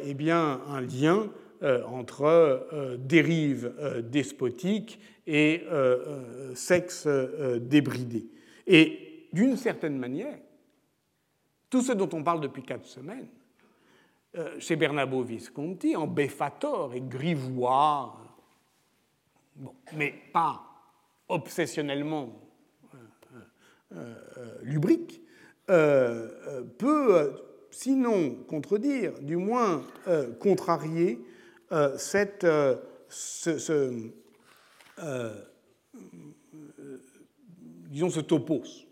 eh 0.03 0.15
bien, 0.15 0.61
un 0.67 0.81
lien 0.81 1.29
entre 1.61 2.97
dérive 2.97 3.71
despotique 4.09 4.99
et 5.27 5.61
sexe 6.55 7.07
débridé. 7.59 8.25
Et 8.65 9.27
d'une 9.31 9.57
certaine 9.57 9.99
manière, 9.99 10.39
tout 11.71 11.81
ce 11.81 11.93
dont 11.93 12.09
on 12.13 12.23
parle 12.23 12.41
depuis 12.41 12.61
quatre 12.61 12.85
semaines, 12.85 13.27
chez 14.59 14.75
Bernabo 14.75 15.23
Visconti, 15.23 15.95
en 15.95 16.07
Beffator 16.07 16.93
et 16.93 17.01
Grivois, 17.01 18.17
mais 19.93 20.13
pas 20.31 20.71
obsessionnellement 21.27 22.39
euh, 23.95 24.15
euh, 24.37 24.57
lubrique, 24.63 25.21
euh, 25.69 26.63
peut, 26.77 27.33
sinon 27.71 28.35
contredire, 28.47 29.19
du 29.21 29.37
moins 29.37 29.83
contrarier 30.39 31.19
cette, 31.97 32.45
ce, 33.09 34.11
disons 37.89 38.09
ce 38.09 38.19
topos. 38.19 38.90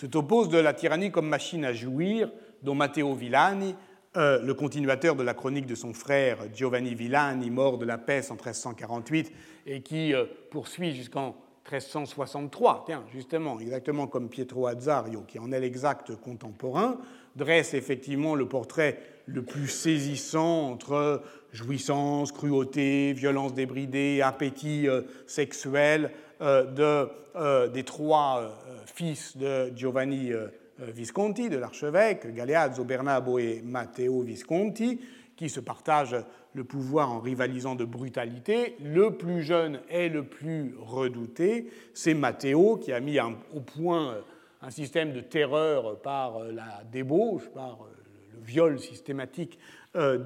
Ce 0.00 0.06
topos 0.06 0.46
de 0.46 0.58
la 0.58 0.74
tyrannie 0.74 1.10
comme 1.10 1.28
machine 1.28 1.64
à 1.64 1.72
jouir, 1.72 2.30
dont 2.62 2.76
Matteo 2.76 3.14
Villani, 3.14 3.74
le 4.14 4.52
continuateur 4.52 5.16
de 5.16 5.24
la 5.24 5.34
chronique 5.34 5.66
de 5.66 5.74
son 5.74 5.92
frère 5.92 6.38
Giovanni 6.54 6.94
Villani, 6.94 7.50
mort 7.50 7.78
de 7.78 7.84
la 7.84 7.98
peste 7.98 8.30
en 8.30 8.34
1348, 8.34 9.32
et 9.66 9.82
qui 9.82 10.14
poursuit 10.52 10.94
jusqu'en 10.94 11.34
1363, 11.68 12.84
tiens, 12.86 13.04
justement, 13.12 13.58
exactement 13.58 14.06
comme 14.06 14.28
Pietro 14.28 14.68
Azzario, 14.68 15.24
qui 15.26 15.40
en 15.40 15.50
est 15.50 15.58
l'exact 15.60 16.14
contemporain, 16.14 16.98
dresse 17.36 17.74
effectivement 17.74 18.34
le 18.34 18.46
portrait 18.46 19.00
le 19.26 19.42
plus 19.42 19.68
saisissant 19.68 20.70
entre 20.70 21.22
jouissance, 21.52 22.32
cruauté, 22.32 23.12
violence 23.12 23.52
débridée, 23.52 24.22
appétit 24.22 24.88
euh, 24.88 25.02
sexuel 25.26 26.10
euh, 26.40 26.64
de, 26.64 27.10
euh, 27.36 27.68
des 27.68 27.84
trois 27.84 28.50
fils 28.94 29.36
de 29.36 29.72
Giovanni 29.76 30.32
Visconti, 30.78 31.48
de 31.48 31.56
l'archevêque, 31.56 32.32
Galeazzo, 32.32 32.84
Bernabo 32.84 33.38
et 33.38 33.62
Matteo 33.64 34.22
Visconti, 34.22 35.00
qui 35.38 35.48
se 35.48 35.60
partagent 35.60 36.16
le 36.52 36.64
pouvoir 36.64 37.12
en 37.12 37.20
rivalisant 37.20 37.76
de 37.76 37.84
brutalité. 37.84 38.76
Le 38.82 39.16
plus 39.16 39.42
jeune 39.42 39.80
et 39.88 40.08
le 40.08 40.24
plus 40.24 40.74
redouté, 40.78 41.70
c'est 41.94 42.12
Matteo, 42.12 42.76
qui 42.76 42.92
a 42.92 43.00
mis 43.00 43.18
au 43.54 43.60
point 43.60 44.10
euh, 44.10 44.20
un 44.60 44.70
système 44.70 45.12
de 45.12 45.20
terreur 45.20 46.02
par 46.02 46.38
euh, 46.38 46.52
la 46.52 46.82
débauche, 46.90 47.48
par 47.54 47.82
euh, 47.82 47.94
le 48.34 48.44
viol 48.44 48.78
systématique 48.78 49.58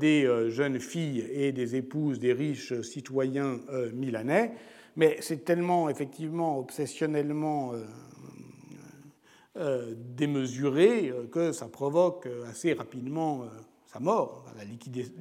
des 0.00 0.28
jeunes 0.50 0.80
filles 0.80 1.24
et 1.32 1.52
des 1.52 1.76
épouses 1.76 2.18
des 2.18 2.32
riches 2.32 2.82
citoyens 2.82 3.60
milanais. 3.94 4.52
Mais 4.96 5.16
c'est 5.20 5.44
tellement, 5.44 5.88
effectivement, 5.88 6.58
obsessionnellement 6.58 7.72
démesuré 9.55 11.12
que 11.30 11.53
ça 11.53 11.68
provoque 11.68 12.26
assez 12.48 12.72
rapidement 12.72 13.48
sa 13.92 14.00
mort, 14.00 14.44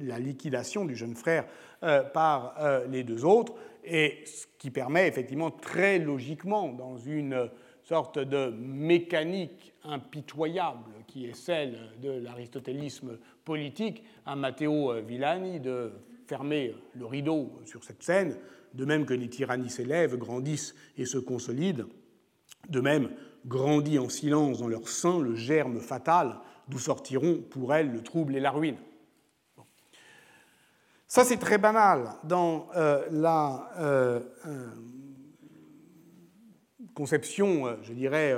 la, 0.00 0.18
liquidation 0.18 0.84
du 0.84 0.96
jeune 0.96 1.14
frère 1.14 1.44
euh, 1.82 2.02
par 2.02 2.54
euh, 2.58 2.86
les 2.86 3.04
deux 3.04 3.24
autres, 3.24 3.54
et 3.84 4.20
ce 4.24 4.46
qui 4.58 4.70
permet 4.70 5.08
effectivement 5.08 5.50
très 5.50 5.98
logiquement, 5.98 6.72
dans 6.72 6.96
une 6.96 7.50
sorte 7.82 8.18
de 8.18 8.50
mécanique 8.50 9.74
impitoyable 9.84 10.92
qui 11.06 11.26
est 11.26 11.34
celle 11.34 11.76
de 12.00 12.10
l'aristotélisme 12.10 13.18
politique, 13.44 14.04
à 14.24 14.36
Matteo 14.36 14.94
Villani 15.02 15.60
de 15.60 15.92
fermer 16.26 16.74
le 16.94 17.04
rideau 17.04 17.50
sur 17.66 17.84
cette 17.84 18.02
scène, 18.02 18.36
de 18.72 18.84
même 18.86 19.04
que 19.04 19.12
les 19.12 19.28
tyrannies 19.28 19.68
s'élèvent, 19.68 20.16
grandissent 20.16 20.74
et 20.96 21.04
se 21.04 21.18
consolident, 21.18 21.84
de 22.70 22.80
même 22.80 23.10
grandit 23.46 23.98
en 23.98 24.08
silence 24.08 24.58
dans 24.58 24.68
leur 24.68 24.88
sein 24.88 25.20
le 25.20 25.34
germe 25.34 25.80
fatal 25.80 26.38
d'où 26.68 26.78
sortiront 26.78 27.42
pour 27.50 27.74
elle 27.74 27.92
le 27.92 28.02
trouble 28.02 28.36
et 28.36 28.40
la 28.40 28.50
ruine. 28.50 28.78
Ça, 31.06 31.24
c'est 31.24 31.36
très 31.36 31.58
banal 31.58 32.08
dans 32.24 32.68
euh, 32.74 33.06
la 33.10 33.68
euh, 33.78 34.20
euh, 34.46 34.66
conception, 36.94 37.76
je 37.82 37.92
dirais, 37.92 38.34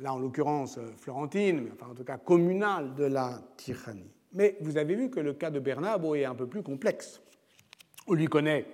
là 0.00 0.12
en 0.12 0.18
l'occurrence 0.18 0.78
florentine, 0.98 1.62
mais 1.62 1.70
enfin 1.72 1.90
en 1.90 1.94
tout 1.94 2.04
cas 2.04 2.18
communale 2.18 2.94
de 2.94 3.04
la 3.04 3.40
tyrannie. 3.56 4.12
Mais 4.34 4.58
vous 4.60 4.76
avez 4.76 4.94
vu 4.94 5.08
que 5.10 5.20
le 5.20 5.32
cas 5.32 5.50
de 5.50 5.58
Bernabo 5.58 6.14
est 6.14 6.26
un 6.26 6.34
peu 6.34 6.46
plus 6.46 6.62
complexe. 6.62 7.22
On 8.06 8.14
lui 8.14 8.26
connaît 8.26 8.66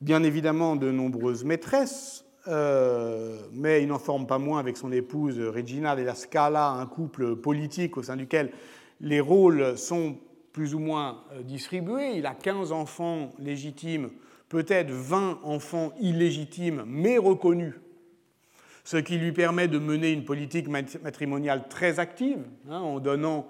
bien 0.00 0.22
évidemment 0.22 0.76
de 0.76 0.90
nombreuses 0.90 1.44
maîtresses, 1.44 2.24
euh, 2.46 3.38
mais 3.52 3.82
il 3.82 3.88
n'en 3.88 3.98
forme 3.98 4.26
pas 4.26 4.38
moins 4.38 4.60
avec 4.60 4.76
son 4.76 4.92
épouse 4.92 5.38
Regina 5.40 5.96
della 5.96 6.14
Scala 6.14 6.68
un 6.68 6.86
couple 6.86 7.36
politique 7.36 7.96
au 7.96 8.02
sein 8.02 8.16
duquel 8.16 8.52
les 9.00 9.20
rôles 9.20 9.76
sont 9.76 10.16
plus 10.52 10.74
ou 10.74 10.78
moins 10.78 11.24
euh, 11.32 11.42
distribués. 11.42 12.16
Il 12.16 12.26
a 12.26 12.34
15 12.34 12.72
enfants 12.72 13.30
légitimes, 13.38 14.10
peut-être 14.48 14.90
20 14.90 15.40
enfants 15.42 15.92
illégitimes, 16.00 16.84
mais 16.86 17.18
reconnus, 17.18 17.74
ce 18.84 18.96
qui 18.96 19.18
lui 19.18 19.32
permet 19.32 19.68
de 19.68 19.78
mener 19.78 20.12
une 20.12 20.24
politique 20.24 20.68
matrimoniale 20.68 21.68
très 21.68 21.98
active, 21.98 22.40
hein, 22.70 22.80
en 22.80 23.00
donnant 23.00 23.46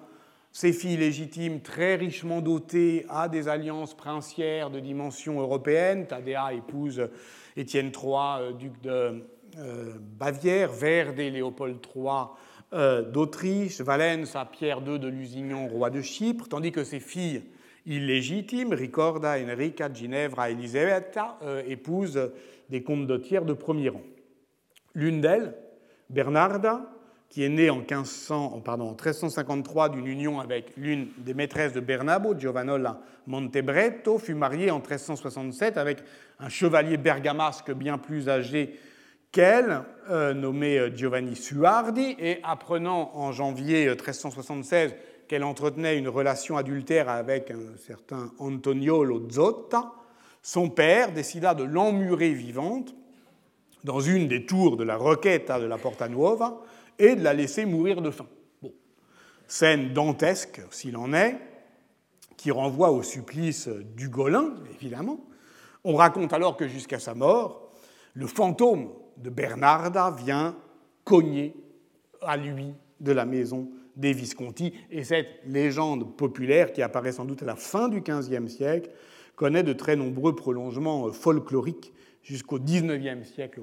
ses 0.53 0.72
filles 0.72 0.97
légitimes 0.97 1.61
très 1.61 1.95
richement 1.95 2.41
dotées 2.41 3.07
à 3.09 3.28
des 3.28 3.49
alliances 3.49 3.95
princières 3.97 4.70
de 4.70 4.80
dimension 4.80 5.41
européenne. 5.41 6.07
Tadea 6.07 6.53
épouse 6.53 7.09
Étienne 7.59 7.88
III, 7.88 8.14
euh, 8.40 8.52
duc 8.52 8.80
de 8.80 9.24
Bavière, 10.18 10.72
Verde 10.72 11.18
Léopold 11.18 11.78
III 11.94 13.11
d'Autriche, 13.11 13.80
Valens 13.80 14.36
à 14.36 14.44
Pierre 14.44 14.80
II 14.86 14.98
de 14.98 15.09
Lusignan, 15.09 15.66
roi 15.66 15.90
de 15.90 16.00
Chypre, 16.00 16.48
tandis 16.48 16.70
que 16.70 16.84
ses 16.84 17.00
filles 17.00 17.42
illégitimes, 17.86 18.72
Ricorda, 18.72 19.36
Enrica, 19.40 19.92
Ginevra, 19.92 20.50
Elisabetta, 20.50 21.38
épousent 21.66 22.30
des 22.68 22.82
comtes 22.82 23.06
d'Otière 23.06 23.46
de 23.46 23.54
premier 23.54 23.88
rang. 23.88 24.02
L'une 24.94 25.20
d'elles, 25.22 25.56
Bernarda, 26.11 26.82
qui 27.29 27.45
est 27.45 27.49
née 27.49 27.70
en, 27.70 27.79
1500, 27.79 28.62
pardon, 28.64 28.85
en 28.85 28.93
1353 28.93 29.91
d'une 29.91 30.07
union 30.07 30.41
avec 30.41 30.72
l'une 30.76 31.09
des 31.18 31.35
maîtresses 31.35 31.72
de 31.72 31.81
Bernabo, 31.81 32.35
Giovanola 32.39 33.01
Montebretto, 33.26 34.18
fut 34.18 34.35
mariée 34.35 34.70
en 34.70 34.79
1367 34.79 35.76
avec 35.76 35.99
un 36.41 36.49
chevalier 36.49 36.97
bergamasque 36.97 37.72
bien 37.72 37.99
plus 37.99 38.29
âgé 38.29 38.79
qu'elle, 39.31 39.83
euh, 40.11 40.33
nommé 40.33 40.79
euh, 40.79 40.95
Giovanni 40.95 41.37
Suardi, 41.37 42.16
et 42.18 42.41
apprenant 42.43 43.11
en 43.14 43.31
janvier 43.31 43.87
1376 43.89 44.91
euh, 44.91 44.95
qu'elle 45.29 45.45
entretenait 45.45 45.99
une 45.99 46.09
relation 46.09 46.57
adultère 46.57 47.11
avec 47.11 47.51
un 47.51 47.76
certain 47.76 48.33
Antoniolo 48.39 49.29
Zotta, 49.31 49.93
son 50.43 50.70
père 50.70 51.12
décida 51.12 51.53
de 51.53 51.64
l'emmurer 51.64 52.33
vivante 52.33 52.95
dans 53.85 54.01
une 54.01 54.29
des 54.29 54.47
tours 54.47 54.79
de 54.79 54.85
la 54.85 54.97
Roqueta 54.97 55.61
de 55.61 55.66
la 55.66 55.76
Porta 55.76 56.09
Nuova 56.09 56.62
et 56.99 57.16
de 57.16 57.22
la 57.22 57.34
laisser 57.34 57.64
mourir 57.64 58.03
de 58.03 58.11
faim. 58.11 58.26
Bon. 58.62 58.72
Scène 59.46 59.92
dantesque, 59.92 60.61
s'il 60.70 60.96
en 60.96 61.12
est, 61.12 61.38
qui 62.36 62.51
renvoie 62.51 62.90
au 62.90 63.03
supplice 63.03 63.68
du 63.68 64.09
Golin, 64.09 64.55
évidemment. 64.74 65.20
On 65.84 65.94
raconte 65.94 66.32
alors 66.32 66.57
que 66.57 66.68
jusqu'à 66.68 66.99
sa 66.99 67.14
mort, 67.14 67.70
le 68.14 68.26
fantôme 68.26 68.90
de 69.16 69.30
Bernarda 69.30 70.11
vient 70.11 70.57
cogner 71.05 71.55
à 72.22 72.36
lui 72.36 72.74
de 73.01 73.12
la 73.12 73.24
maison 73.24 73.68
des 73.96 74.12
Visconti, 74.12 74.74
et 74.90 75.03
cette 75.03 75.28
légende 75.44 76.16
populaire, 76.16 76.72
qui 76.72 76.82
apparaît 76.82 77.12
sans 77.12 77.24
doute 77.24 77.42
à 77.42 77.46
la 77.46 77.57
fin 77.57 77.88
du 77.88 78.01
XVe 78.01 78.46
siècle, 78.46 78.90
connaît 79.34 79.64
de 79.64 79.72
très 79.72 79.96
nombreux 79.96 80.36
prolongements 80.36 81.11
folkloriques 81.12 81.92
jusqu'au 82.22 82.61
XIXe 82.61 83.26
siècle 83.28 83.62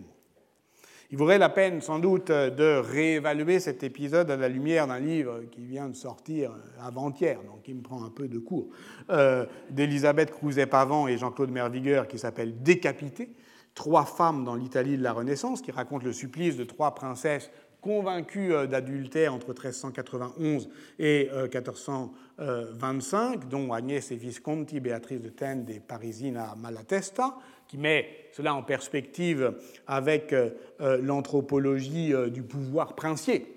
il 1.11 1.17
vaudrait 1.17 1.37
la 1.37 1.49
peine 1.49 1.81
sans 1.81 1.99
doute 1.99 2.31
de 2.31 2.79
réévaluer 2.79 3.59
cet 3.59 3.83
épisode 3.83 4.31
à 4.31 4.37
la 4.37 4.49
lumière 4.49 4.87
d'un 4.87 4.99
livre 4.99 5.41
qui 5.51 5.65
vient 5.65 5.87
de 5.87 5.95
sortir 5.95 6.51
avant-hier, 6.79 7.39
donc 7.43 7.61
qui 7.63 7.73
me 7.73 7.81
prend 7.81 8.03
un 8.03 8.09
peu 8.09 8.27
de 8.27 8.39
cours, 8.39 8.67
euh, 9.09 9.45
d'Elisabeth 9.69 10.31
Crouzet-Pavant 10.31 11.07
et 11.07 11.17
Jean-Claude 11.17 11.51
Mervigueur 11.51 12.07
qui 12.07 12.17
s'appelle 12.17 12.61
Décapité, 12.63 13.29
trois 13.75 14.05
femmes 14.05 14.43
dans 14.43 14.55
l'Italie 14.55 14.97
de 14.97 15.03
la 15.03 15.13
Renaissance, 15.13 15.61
qui 15.61 15.71
raconte 15.71 16.03
le 16.03 16.13
supplice 16.13 16.57
de 16.57 16.63
trois 16.63 16.95
princesses 16.95 17.51
convaincues 17.81 18.53
euh, 18.53 18.65
d'adultère 18.65 19.33
entre 19.33 19.49
1391 19.49 20.69
et 20.97 21.29
1425, 21.31 22.09
euh, 22.39 23.37
dont 23.47 23.73
Agnès 23.73 24.11
et 24.11 24.15
Visconti, 24.15 24.79
Béatrice 24.79 25.21
de 25.21 25.29
Tende 25.29 25.69
et 25.69 25.79
Parisina 25.79 26.55
Malatesta, 26.57 27.37
qui 27.67 27.77
met 27.77 28.25
cela 28.35 28.53
en 28.53 28.63
perspective 28.63 29.53
avec 29.87 30.33
euh, 30.33 30.49
euh, 30.81 30.99
l'anthropologie 31.01 32.13
euh, 32.13 32.29
du 32.29 32.43
pouvoir 32.43 32.95
princier, 32.95 33.51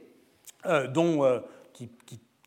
dont, 0.93 1.25
qui, 1.73 1.89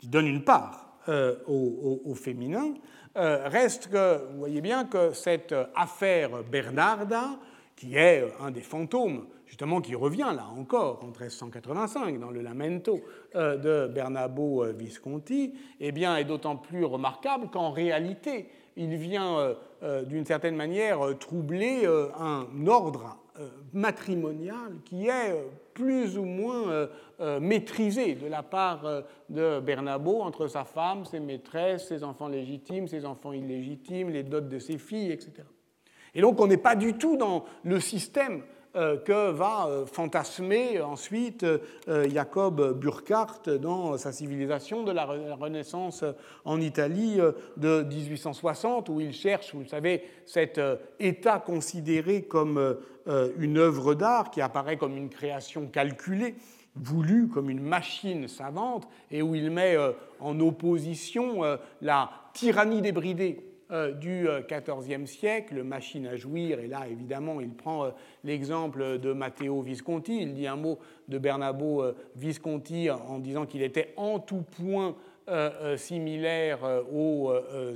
donne 0.03 0.28
une 0.28 0.43
part 0.43 0.99
au, 1.47 2.14
féminin, 2.14 2.74
reste 3.16 3.88
que, 3.88 4.32
vous 4.32 4.38
voyez 4.38 4.62
bien 4.62 4.86
que 4.86 5.14
cette 5.14 5.55
affaire 5.76 6.43
Bernarda, 6.43 7.39
qui 7.76 7.95
est 7.95 8.28
un 8.41 8.51
des 8.51 8.62
fantômes, 8.62 9.28
justement, 9.47 9.80
qui 9.80 9.95
revient 9.95 10.34
là 10.36 10.45
encore 10.55 10.99
en 11.03 11.07
1385 11.07 12.20
dans 12.20 12.32
le 12.32 12.41
Lamento 12.41 12.99
de 13.34 13.88
Bernabo 13.88 14.66
Visconti, 14.74 15.53
eh 15.80 15.91
bien, 15.93 16.18
est 16.18 16.26
d'autant 16.26 16.57
plus 16.57 16.84
remarquable 16.84 17.49
qu'en 17.49 17.72
réalité, 17.72 18.49
il 18.76 18.97
vient 18.97 19.55
d'une 19.82 20.25
certaine 20.25 20.55
manière 20.55 21.01
euh, 21.01 21.13
troubler 21.13 21.86
un 22.19 22.67
ordre 22.67 23.17
matrimonial 23.73 24.73
qui 24.86 25.07
est 25.07 25.36
plus 25.73 26.17
ou 26.17 26.25
moins 26.25 26.88
maîtrisé 27.39 28.13
de 28.13 28.27
la 28.27 28.43
part 28.43 28.84
de 29.29 29.59
Bernabo 29.59 30.21
entre 30.21 30.47
sa 30.47 30.63
femme, 30.63 31.05
ses 31.05 31.19
maîtresses, 31.19 31.88
ses 31.88 32.03
enfants 32.03 32.27
légitimes, 32.27 32.88
ses 32.88 33.05
enfants 33.05 33.32
illégitimes, 33.32 34.09
les 34.09 34.23
dots 34.23 34.41
de 34.41 34.59
ses 34.59 34.77
filles, 34.77 35.11
etc. 35.11 35.43
Et 36.13 36.21
donc 36.21 36.39
on 36.39 36.47
n'est 36.47 36.57
pas 36.57 36.75
du 36.75 36.93
tout 36.93 37.17
dans 37.17 37.45
le 37.63 37.79
système 37.79 38.41
euh, 38.41 38.45
que 38.74 39.32
va 39.32 39.67
euh, 39.67 39.86
fantasmer 39.86 40.82
ensuite 40.82 41.43
euh, 41.43 42.09
Jacob 42.09 42.80
Burckhardt 42.80 43.57
dans 43.59 43.97
sa 43.97 44.11
civilisation 44.11 44.84
de 44.84 44.91
la 44.91 45.05
Renaissance 45.05 46.03
en 46.45 46.61
Italie 46.61 47.19
de 47.57 47.84
1860, 47.84 48.89
où 48.89 48.99
il 49.01 49.13
cherche, 49.13 49.53
vous 49.53 49.61
le 49.61 49.67
savez, 49.67 50.03
cet 50.26 50.59
état 50.99 51.39
considéré 51.39 52.24
comme 52.24 52.78
une 53.38 53.57
œuvre 53.57 53.93
d'art 53.93 54.32
qui 54.32 54.41
apparaît 54.41 54.78
comme 54.78 54.97
une 54.97 55.09
création 55.09 55.67
calculée 55.67 56.36
voulue 56.76 57.28
comme 57.28 57.49
une 57.49 57.61
machine 57.61 58.28
savante 58.28 58.88
et 59.09 59.22
où 59.22 59.36
il 59.36 59.51
met 59.51 59.76
en 60.19 60.39
opposition 60.39 61.41
la 61.82 62.09
tyrannie 62.34 62.82
débridée 62.82 63.39
euh, 63.39 63.50
du 63.72 64.28
XIVe 64.49 65.01
euh, 65.01 65.05
siècle, 65.05 65.63
machine 65.63 66.05
à 66.07 66.17
jouir, 66.17 66.59
et 66.59 66.67
là 66.67 66.88
évidemment 66.89 67.39
il 67.39 67.53
prend 67.53 67.86
euh, 67.86 67.89
l'exemple 68.24 68.99
de 68.99 69.13
Matteo 69.13 69.61
Visconti, 69.61 70.22
il 70.22 70.34
dit 70.34 70.47
un 70.47 70.57
mot 70.57 70.78
de 71.07 71.17
Bernabo 71.17 71.84
Visconti 72.15 72.89
en 72.89 73.19
disant 73.19 73.45
qu'il 73.45 73.61
était 73.61 73.93
en 73.95 74.19
tout 74.19 74.43
point 74.57 74.95
similaire 75.78 76.59
aux 76.91 77.32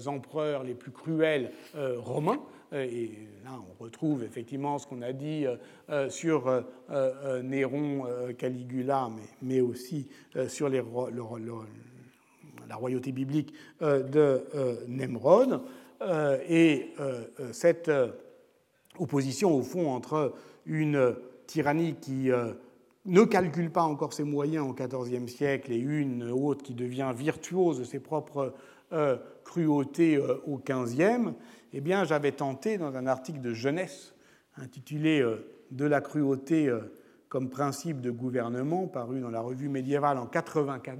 empereurs 0.08 0.64
les 0.64 0.74
plus 0.74 0.92
cruels 0.92 1.52
romains. 1.98 2.42
Et 2.74 3.12
là, 3.46 3.52
on 3.54 3.84
retrouve 3.84 4.24
effectivement 4.24 4.78
ce 4.78 4.88
qu'on 4.88 5.02
a 5.02 5.14
dit 5.14 5.46
sur 6.10 6.64
Néron, 7.44 8.08
Caligula, 8.38 9.10
mais, 9.42 9.62
aussi 9.62 10.10
sur 10.48 10.70
la 10.70 10.82
royauté 12.76 13.12
biblique 13.14 13.54
de 13.82 14.44
Nemrod. 14.88 15.62
Euh, 16.02 16.38
et 16.48 16.94
euh, 17.00 17.24
euh, 17.40 17.54
cette 17.54 17.92
opposition, 19.00 19.54
au 19.56 19.62
fond, 19.62 19.90
entre 19.92 20.34
une 20.66 21.16
tyrannie 21.48 21.96
qui 21.96 22.32
ne 23.06 23.24
calcule 23.24 23.72
pas 23.72 23.84
encore 23.84 24.14
ses 24.14 24.24
moyens 24.24 24.68
au 24.68 24.74
XIVe 24.74 25.28
siècle 25.28 25.72
et 25.72 25.78
une 25.78 26.32
autre 26.32 26.64
qui 26.64 26.74
devient 26.74 27.14
virtuose 27.16 27.80
de 27.80 27.84
ses 27.84 28.00
propres 28.00 28.54
cruautés 29.44 30.18
au 30.18 30.58
XVe, 30.58 31.34
eh 31.74 31.82
bien, 31.82 32.04
j'avais 32.04 32.32
tenté, 32.32 32.78
dans 32.78 32.96
un 32.96 33.06
article 33.06 33.42
de 33.42 33.54
jeunesse 33.54 34.16
intitulé 34.58 35.24
De 35.72 35.86
la 35.86 36.02
cruauté 36.02 36.74
comme 37.30 37.50
principe 37.50 38.02
de 38.02 38.12
gouvernement, 38.12 38.88
paru 38.88 39.20
dans 39.20 39.30
la 39.30 39.42
revue 39.42 39.70
médiévale 39.70 40.18
en 40.18 40.30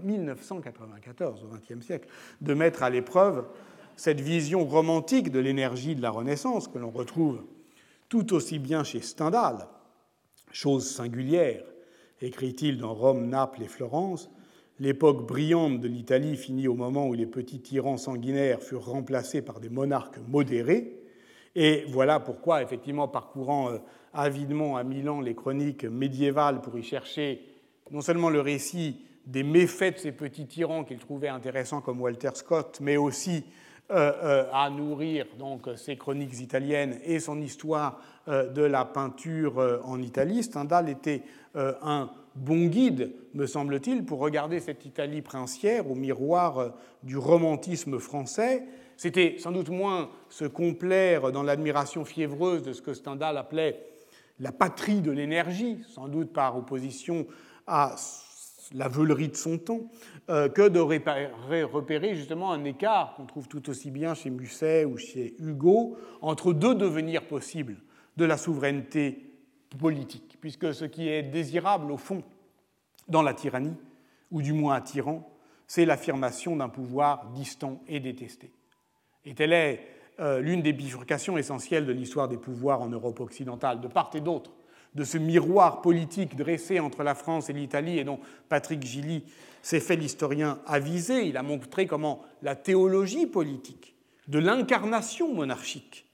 1994, 0.04 1.44
au 1.44 1.48
XXe 1.48 1.86
siècle, 1.86 2.10
de 2.42 2.54
mettre 2.54 2.84
à 2.84 2.90
l'épreuve 2.90 3.46
cette 3.96 4.22
vision 4.22 4.66
romantique 4.66 5.32
de 5.32 5.40
l'énergie 5.40 5.96
de 5.96 6.02
la 6.02 6.10
Renaissance 6.10 6.68
que 6.68 6.78
l'on 6.78 6.92
retrouve 6.92 7.44
tout 8.10 8.34
aussi 8.34 8.60
bien 8.60 8.84
chez 8.84 9.02
Stendhal, 9.02 9.68
chose 10.52 10.90
singulière, 10.90 11.64
écrit-il 12.22 12.78
dans 12.78 12.94
Rome, 12.94 13.28
Naples 13.28 13.64
et 13.64 13.68
Florence, 13.68 14.30
l'époque 14.80 15.26
brillante 15.26 15.80
de 15.80 15.88
l'Italie 15.88 16.38
finit 16.38 16.68
au 16.68 16.76
moment 16.76 17.08
où 17.08 17.14
les 17.14 17.26
petits 17.26 17.62
tyrans 17.62 17.98
sanguinaires 17.98 18.62
furent 18.62 18.86
remplacés 18.86 19.42
par 19.42 19.60
des 19.60 19.70
monarques 19.70 20.20
modérés, 20.28 21.02
et 21.56 21.86
voilà 21.88 22.20
pourquoi, 22.20 22.62
effectivement, 22.62 23.08
parcourant 23.08 23.70
euh, 23.70 23.78
avidement 24.14 24.76
à 24.76 24.84
Milan 24.84 25.22
les 25.22 25.36
chroniques 25.36 25.86
médiévales 25.86 26.62
pour 26.62 26.78
y 26.78 26.84
chercher 26.84 27.42
non 27.92 28.02
seulement 28.02 28.30
le 28.30 28.42
récit 28.42 29.06
des 29.26 29.44
méfaits 29.44 29.96
de 29.96 30.00
ces 30.00 30.12
petits 30.12 30.48
tyrans 30.48 30.84
qu'il 30.84 30.98
trouvait 30.98 31.30
intéressants 31.30 31.82
comme 31.82 32.02
Walter 32.02 32.32
Scott, 32.34 32.80
mais 32.82 32.98
aussi 32.98 33.46
à 33.90 34.70
nourrir 34.70 35.28
donc 35.38 35.70
ses 35.76 35.96
chroniques 35.96 36.40
italiennes 36.40 37.00
et 37.04 37.20
son 37.20 37.40
histoire 37.42 38.02
euh, 38.28 38.50
de 38.50 38.64
la 38.64 38.86
peinture 38.86 39.82
en 39.84 40.02
Italie. 40.02 40.44
Stendhal 40.44 40.90
était 40.90 41.24
un 41.56 42.10
bon 42.36 42.66
guide, 42.66 43.12
me 43.34 43.46
semble-t-il, 43.46 44.04
pour 44.04 44.20
regarder 44.20 44.60
cette 44.60 44.86
Italie 44.86 45.22
princière 45.22 45.90
au 45.90 45.96
miroir 45.96 46.74
du 47.04 47.18
romantisme 47.18 48.00
français. 48.00 48.64
C'était 48.98 49.36
sans 49.40 49.52
doute 49.52 49.70
moins 49.70 50.10
se 50.30 50.46
complaire 50.46 51.32
dans 51.32 51.44
l'admiration 51.44 52.06
fiévreuse 52.06 52.64
de 52.64 52.74
ce 52.74 52.82
que 52.82 52.94
Stendhal 52.94 53.38
appelait 53.38 53.80
la 54.40 54.52
patrie 54.52 55.02
de 55.02 55.12
l'énergie, 55.12 55.78
sans 55.90 56.08
doute 56.08 56.34
par 56.34 56.58
opposition 56.58 57.26
à 57.68 57.96
la 58.74 58.88
veulerie 58.88 59.30
de 59.30 59.36
son 59.36 59.58
temps, 59.58 59.90
euh, 60.30 60.50
que 60.50 60.68
de 60.68 60.80
repérer 60.80 62.16
justement 62.16 62.52
un 62.52 62.64
écart 62.64 63.16
qu'on 63.16 63.26
trouve 63.26 63.48
tout 63.48 63.70
aussi 63.70 63.92
bien 63.92 64.14
chez 64.14 64.30
Musset 64.30 64.86
ou 64.86 64.98
chez 64.98 65.36
Hugo 65.40 65.98
entre 66.22 66.54
deux 66.54 66.76
devenirs 66.76 67.28
possibles 67.28 67.78
de 68.18 68.26
la 68.26 68.38
souveraineté 68.38 69.34
politique, 69.78 70.38
puisque 70.40 70.74
ce 70.74 70.86
qui 70.86 71.10
est 71.10 71.24
désirable 71.24 71.92
au 71.92 71.98
fond 71.98 72.24
dans 73.08 73.22
la 73.22 73.34
tyrannie, 73.34 73.76
ou 74.32 74.42
du 74.42 74.54
moins 74.54 74.76
attirant, 74.76 75.30
c'est 75.68 75.86
l'affirmation 75.86 76.56
d'un 76.56 76.70
pouvoir 76.70 77.32
distant 77.32 77.82
et 77.88 78.00
détesté. 78.00 78.52
Et 79.26 79.34
telle 79.34 79.54
est 79.54 79.88
euh, 80.20 80.40
l'une 80.40 80.62
des 80.62 80.74
bifurcations 80.74 81.38
essentielles 81.38 81.86
de 81.86 81.92
l'histoire 81.92 82.28
des 82.28 82.38
pouvoirs 82.38 82.82
en 82.82 82.88
Europe 82.88 83.20
occidentale, 83.20 83.82
de 83.82 83.88
part 83.88 84.12
et 84.14 84.22
d'autre, 84.22 84.52
de 84.96 85.04
ce 85.04 85.18
miroir 85.18 85.82
politique 85.82 86.36
dressé 86.36 86.80
entre 86.80 87.04
la 87.04 87.16
France 87.16 87.50
et 87.50 87.54
l'Italie 87.54 88.00
et 88.00 88.04
dont 88.04 88.20
Patrick 88.50 88.84
Gilly 88.84 89.24
s'est 89.62 89.82
fait 89.82 89.98
l'historien 89.98 90.60
avisé. 90.66 91.28
Il 91.28 91.38
a 91.38 91.44
montré 91.44 91.86
comment 91.86 92.22
la 92.42 92.56
théologie 92.56 93.28
politique 93.28 93.96
de 94.28 94.40
l'incarnation 94.40 95.34
monarchique, 95.34 96.06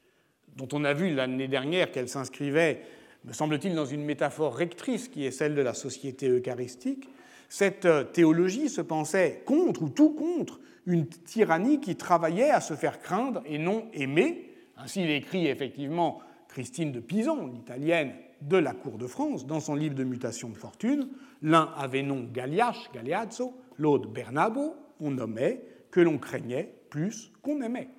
dont 0.58 0.68
on 0.74 0.84
a 0.84 0.94
vu 0.94 1.14
l'année 1.14 1.48
dernière 1.48 1.92
qu'elle 1.92 2.10
s'inscrivait, 2.10 2.82
me 3.24 3.34
semble-t-il, 3.34 3.76
dans 3.76 3.86
une 3.86 4.04
métaphore 4.04 4.56
rectrice 4.56 5.08
qui 5.08 5.26
est 5.26 5.32
celle 5.32 5.54
de 5.54 5.62
la 5.62 5.76
société 5.76 6.28
eucharistique, 6.28 7.08
cette 7.50 7.86
euh, 7.86 8.04
théologie 8.04 8.70
se 8.70 8.82
pensait 8.82 9.44
contre 9.46 9.84
ou 9.84 9.90
tout 9.90 10.12
contre 10.12 10.60
une 10.88 11.08
tyrannie 11.08 11.80
qui 11.80 11.96
travaillait 11.96 12.50
à 12.50 12.62
se 12.62 12.74
faire 12.74 13.00
craindre 13.00 13.44
et 13.46 13.60
non 13.60 13.86
aimer. 13.94 14.50
Ainsi, 14.78 15.04
il 15.04 15.12
écrit 15.12 15.48
effectivement 15.48 16.20
Christine 16.48 16.92
de 16.92 17.00
Pison, 17.00 17.48
l'italienne 17.48 18.14
de 18.42 18.58
la 18.58 18.74
cour 18.74 18.98
de 18.98 19.08
France, 19.08 19.46
dans 19.46 19.60
son 19.60 19.76
livre 19.76 19.96
de 19.96 20.04
mutation 20.04 20.50
de 20.50 20.58
fortune. 20.58 21.10
L'un 21.42 21.74
avait 21.78 22.02
nom 22.02 22.28
Galliache, 22.32 22.92
Galeazzo, 22.94 23.56
l'autre 23.78 24.10
Bernabo, 24.10 24.76
on 25.00 25.12
nommait 25.12 25.66
que 25.92 26.00
l'on 26.00 26.18
craignait 26.18 26.82
plus 26.89 27.32
qu'on 27.42 27.62
aimait. 27.62 27.89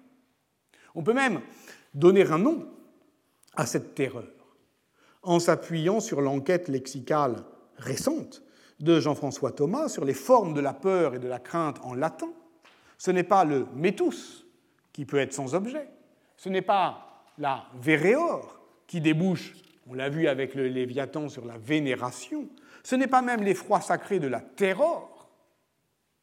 On 0.94 1.02
peut 1.02 1.14
même 1.14 1.40
donner 1.94 2.26
un 2.30 2.38
nom 2.38 2.68
à 3.54 3.66
cette 3.66 3.94
terreur 3.94 4.28
en 5.22 5.38
s'appuyant 5.38 6.00
sur 6.00 6.20
l'enquête 6.20 6.68
lexicale 6.68 7.36
récente 7.76 8.42
de 8.80 8.98
Jean-François 8.98 9.52
Thomas 9.52 9.88
sur 9.88 10.04
les 10.04 10.14
formes 10.14 10.54
de 10.54 10.60
la 10.60 10.74
peur 10.74 11.14
et 11.14 11.18
de 11.18 11.28
la 11.28 11.38
crainte 11.38 11.78
en 11.84 11.94
latin, 11.94 12.32
ce 12.98 13.10
n'est 13.10 13.22
pas 13.22 13.44
le 13.44 13.66
metus 13.74 14.44
qui 14.92 15.04
peut 15.04 15.18
être 15.18 15.32
sans 15.32 15.54
objet, 15.54 15.88
ce 16.36 16.48
n'est 16.48 16.62
pas 16.62 17.24
la 17.38 17.66
véréor 17.80 18.60
qui 18.86 19.00
débouche, 19.00 19.54
on 19.86 19.94
l'a 19.94 20.08
vu 20.08 20.28
avec 20.28 20.54
le 20.54 20.68
Léviathan 20.68 21.28
sur 21.28 21.44
la 21.44 21.58
vénération, 21.58 22.48
ce 22.82 22.96
n'est 22.96 23.06
pas 23.06 23.22
même 23.22 23.42
l'effroi 23.42 23.80
sacré 23.80 24.18
de 24.18 24.28
la 24.28 24.40
terreur 24.40 25.28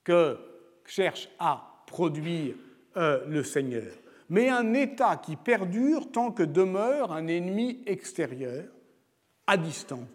que 0.03 0.37
cherche 0.85 1.29
à 1.39 1.83
produire 1.85 2.55
euh, 2.97 3.23
le 3.27 3.43
Seigneur, 3.43 3.91
mais 4.29 4.49
un 4.49 4.73
état 4.73 5.17
qui 5.17 5.35
perdure 5.35 6.11
tant 6.11 6.31
que 6.31 6.43
demeure 6.43 7.11
un 7.11 7.27
ennemi 7.27 7.81
extérieur 7.85 8.65
à 9.47 9.57
distance 9.57 10.07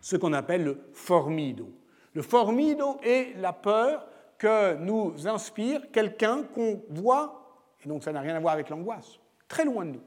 ce 0.00 0.16
qu'on 0.16 0.32
appelle 0.32 0.64
le 0.64 0.78
formido. 0.92 1.68
Le 2.14 2.22
formido 2.22 2.98
est 3.02 3.36
la 3.38 3.52
peur 3.52 4.06
que 4.38 4.74
nous 4.76 5.14
inspire 5.28 5.90
quelqu'un 5.92 6.42
qu'on 6.42 6.82
voit, 6.88 7.66
et 7.84 7.88
donc 7.88 8.02
ça 8.02 8.12
n'a 8.12 8.20
rien 8.20 8.34
à 8.34 8.40
voir 8.40 8.54
avec 8.54 8.70
l'angoisse, 8.70 9.18
très 9.48 9.64
loin 9.64 9.84
de 9.84 9.92
nous. 9.92 10.02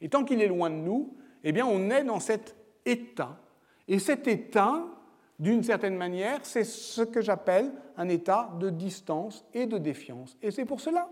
Et 0.00 0.08
tant 0.08 0.24
qu'il 0.24 0.42
est 0.42 0.48
loin 0.48 0.68
de 0.68 0.74
nous, 0.74 1.16
eh 1.44 1.52
bien 1.52 1.66
on 1.66 1.90
est 1.90 2.04
dans 2.04 2.20
cet 2.20 2.56
état. 2.84 3.38
Et 3.88 3.98
cet 3.98 4.26
état, 4.28 4.84
d'une 5.38 5.62
certaine 5.62 5.96
manière, 5.96 6.40
c'est 6.44 6.64
ce 6.64 7.02
que 7.02 7.20
j'appelle 7.20 7.72
un 7.96 8.08
état 8.08 8.50
de 8.60 8.70
distance 8.70 9.44
et 9.52 9.66
de 9.66 9.78
défiance. 9.78 10.36
Et 10.40 10.50
c'est 10.50 10.64
pour 10.64 10.80
cela 10.80 11.08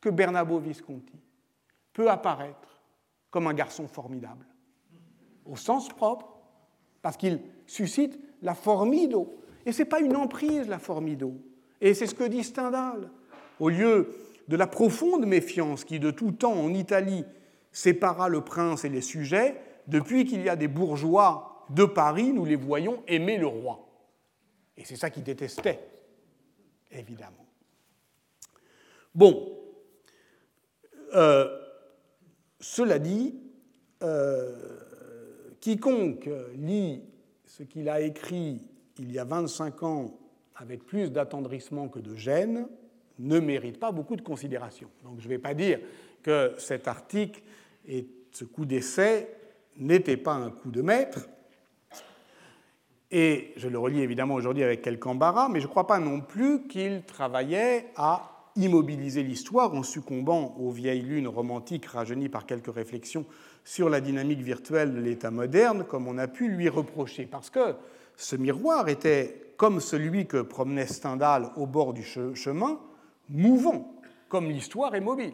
que 0.00 0.08
Bernabo 0.08 0.58
Visconti 0.58 1.18
peut 1.92 2.10
apparaître 2.10 2.82
comme 3.30 3.46
un 3.46 3.54
garçon 3.54 3.86
formidable, 3.86 4.46
au 5.44 5.56
sens 5.56 5.88
propre 5.88 6.40
parce 7.02 7.16
qu'il 7.16 7.40
suscite 7.66 8.18
la 8.42 8.54
formido. 8.54 9.40
Et 9.64 9.72
ce 9.72 9.82
n'est 9.82 9.88
pas 9.88 10.00
une 10.00 10.16
emprise, 10.16 10.68
la 10.68 10.78
formido. 10.78 11.34
Et 11.80 11.94
c'est 11.94 12.06
ce 12.06 12.14
que 12.14 12.24
dit 12.24 12.44
Stendhal. 12.44 13.10
Au 13.58 13.68
lieu 13.68 14.14
de 14.48 14.56
la 14.56 14.66
profonde 14.66 15.26
méfiance 15.26 15.84
qui, 15.84 16.00
de 16.00 16.10
tout 16.10 16.32
temps, 16.32 16.54
en 16.54 16.74
Italie, 16.74 17.24
sépara 17.72 18.28
le 18.28 18.42
prince 18.42 18.84
et 18.84 18.88
les 18.88 19.00
sujets, 19.00 19.60
depuis 19.86 20.24
qu'il 20.24 20.42
y 20.42 20.48
a 20.48 20.56
des 20.56 20.68
bourgeois 20.68 21.66
de 21.70 21.84
Paris, 21.84 22.32
nous 22.32 22.44
les 22.44 22.56
voyons 22.56 23.02
aimer 23.06 23.38
le 23.38 23.46
roi. 23.46 23.86
Et 24.76 24.84
c'est 24.84 24.96
ça 24.96 25.10
qu'il 25.10 25.22
détestait, 25.22 25.80
évidemment. 26.90 27.46
Bon, 29.14 29.58
euh, 31.14 31.48
cela 32.60 32.98
dit, 32.98 33.34
euh, 34.02 34.80
quiconque 35.60 36.28
lit 36.54 37.02
ce 37.46 37.62
qu'il 37.62 37.88
a 37.88 38.00
écrit 38.00 38.62
il 38.98 39.12
y 39.12 39.18
a 39.18 39.24
25 39.24 39.82
ans 39.82 40.18
avec 40.54 40.84
plus 40.84 41.10
d'attendrissement 41.10 41.88
que 41.88 41.98
de 41.98 42.14
gêne 42.14 42.68
ne 43.18 43.38
mérite 43.38 43.78
pas 43.78 43.92
beaucoup 43.92 44.16
de 44.16 44.22
considération. 44.22 44.88
Donc 45.02 45.20
je 45.20 45.24
ne 45.24 45.30
vais 45.30 45.38
pas 45.38 45.54
dire 45.54 45.80
que 46.22 46.54
cet 46.58 46.88
article 46.88 47.42
et 47.86 48.06
ce 48.32 48.44
coup 48.44 48.64
d'essai 48.64 49.28
n'était 49.76 50.16
pas 50.16 50.34
un 50.34 50.50
coup 50.50 50.70
de 50.70 50.82
maître. 50.82 51.28
Et 53.10 53.52
je 53.56 53.68
le 53.68 53.78
relis 53.78 54.02
évidemment 54.02 54.34
aujourd'hui 54.34 54.62
avec 54.62 54.82
quelque 54.82 55.06
embarras, 55.06 55.48
mais 55.48 55.60
je 55.60 55.66
ne 55.66 55.70
crois 55.70 55.86
pas 55.86 55.98
non 55.98 56.20
plus 56.20 56.68
qu'il 56.68 57.02
travaillait 57.02 57.86
à 57.96 58.50
immobiliser 58.56 59.22
l'histoire 59.22 59.74
en 59.74 59.82
succombant 59.82 60.54
aux 60.58 60.70
vieilles 60.70 61.02
lunes 61.02 61.28
romantiques 61.28 61.86
rajeunies 61.86 62.28
par 62.28 62.46
quelques 62.46 62.72
réflexions 62.72 63.24
sur 63.64 63.88
la 63.88 64.00
dynamique 64.00 64.40
virtuelle 64.40 64.94
de 64.94 65.00
l'État 65.00 65.30
moderne, 65.30 65.84
comme 65.84 66.08
on 66.08 66.18
a 66.18 66.28
pu 66.28 66.48
lui 66.48 66.68
reprocher. 66.68 67.26
Parce 67.26 67.50
que 67.50 67.74
ce 68.16 68.36
miroir 68.36 68.88
était, 68.88 69.54
comme 69.56 69.80
celui 69.80 70.26
que 70.26 70.42
promenait 70.42 70.86
Stendhal 70.86 71.50
au 71.56 71.66
bord 71.66 71.92
du 71.92 72.04
chemin, 72.04 72.80
mouvant, 73.28 73.94
comme 74.28 74.50
l'histoire 74.50 74.94
est 74.94 75.00
mobile. 75.00 75.32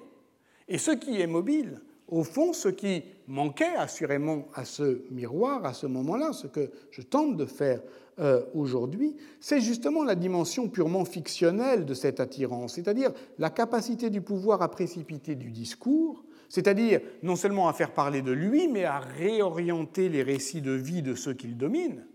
Et 0.69 0.79
ce 0.79 0.91
qui 0.91 1.21
est 1.21 1.27
mobile, 1.27 1.81
au 2.09 2.23
fond, 2.23 2.53
ce 2.53 2.69
qui 2.69 3.03
manquait 3.27 3.75
assurément 3.77 4.47
à 4.55 4.65
ce 4.65 5.03
miroir, 5.11 5.65
à 5.65 5.73
ce 5.73 5.87
moment-là, 5.87 6.33
ce 6.33 6.47
que 6.47 6.71
je 6.91 7.03
tente 7.03 7.37
de 7.37 7.45
faire 7.45 7.81
euh, 8.19 8.43
aujourd'hui, 8.55 9.17
c'est 9.41 9.61
justement 9.61 10.05
la 10.05 10.15
dimension 10.15 10.69
purement 10.69 11.05
fictionnelle 11.05 11.85
de 11.85 11.95
cette 11.95 12.21
attirance, 12.21 12.75
c'est-à-dire 12.75 13.11
la 13.39 13.51
capacité 13.51 14.09
du 14.09 14.21
pouvoir 14.21 14.63
à 14.63 14.71
précipiter 14.71 15.35
du 15.35 15.51
discours, 15.51 16.25
c'est-à-dire 16.49 17.01
non 17.23 17.37
seulement 17.37 17.69
à 17.69 17.73
faire 17.73 17.93
parler 17.93 18.23
de 18.23 18.33
lui, 18.33 18.69
mais 18.69 18.85
à 18.85 19.01
réorienter 19.01 20.09
les 20.09 20.23
récits 20.23 20.63
de 20.63 20.73
vie 20.73 21.03
de 21.03 21.15
ceux 21.15 21.35
qu'il 21.35 21.57
domine. 21.57 22.07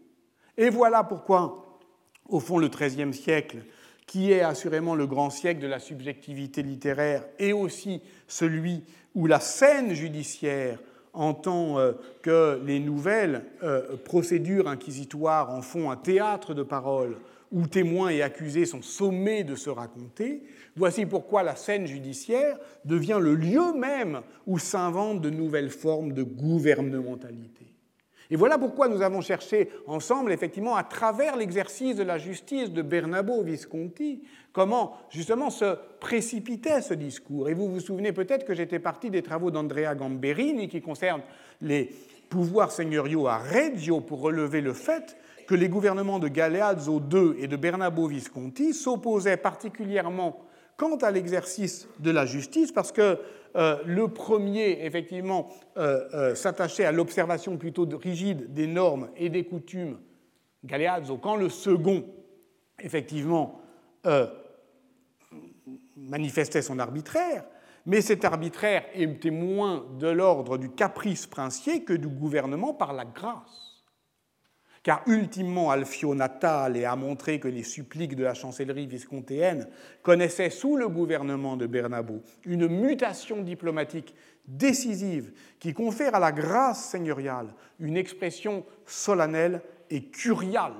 Et 0.58 0.70
voilà 0.70 1.04
pourquoi, 1.04 1.80
au 2.30 2.40
fond, 2.40 2.58
le 2.58 2.70
XIIIe 2.70 3.14
siècle, 3.14 3.60
qui 4.12 4.34
est 4.34 4.42
assurément 4.42 4.94
le 4.94 5.08
grand 5.08 5.30
siècle 5.30 5.62
de 5.62 5.68
la 5.68 5.80
subjectivité 5.80 6.64
littéraire, 6.64 7.24
et 7.40 7.54
aussi 7.54 8.02
celui 8.28 8.84
où 9.16 9.26
la 9.26 9.40
scène 9.40 9.94
judiciaire 9.94 10.80
entend 11.14 11.80
euh, 11.80 11.94
que 12.22 12.62
les 12.66 12.82
nouvelles 12.82 13.46
euh, 13.64 13.96
procédures 14.04 14.68
inquisitoires 14.68 15.50
en 15.50 15.62
font 15.62 15.90
un 15.90 15.96
théâtre 15.96 16.54
de 16.54 16.62
parole 16.62 17.20
où 17.54 17.68
témoins 17.68 18.10
et 18.10 18.22
accusés 18.22 18.66
sont 18.66 18.82
sommés 18.82 19.46
de 19.46 19.56
se 19.56 19.70
raconter, 19.70 20.44
voici 20.76 21.06
pourquoi 21.06 21.42
la 21.42 21.56
scène 21.56 21.88
judiciaire 21.88 22.58
devient 22.84 23.20
le 23.22 23.34
lieu 23.34 23.72
même 23.78 24.24
où 24.46 24.60
s'inventent 24.60 25.22
de 25.22 25.30
nouvelles 25.30 25.70
formes 25.70 26.12
de 26.12 26.24
gouvernementalité. 26.24 27.72
Et 28.32 28.38
voilà 28.38 28.58
pourquoi 28.58 28.88
nous 28.88 29.02
avons 29.02 29.20
cherché 29.20 29.70
ensemble, 29.88 30.32
effectivement, 30.32 30.78
à 30.78 30.84
travers 30.84 31.36
l'exercice 31.36 31.98
de 31.98 32.04
la 32.04 32.18
justice 32.18 32.72
de 32.72 32.82
Bernabo 32.82 33.44
Visconti, 33.44 34.24
comment 34.54 34.96
justement 35.10 35.50
se 35.50 35.76
précipitait 36.00 36.82
ce 36.82 36.94
discours. 36.94 37.50
Et 37.50 37.54
vous 37.54 37.70
vous 37.70 37.82
souvenez 37.82 38.14
peut-être 38.14 38.46
que 38.46 38.56
j'étais 38.56 38.80
parti 38.80 39.10
des 39.10 39.22
travaux 39.22 39.52
d'Andrea 39.52 39.96
Gamberini 39.96 40.70
qui 40.70 40.82
concernent 40.82 41.24
les 41.62 41.94
pouvoirs 42.30 42.72
seigneuriaux 42.72 43.28
à 43.28 43.38
Reggio 43.38 44.00
pour 44.00 44.22
relever 44.22 44.62
le 44.62 44.72
fait 44.72 45.18
que 45.46 45.54
les 45.54 45.68
gouvernements 45.68 46.20
de 46.20 46.30
Galeazzo 46.30 47.02
II 47.12 47.34
et 47.38 47.48
de 47.48 47.58
Bernabo 47.58 48.08
Visconti 48.08 48.74
s'opposaient 48.74 49.36
particulièrement 49.36 50.46
quant 50.78 50.96
à 50.96 51.12
l'exercice 51.12 51.90
de 52.00 52.12
la 52.12 52.26
justice 52.26 52.72
parce 52.72 52.94
que 52.94 53.20
euh, 53.56 53.78
le 53.86 54.08
premier, 54.08 54.86
effectivement, 54.86 55.50
euh, 55.78 56.08
euh, 56.14 56.36
s'attachait 56.36 56.86
à 56.86 56.92
l'observation 56.92 57.58
plutôt 57.58 57.88
rigide 57.92 58.54
des 58.54 58.68
normes 58.68 59.10
et 59.18 59.30
des 59.30 59.44
coutumes, 59.44 60.00
Galeazzo, 60.64 61.18
quand 61.18 61.36
le 61.36 61.50
second, 61.50 62.06
effectivement, 62.80 63.60
manifestait 65.96 66.62
son 66.62 66.80
arbitraire, 66.80 67.44
mais 67.86 68.02
cet 68.02 68.26
arbitraire 68.26 68.84
était 68.94 69.32
moins 69.32 69.86
de 70.00 70.08
l'ordre 70.08 70.58
du 70.58 70.70
caprice 70.70 71.28
princier 71.28 71.84
que 71.84 71.94
du 71.94 72.08
gouvernement 72.08 72.74
par 72.74 72.94
la 72.94 73.06
grâce. 73.06 73.71
Car 74.84 75.04
ultimement 75.06 75.70
Alfio 75.70 76.16
Natale 76.16 76.86
a 76.86 76.96
montré 76.96 77.40
que 77.40 77.48
les 77.48 77.64
suppliques 77.64 78.16
de 78.16 78.24
la 78.24 78.34
chancellerie 78.34 78.88
viscontéenne 78.88 79.68
connaissaient 80.02 80.50
sous 80.50 80.76
le 80.76 80.88
gouvernement 80.88 81.56
de 81.56 81.68
Bernabo 81.68 82.22
une 82.46 82.68
mutation 82.68 83.42
diplomatique 83.42 84.16
décisive 84.48 85.34
qui 85.60 85.74
confère 85.74 86.16
à 86.16 86.20
la 86.20 86.32
grâce 86.32 86.90
seigneuriale 86.90 87.54
une 87.80 87.98
expression 87.98 88.66
solennelle 88.86 89.62
et 89.90 90.06
curiale. 90.06 90.74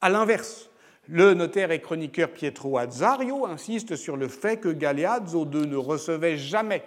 À 0.00 0.08
l'inverse, 0.08 0.70
le 1.08 1.34
notaire 1.34 1.72
et 1.72 1.80
chroniqueur 1.80 2.30
Pietro 2.30 2.78
Azzario 2.78 3.44
insiste 3.46 3.96
sur 3.96 4.16
le 4.16 4.28
fait 4.28 4.58
que 4.58 4.68
Galeazzo 4.68 5.44
II 5.50 5.66
ne 5.66 5.76
recevait 5.76 6.36
jamais 6.36 6.84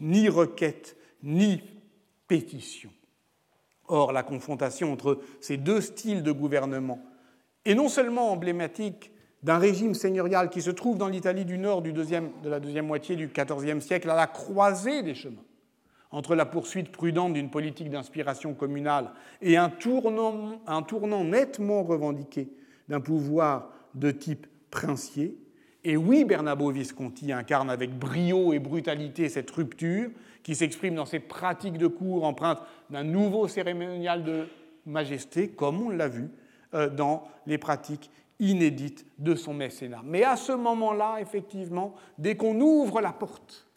ni 0.00 0.28
requête 0.28 0.96
ni 1.22 1.62
pétition. 2.26 2.90
Or, 3.92 4.12
la 4.12 4.22
confrontation 4.22 4.92
entre 4.92 5.18
ces 5.40 5.56
deux 5.56 5.80
styles 5.80 6.22
de 6.22 6.30
gouvernement 6.30 7.00
est 7.64 7.74
non 7.74 7.88
seulement 7.88 8.30
emblématique 8.30 9.10
d'un 9.42 9.58
régime 9.58 9.94
seigneurial 9.94 10.48
qui 10.48 10.62
se 10.62 10.70
trouve 10.70 10.96
dans 10.96 11.08
l'Italie 11.08 11.44
du 11.44 11.58
Nord 11.58 11.82
de 11.82 12.48
la 12.48 12.60
deuxième 12.60 12.86
moitié 12.86 13.16
du 13.16 13.26
XIVe 13.26 13.80
siècle 13.80 14.08
à 14.08 14.14
la 14.14 14.28
croisée 14.28 15.02
des 15.02 15.16
chemins, 15.16 15.42
entre 16.12 16.36
la 16.36 16.46
poursuite 16.46 16.92
prudente 16.92 17.32
d'une 17.32 17.50
politique 17.50 17.90
d'inspiration 17.90 18.54
communale 18.54 19.10
et 19.42 19.56
un 19.56 19.70
tournant, 19.70 20.60
un 20.68 20.82
tournant 20.82 21.24
nettement 21.24 21.82
revendiqué 21.82 22.48
d'un 22.88 23.00
pouvoir 23.00 23.70
de 23.96 24.12
type 24.12 24.46
princier. 24.70 25.36
Et 25.82 25.96
oui, 25.96 26.24
Bernabo 26.24 26.70
Visconti 26.70 27.32
incarne 27.32 27.70
avec 27.70 27.98
brio 27.98 28.52
et 28.52 28.60
brutalité 28.60 29.28
cette 29.28 29.50
rupture 29.50 30.10
qui 30.42 30.54
s'exprime 30.54 30.94
dans 30.94 31.06
ses 31.06 31.20
pratiques 31.20 31.78
de 31.78 31.86
cours 31.86 32.24
empreintes 32.24 32.62
d'un 32.88 33.04
nouveau 33.04 33.48
cérémonial 33.48 34.24
de 34.24 34.48
majesté, 34.86 35.48
comme 35.50 35.82
on 35.82 35.90
l'a 35.90 36.08
vu 36.08 36.30
euh, 36.74 36.88
dans 36.88 37.24
les 37.46 37.58
pratiques 37.58 38.10
inédites 38.38 39.06
de 39.18 39.34
son 39.34 39.52
mécénat. 39.54 40.00
Mais 40.04 40.24
à 40.24 40.36
ce 40.36 40.52
moment-là, 40.52 41.18
effectivement, 41.20 41.94
dès 42.18 42.36
qu'on 42.36 42.58
ouvre 42.60 43.00
la 43.00 43.12
porte 43.12 43.68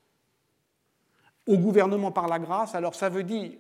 au 1.46 1.58
gouvernement 1.58 2.12
par 2.12 2.28
la 2.28 2.40
grâce, 2.40 2.74
alors 2.74 2.96
ça 2.96 3.10
veut 3.10 3.24
dire 3.24 3.52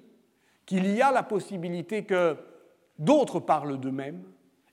qu'il 0.65 0.87
y 0.87 1.01
a 1.01 1.11
la 1.11 1.23
possibilité 1.23 2.05
que 2.05 2.37
d'autres 2.97 3.39
parlent 3.39 3.79
d'eux-mêmes, 3.79 4.23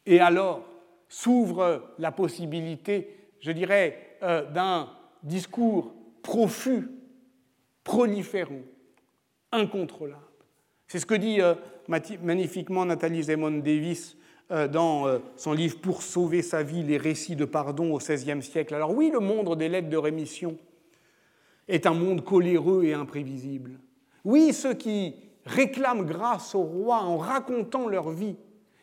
et 0.07 0.21
alors 0.21 0.63
s'ouvre 1.09 1.95
la 1.99 2.13
possibilité, 2.13 3.17
je 3.41 3.51
dirais, 3.51 4.17
euh, 4.23 4.49
d'un 4.51 4.89
discours 5.25 5.93
profus, 6.23 6.89
proliférant, 7.85 8.63
incontrôlable. 9.53 10.23
C'est 10.87 10.99
ce 10.99 11.07
que 11.07 11.15
dit 11.15 11.41
euh, 11.41 11.55
magnifiquement 11.89 12.85
Nathalie 12.85 13.23
Zemon 13.25 13.59
Davis 13.59 14.17
euh, 14.51 14.67
dans 14.67 15.07
son 15.37 15.53
livre 15.53 15.79
Pour 15.79 16.03
sauver 16.03 16.43
sa 16.43 16.63
vie, 16.63 16.83
les 16.83 16.97
récits 16.97 17.37
de 17.37 17.45
pardon 17.45 17.95
au 17.95 17.99
XVIe 17.99 18.43
siècle. 18.43 18.75
Alors 18.75 18.95
oui, 18.95 19.11
le 19.13 19.21
monde 19.21 19.57
des 19.57 19.69
lettres 19.69 19.89
de 19.89 19.97
rémission 19.97 20.57
est 21.69 21.87
un 21.87 21.95
monde 21.95 22.25
coléreux 22.25 22.85
et 22.85 22.95
imprévisible. 22.95 23.79
Oui, 24.25 24.53
ceux 24.53 24.75
qui 24.75 25.15
réclament 25.47 26.05
grâce 26.05 26.55
au 26.55 26.63
roi 26.63 27.03
en 27.03 27.17
racontant 27.17 27.89
leur 27.89 28.11
vie, 28.11 28.37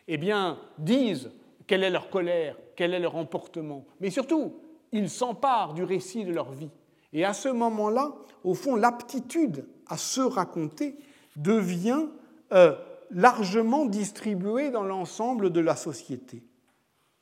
eh 0.07 0.17
bien, 0.17 0.57
disent 0.77 1.31
quelle 1.67 1.83
est 1.83 1.89
leur 1.89 2.09
colère, 2.09 2.57
quel 2.75 2.93
est 2.93 2.99
leur 2.99 3.15
emportement. 3.15 3.85
Mais 3.99 4.09
surtout, 4.09 4.55
ils 4.91 5.09
s'emparent 5.09 5.73
du 5.73 5.83
récit 5.83 6.23
de 6.23 6.33
leur 6.33 6.51
vie. 6.51 6.69
Et 7.13 7.25
à 7.25 7.33
ce 7.33 7.49
moment-là, 7.49 8.13
au 8.43 8.53
fond, 8.53 8.75
l'aptitude 8.75 9.65
à 9.87 9.97
se 9.97 10.21
raconter 10.21 10.97
devient 11.35 12.07
euh, 12.51 12.75
largement 13.11 13.85
distribuée 13.85 14.71
dans 14.71 14.83
l'ensemble 14.83 15.51
de 15.51 15.59
la 15.59 15.75
société. 15.75 16.43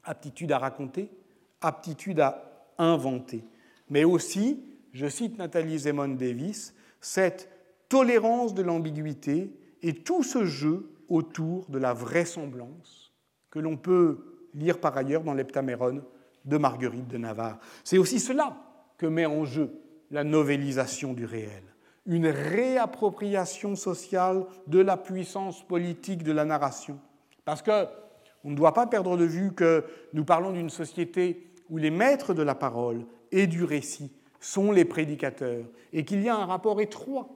Aptitude 0.04 0.52
à 0.52 0.60
raconter, 0.60 1.10
aptitude 1.62 2.20
à 2.20 2.72
inventer, 2.78 3.44
mais 3.90 4.04
aussi, 4.04 4.64
je 4.92 5.08
cite 5.08 5.38
Nathalie 5.38 5.80
Zemon 5.80 6.10
Davis, 6.10 6.74
cette 7.00 7.50
tolérance 7.90 8.54
de 8.54 8.64
l'ambiguïté 8.64 9.52
et 9.82 9.94
tout 9.94 10.24
ce 10.24 10.46
jeu 10.46 10.92
autour 11.08 11.68
de 11.70 11.78
la 11.78 11.94
vraisemblance 11.94 13.14
que 13.52 13.60
l'on 13.60 13.78
peut 13.78 14.48
lire 14.54 14.80
par 14.80 14.98
ailleurs 14.98 15.24
dans 15.24 15.34
l'Heptaméron 15.34 16.02
de 16.46 16.58
Marguerite 16.58 17.08
de 17.08 17.18
Navarre. 17.18 17.60
C'est 17.84 17.98
aussi 17.98 18.20
cela 18.20 18.58
que 18.98 19.06
met 19.06 19.26
en 19.26 19.46
jeu 19.46 19.72
la 20.12 20.24
novélisation 20.24 21.14
du 21.14 21.26
réel, 21.26 21.64
une 22.06 22.28
réappropriation 22.28 23.76
sociale 23.76 24.46
de 24.68 24.80
la 24.80 24.98
puissance 24.98 25.66
politique 25.66 26.24
de 26.24 26.32
la 26.32 26.46
narration. 26.46 27.00
Parce 27.44 27.62
que 27.62 27.86
on 28.44 28.52
ne 28.52 28.56
doit 28.56 28.74
pas 28.74 28.86
perdre 28.86 29.18
de 29.18 29.26
vue 29.26 29.54
que 29.54 29.84
nous 30.14 30.24
parlons 30.24 30.52
d'une 30.52 30.70
société 30.70 31.48
où 31.70 31.78
les 31.78 31.90
maîtres 31.90 32.36
de 32.36 32.44
la 32.44 32.54
parole 32.54 33.06
et 33.32 33.48
du 33.48 33.64
récit 33.64 34.12
sont 34.40 34.72
les 34.72 34.86
prédicateurs 34.86 35.66
et 35.92 36.06
qu'il 36.06 36.22
y 36.22 36.30
a 36.30 36.36
un 36.36 36.46
rapport 36.46 36.80
étroit 36.80 37.28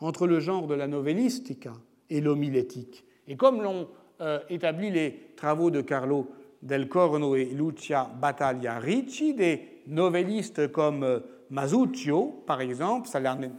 entre 0.00 0.26
le 0.26 0.40
genre 0.40 0.66
de 0.66 0.74
la 0.74 0.88
novellistica 0.88 1.72
et 2.10 2.20
l'homilétique. 2.20 3.04
Et 3.28 3.36
comme 3.36 3.62
l'ont 3.62 3.88
euh, 4.20 4.40
établi 4.50 4.90
les 4.90 5.30
travaux 5.36 5.70
de 5.70 5.80
Carlo 5.80 6.28
del 6.62 6.88
Corno 6.88 7.36
et 7.36 7.44
Lucia 7.44 8.10
Battaglia 8.20 8.78
Ricci, 8.78 9.34
des 9.34 9.75
novellistes 9.86 10.70
comme 10.72 11.02
euh, 11.02 11.20
Masuccio, 11.50 12.42
par 12.46 12.60
exemple, 12.60 13.08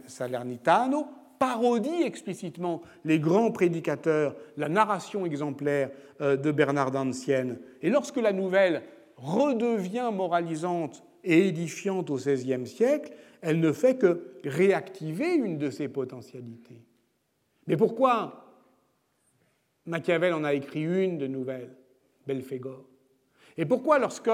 Salernitano, 0.06 1.06
parodient 1.38 2.00
explicitement 2.04 2.82
les 3.04 3.20
grands 3.20 3.52
prédicateurs, 3.52 4.34
la 4.56 4.68
narration 4.68 5.24
exemplaire 5.24 5.90
euh, 6.20 6.36
de 6.36 6.50
Bernard 6.50 6.90
d'Ancienne. 6.90 7.58
Et 7.80 7.90
lorsque 7.90 8.16
la 8.16 8.32
nouvelle 8.32 8.82
redevient 9.16 10.10
moralisante 10.12 11.04
et 11.24 11.48
édifiante 11.48 12.10
au 12.10 12.16
XVIe 12.16 12.66
siècle, 12.66 13.12
elle 13.40 13.60
ne 13.60 13.72
fait 13.72 13.96
que 13.96 14.32
réactiver 14.44 15.34
une 15.34 15.58
de 15.58 15.70
ses 15.70 15.88
potentialités. 15.88 16.82
Mais 17.66 17.76
pourquoi 17.76 18.44
Machiavel 19.86 20.32
en 20.32 20.44
a 20.44 20.54
écrit 20.54 20.82
une 20.82 21.18
de 21.18 21.26
nouvelle 21.26 21.74
Belphégor? 22.26 22.84
Et 23.58 23.66
pourquoi 23.66 23.98
lorsque, 23.98 24.30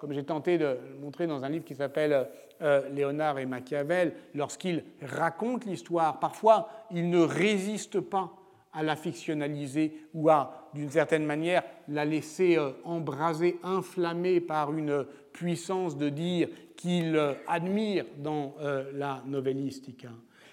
comme 0.00 0.12
j'ai 0.12 0.24
tenté 0.24 0.58
de 0.58 0.64
le 0.64 0.98
montrer 1.00 1.28
dans 1.28 1.44
un 1.44 1.48
livre 1.48 1.64
qui 1.64 1.76
s'appelle 1.76 2.26
euh, 2.60 2.88
Léonard 2.90 3.38
et 3.38 3.46
Machiavel, 3.46 4.12
lorsqu'il 4.34 4.84
raconte 5.00 5.64
l'histoire, 5.64 6.18
parfois 6.18 6.68
il 6.90 7.08
ne 7.08 7.20
résiste 7.20 8.00
pas 8.00 8.32
à 8.72 8.82
la 8.82 8.96
fictionnaliser 8.96 10.08
ou 10.12 10.28
à, 10.28 10.68
d'une 10.74 10.90
certaine 10.90 11.24
manière, 11.24 11.62
la 11.86 12.04
laisser 12.04 12.58
euh, 12.58 12.72
embraser, 12.84 13.60
inflammer 13.62 14.40
par 14.40 14.76
une 14.76 15.06
puissance 15.32 15.96
de 15.96 16.08
dire 16.08 16.48
qu'il 16.76 17.14
euh, 17.14 17.34
admire 17.46 18.04
dans 18.18 18.56
la 18.92 19.22
novellistique. 19.26 20.06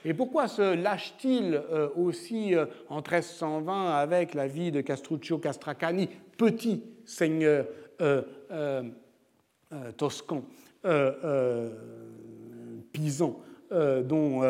Et 0.05 0.13
pourquoi 0.13 0.47
se 0.47 0.75
lâche-t-il 0.75 1.61
aussi 1.95 2.55
en 2.89 2.97
1320 2.97 3.91
avec 3.91 4.33
la 4.33 4.47
vie 4.47 4.71
de 4.71 4.81
Castruccio 4.81 5.37
Castracani 5.37 6.09
petit 6.37 6.83
seigneur 7.05 7.67
toscan, 9.97 10.43
pisan, 12.91 13.39
dont 13.71 14.41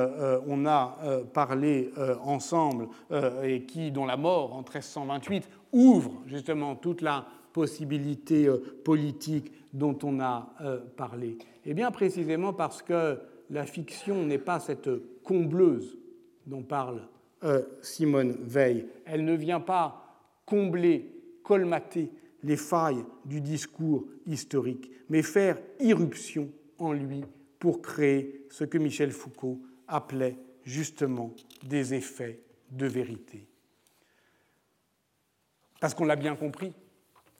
on 0.47 0.65
a 0.65 0.97
parlé 1.33 1.91
ensemble 2.23 2.87
et 3.43 3.63
qui, 3.63 3.91
dont 3.91 4.05
la 4.05 4.17
mort 4.17 4.53
en 4.53 4.59
1328 4.59 5.49
ouvre 5.73 6.11
justement 6.27 6.75
toute 6.75 7.01
la 7.01 7.25
possibilité 7.53 8.49
politique 8.83 9.51
dont 9.73 9.97
on 10.03 10.19
a 10.19 10.53
parlé 10.97 11.37
Eh 11.65 11.73
bien, 11.73 11.91
précisément 11.91 12.53
parce 12.53 12.81
que 12.81 13.19
la 13.49 13.65
fiction 13.65 14.25
n'est 14.25 14.37
pas 14.37 14.59
cette 14.59 14.89
combleuse 15.23 15.97
dont 16.47 16.63
parle 16.63 17.01
Simone 17.81 18.35
Veil. 18.41 18.87
Elle 19.05 19.25
ne 19.25 19.33
vient 19.33 19.59
pas 19.59 20.01
combler 20.45 21.11
colmater 21.43 22.09
les 22.43 22.57
failles 22.57 23.03
du 23.25 23.41
discours 23.41 24.05
historique, 24.25 24.91
mais 25.09 25.21
faire 25.21 25.59
irruption 25.79 26.51
en 26.77 26.93
lui 26.93 27.23
pour 27.59 27.81
créer 27.81 28.45
ce 28.49 28.63
que 28.63 28.77
Michel 28.77 29.11
Foucault 29.11 29.61
appelait 29.87 30.37
justement 30.63 31.33
des 31.63 31.93
effets 31.93 32.39
de 32.71 32.85
vérité. 32.87 33.47
Parce 35.79 35.93
qu'on 35.93 36.05
l'a 36.05 36.15
bien 36.15 36.35
compris, 36.35 36.73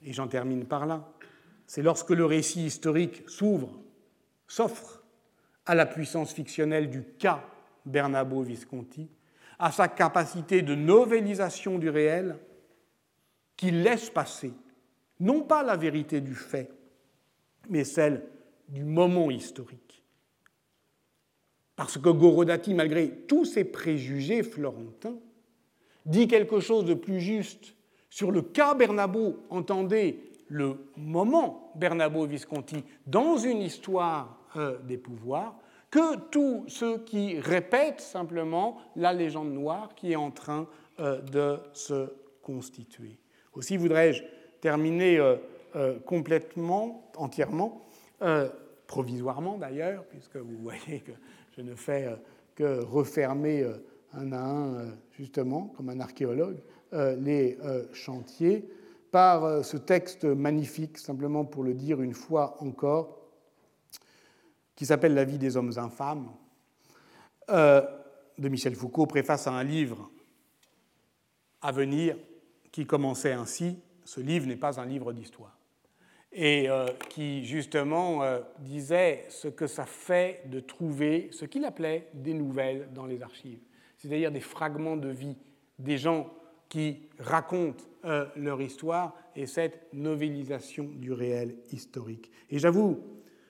et 0.04 0.14
j'en 0.14 0.28
termine 0.28 0.66
par 0.66 0.86
là, 0.86 1.12
c'est 1.68 1.82
lorsque 1.82 2.10
le 2.10 2.26
récit 2.26 2.66
historique 2.66 3.24
s'ouvre, 3.28 3.80
s'offre 4.48 5.04
à 5.66 5.76
la 5.76 5.86
puissance 5.86 6.34
fictionnelle 6.34 6.90
du 6.90 7.04
cas 7.04 7.44
Bernabo 7.86 8.42
Visconti, 8.42 9.10
à 9.58 9.72
sa 9.72 9.88
capacité 9.88 10.64
de 10.64 10.76
novélisation 10.76 11.78
du 11.78 11.90
réel, 11.90 12.38
qu'il 13.56 13.84
laisse 13.84 14.10
passer 14.10 14.54
non 15.22 15.44
pas 15.44 15.64
la 15.64 15.78
vérité 15.78 16.20
du 16.20 16.34
fait, 16.34 16.70
mais 17.70 17.84
celle 17.84 18.24
du 18.68 18.84
moment 18.84 19.30
historique. 19.32 20.04
Parce 21.76 21.98
que 21.98 22.10
Gorodati, 22.10 22.74
malgré 22.74 23.10
tous 23.28 23.46
ses 23.46 23.64
préjugés 23.64 24.44
florentins, 24.44 25.18
dit 26.06 26.28
quelque 26.28 26.60
chose 26.60 26.86
de 26.86 26.96
plus 26.96 27.20
juste 27.20 27.76
Sur 28.10 28.32
le 28.32 28.42
cas 28.42 28.74
Bernabo, 28.74 29.38
entendez 29.50 30.32
le 30.48 30.76
moment 30.98 31.72
Bernabo 31.76 32.26
Visconti 32.26 32.84
dans 33.08 33.38
une 33.38 33.62
histoire 33.62 34.38
euh, 34.58 34.80
des 34.80 34.98
pouvoirs, 34.98 35.56
que 35.90 36.18
tous 36.30 36.66
ceux 36.68 36.98
qui 37.00 37.40
répètent 37.40 38.02
simplement 38.02 38.78
la 38.96 39.14
légende 39.14 39.54
noire 39.54 39.96
qui 39.96 40.12
est 40.12 40.18
en 40.18 40.32
train 40.32 40.68
euh, 41.00 41.22
de 41.22 41.58
se 41.74 42.12
constituer. 42.42 43.18
Aussi 43.54 43.78
voudrais-je 43.78 44.24
terminer 44.62 45.18
euh, 45.76 46.00
complètement, 46.06 47.12
entièrement, 47.16 47.82
provisoirement 48.88 49.58
d'ailleurs, 49.58 50.04
puisque 50.06 50.38
vous 50.38 50.58
voyez 50.58 51.00
que 51.00 51.12
je 51.58 51.62
ne 51.62 51.76
fais 51.76 52.08
que 52.56 52.84
refermer 52.84 53.66
un 54.14 54.32
à 54.32 54.40
un, 54.40 54.86
justement, 55.18 55.74
comme 55.76 55.90
un 55.90 56.00
archéologue, 56.00 56.58
les 56.92 57.58
chantiers, 57.94 58.70
par 59.10 59.66
ce 59.66 59.78
texte 59.78 60.26
magnifique, 60.26 61.00
simplement 61.00 61.46
pour 61.46 61.64
le 61.64 61.74
dire 61.74 62.02
une 62.02 62.14
fois 62.14 62.58
encore, 62.62 63.22
qui 64.76 64.86
s'appelle 64.86 65.14
La 65.14 65.26
vie 65.26 65.38
des 65.38 65.58
hommes 65.58 65.74
infâmes, 65.78 66.30
euh, 67.52 67.82
de 68.38 68.50
Michel 68.50 68.76
Foucault, 68.76 69.06
préface 69.06 69.46
à 69.46 69.52
un 69.52 69.64
livre 69.64 70.10
à 71.62 71.72
venir 71.72 72.18
qui 72.72 72.88
commençait 72.88 73.34
ainsi 73.34 73.78
Ce 74.04 74.20
livre 74.20 74.48
n'est 74.48 74.56
pas 74.56 74.80
un 74.80 74.86
livre 74.86 75.14
d'histoire. 75.14 75.58
Et 76.34 76.70
euh, 76.70 76.88
qui 77.10 77.44
justement 77.44 78.24
euh, 78.24 78.40
disait 78.60 79.26
ce 79.30 79.48
que 79.48 79.68
ça 79.68 79.86
fait 79.86 80.44
de 80.46 80.60
trouver 80.60 81.30
ce 81.32 81.46
qu'il 81.46 81.66
appelait 81.66 82.08
des 82.14 82.34
nouvelles 82.34 82.90
dans 82.94 83.06
les 83.06 83.22
archives, 83.22 83.60
c'est-à-dire 83.98 84.32
des 84.32 84.40
fragments 84.40 84.96
de 84.96 85.10
vie, 85.10 85.36
des 85.78 85.98
gens 85.98 86.32
qui 86.70 87.10
racontent 87.20 87.84
leur 88.38 88.62
histoire 88.62 89.14
et 89.36 89.46
cette 89.46 89.94
novélisation 89.94 90.90
du 90.96 91.12
réel 91.12 91.56
historique. 91.72 92.32
Et 92.50 92.60
j'avoue 92.60 93.04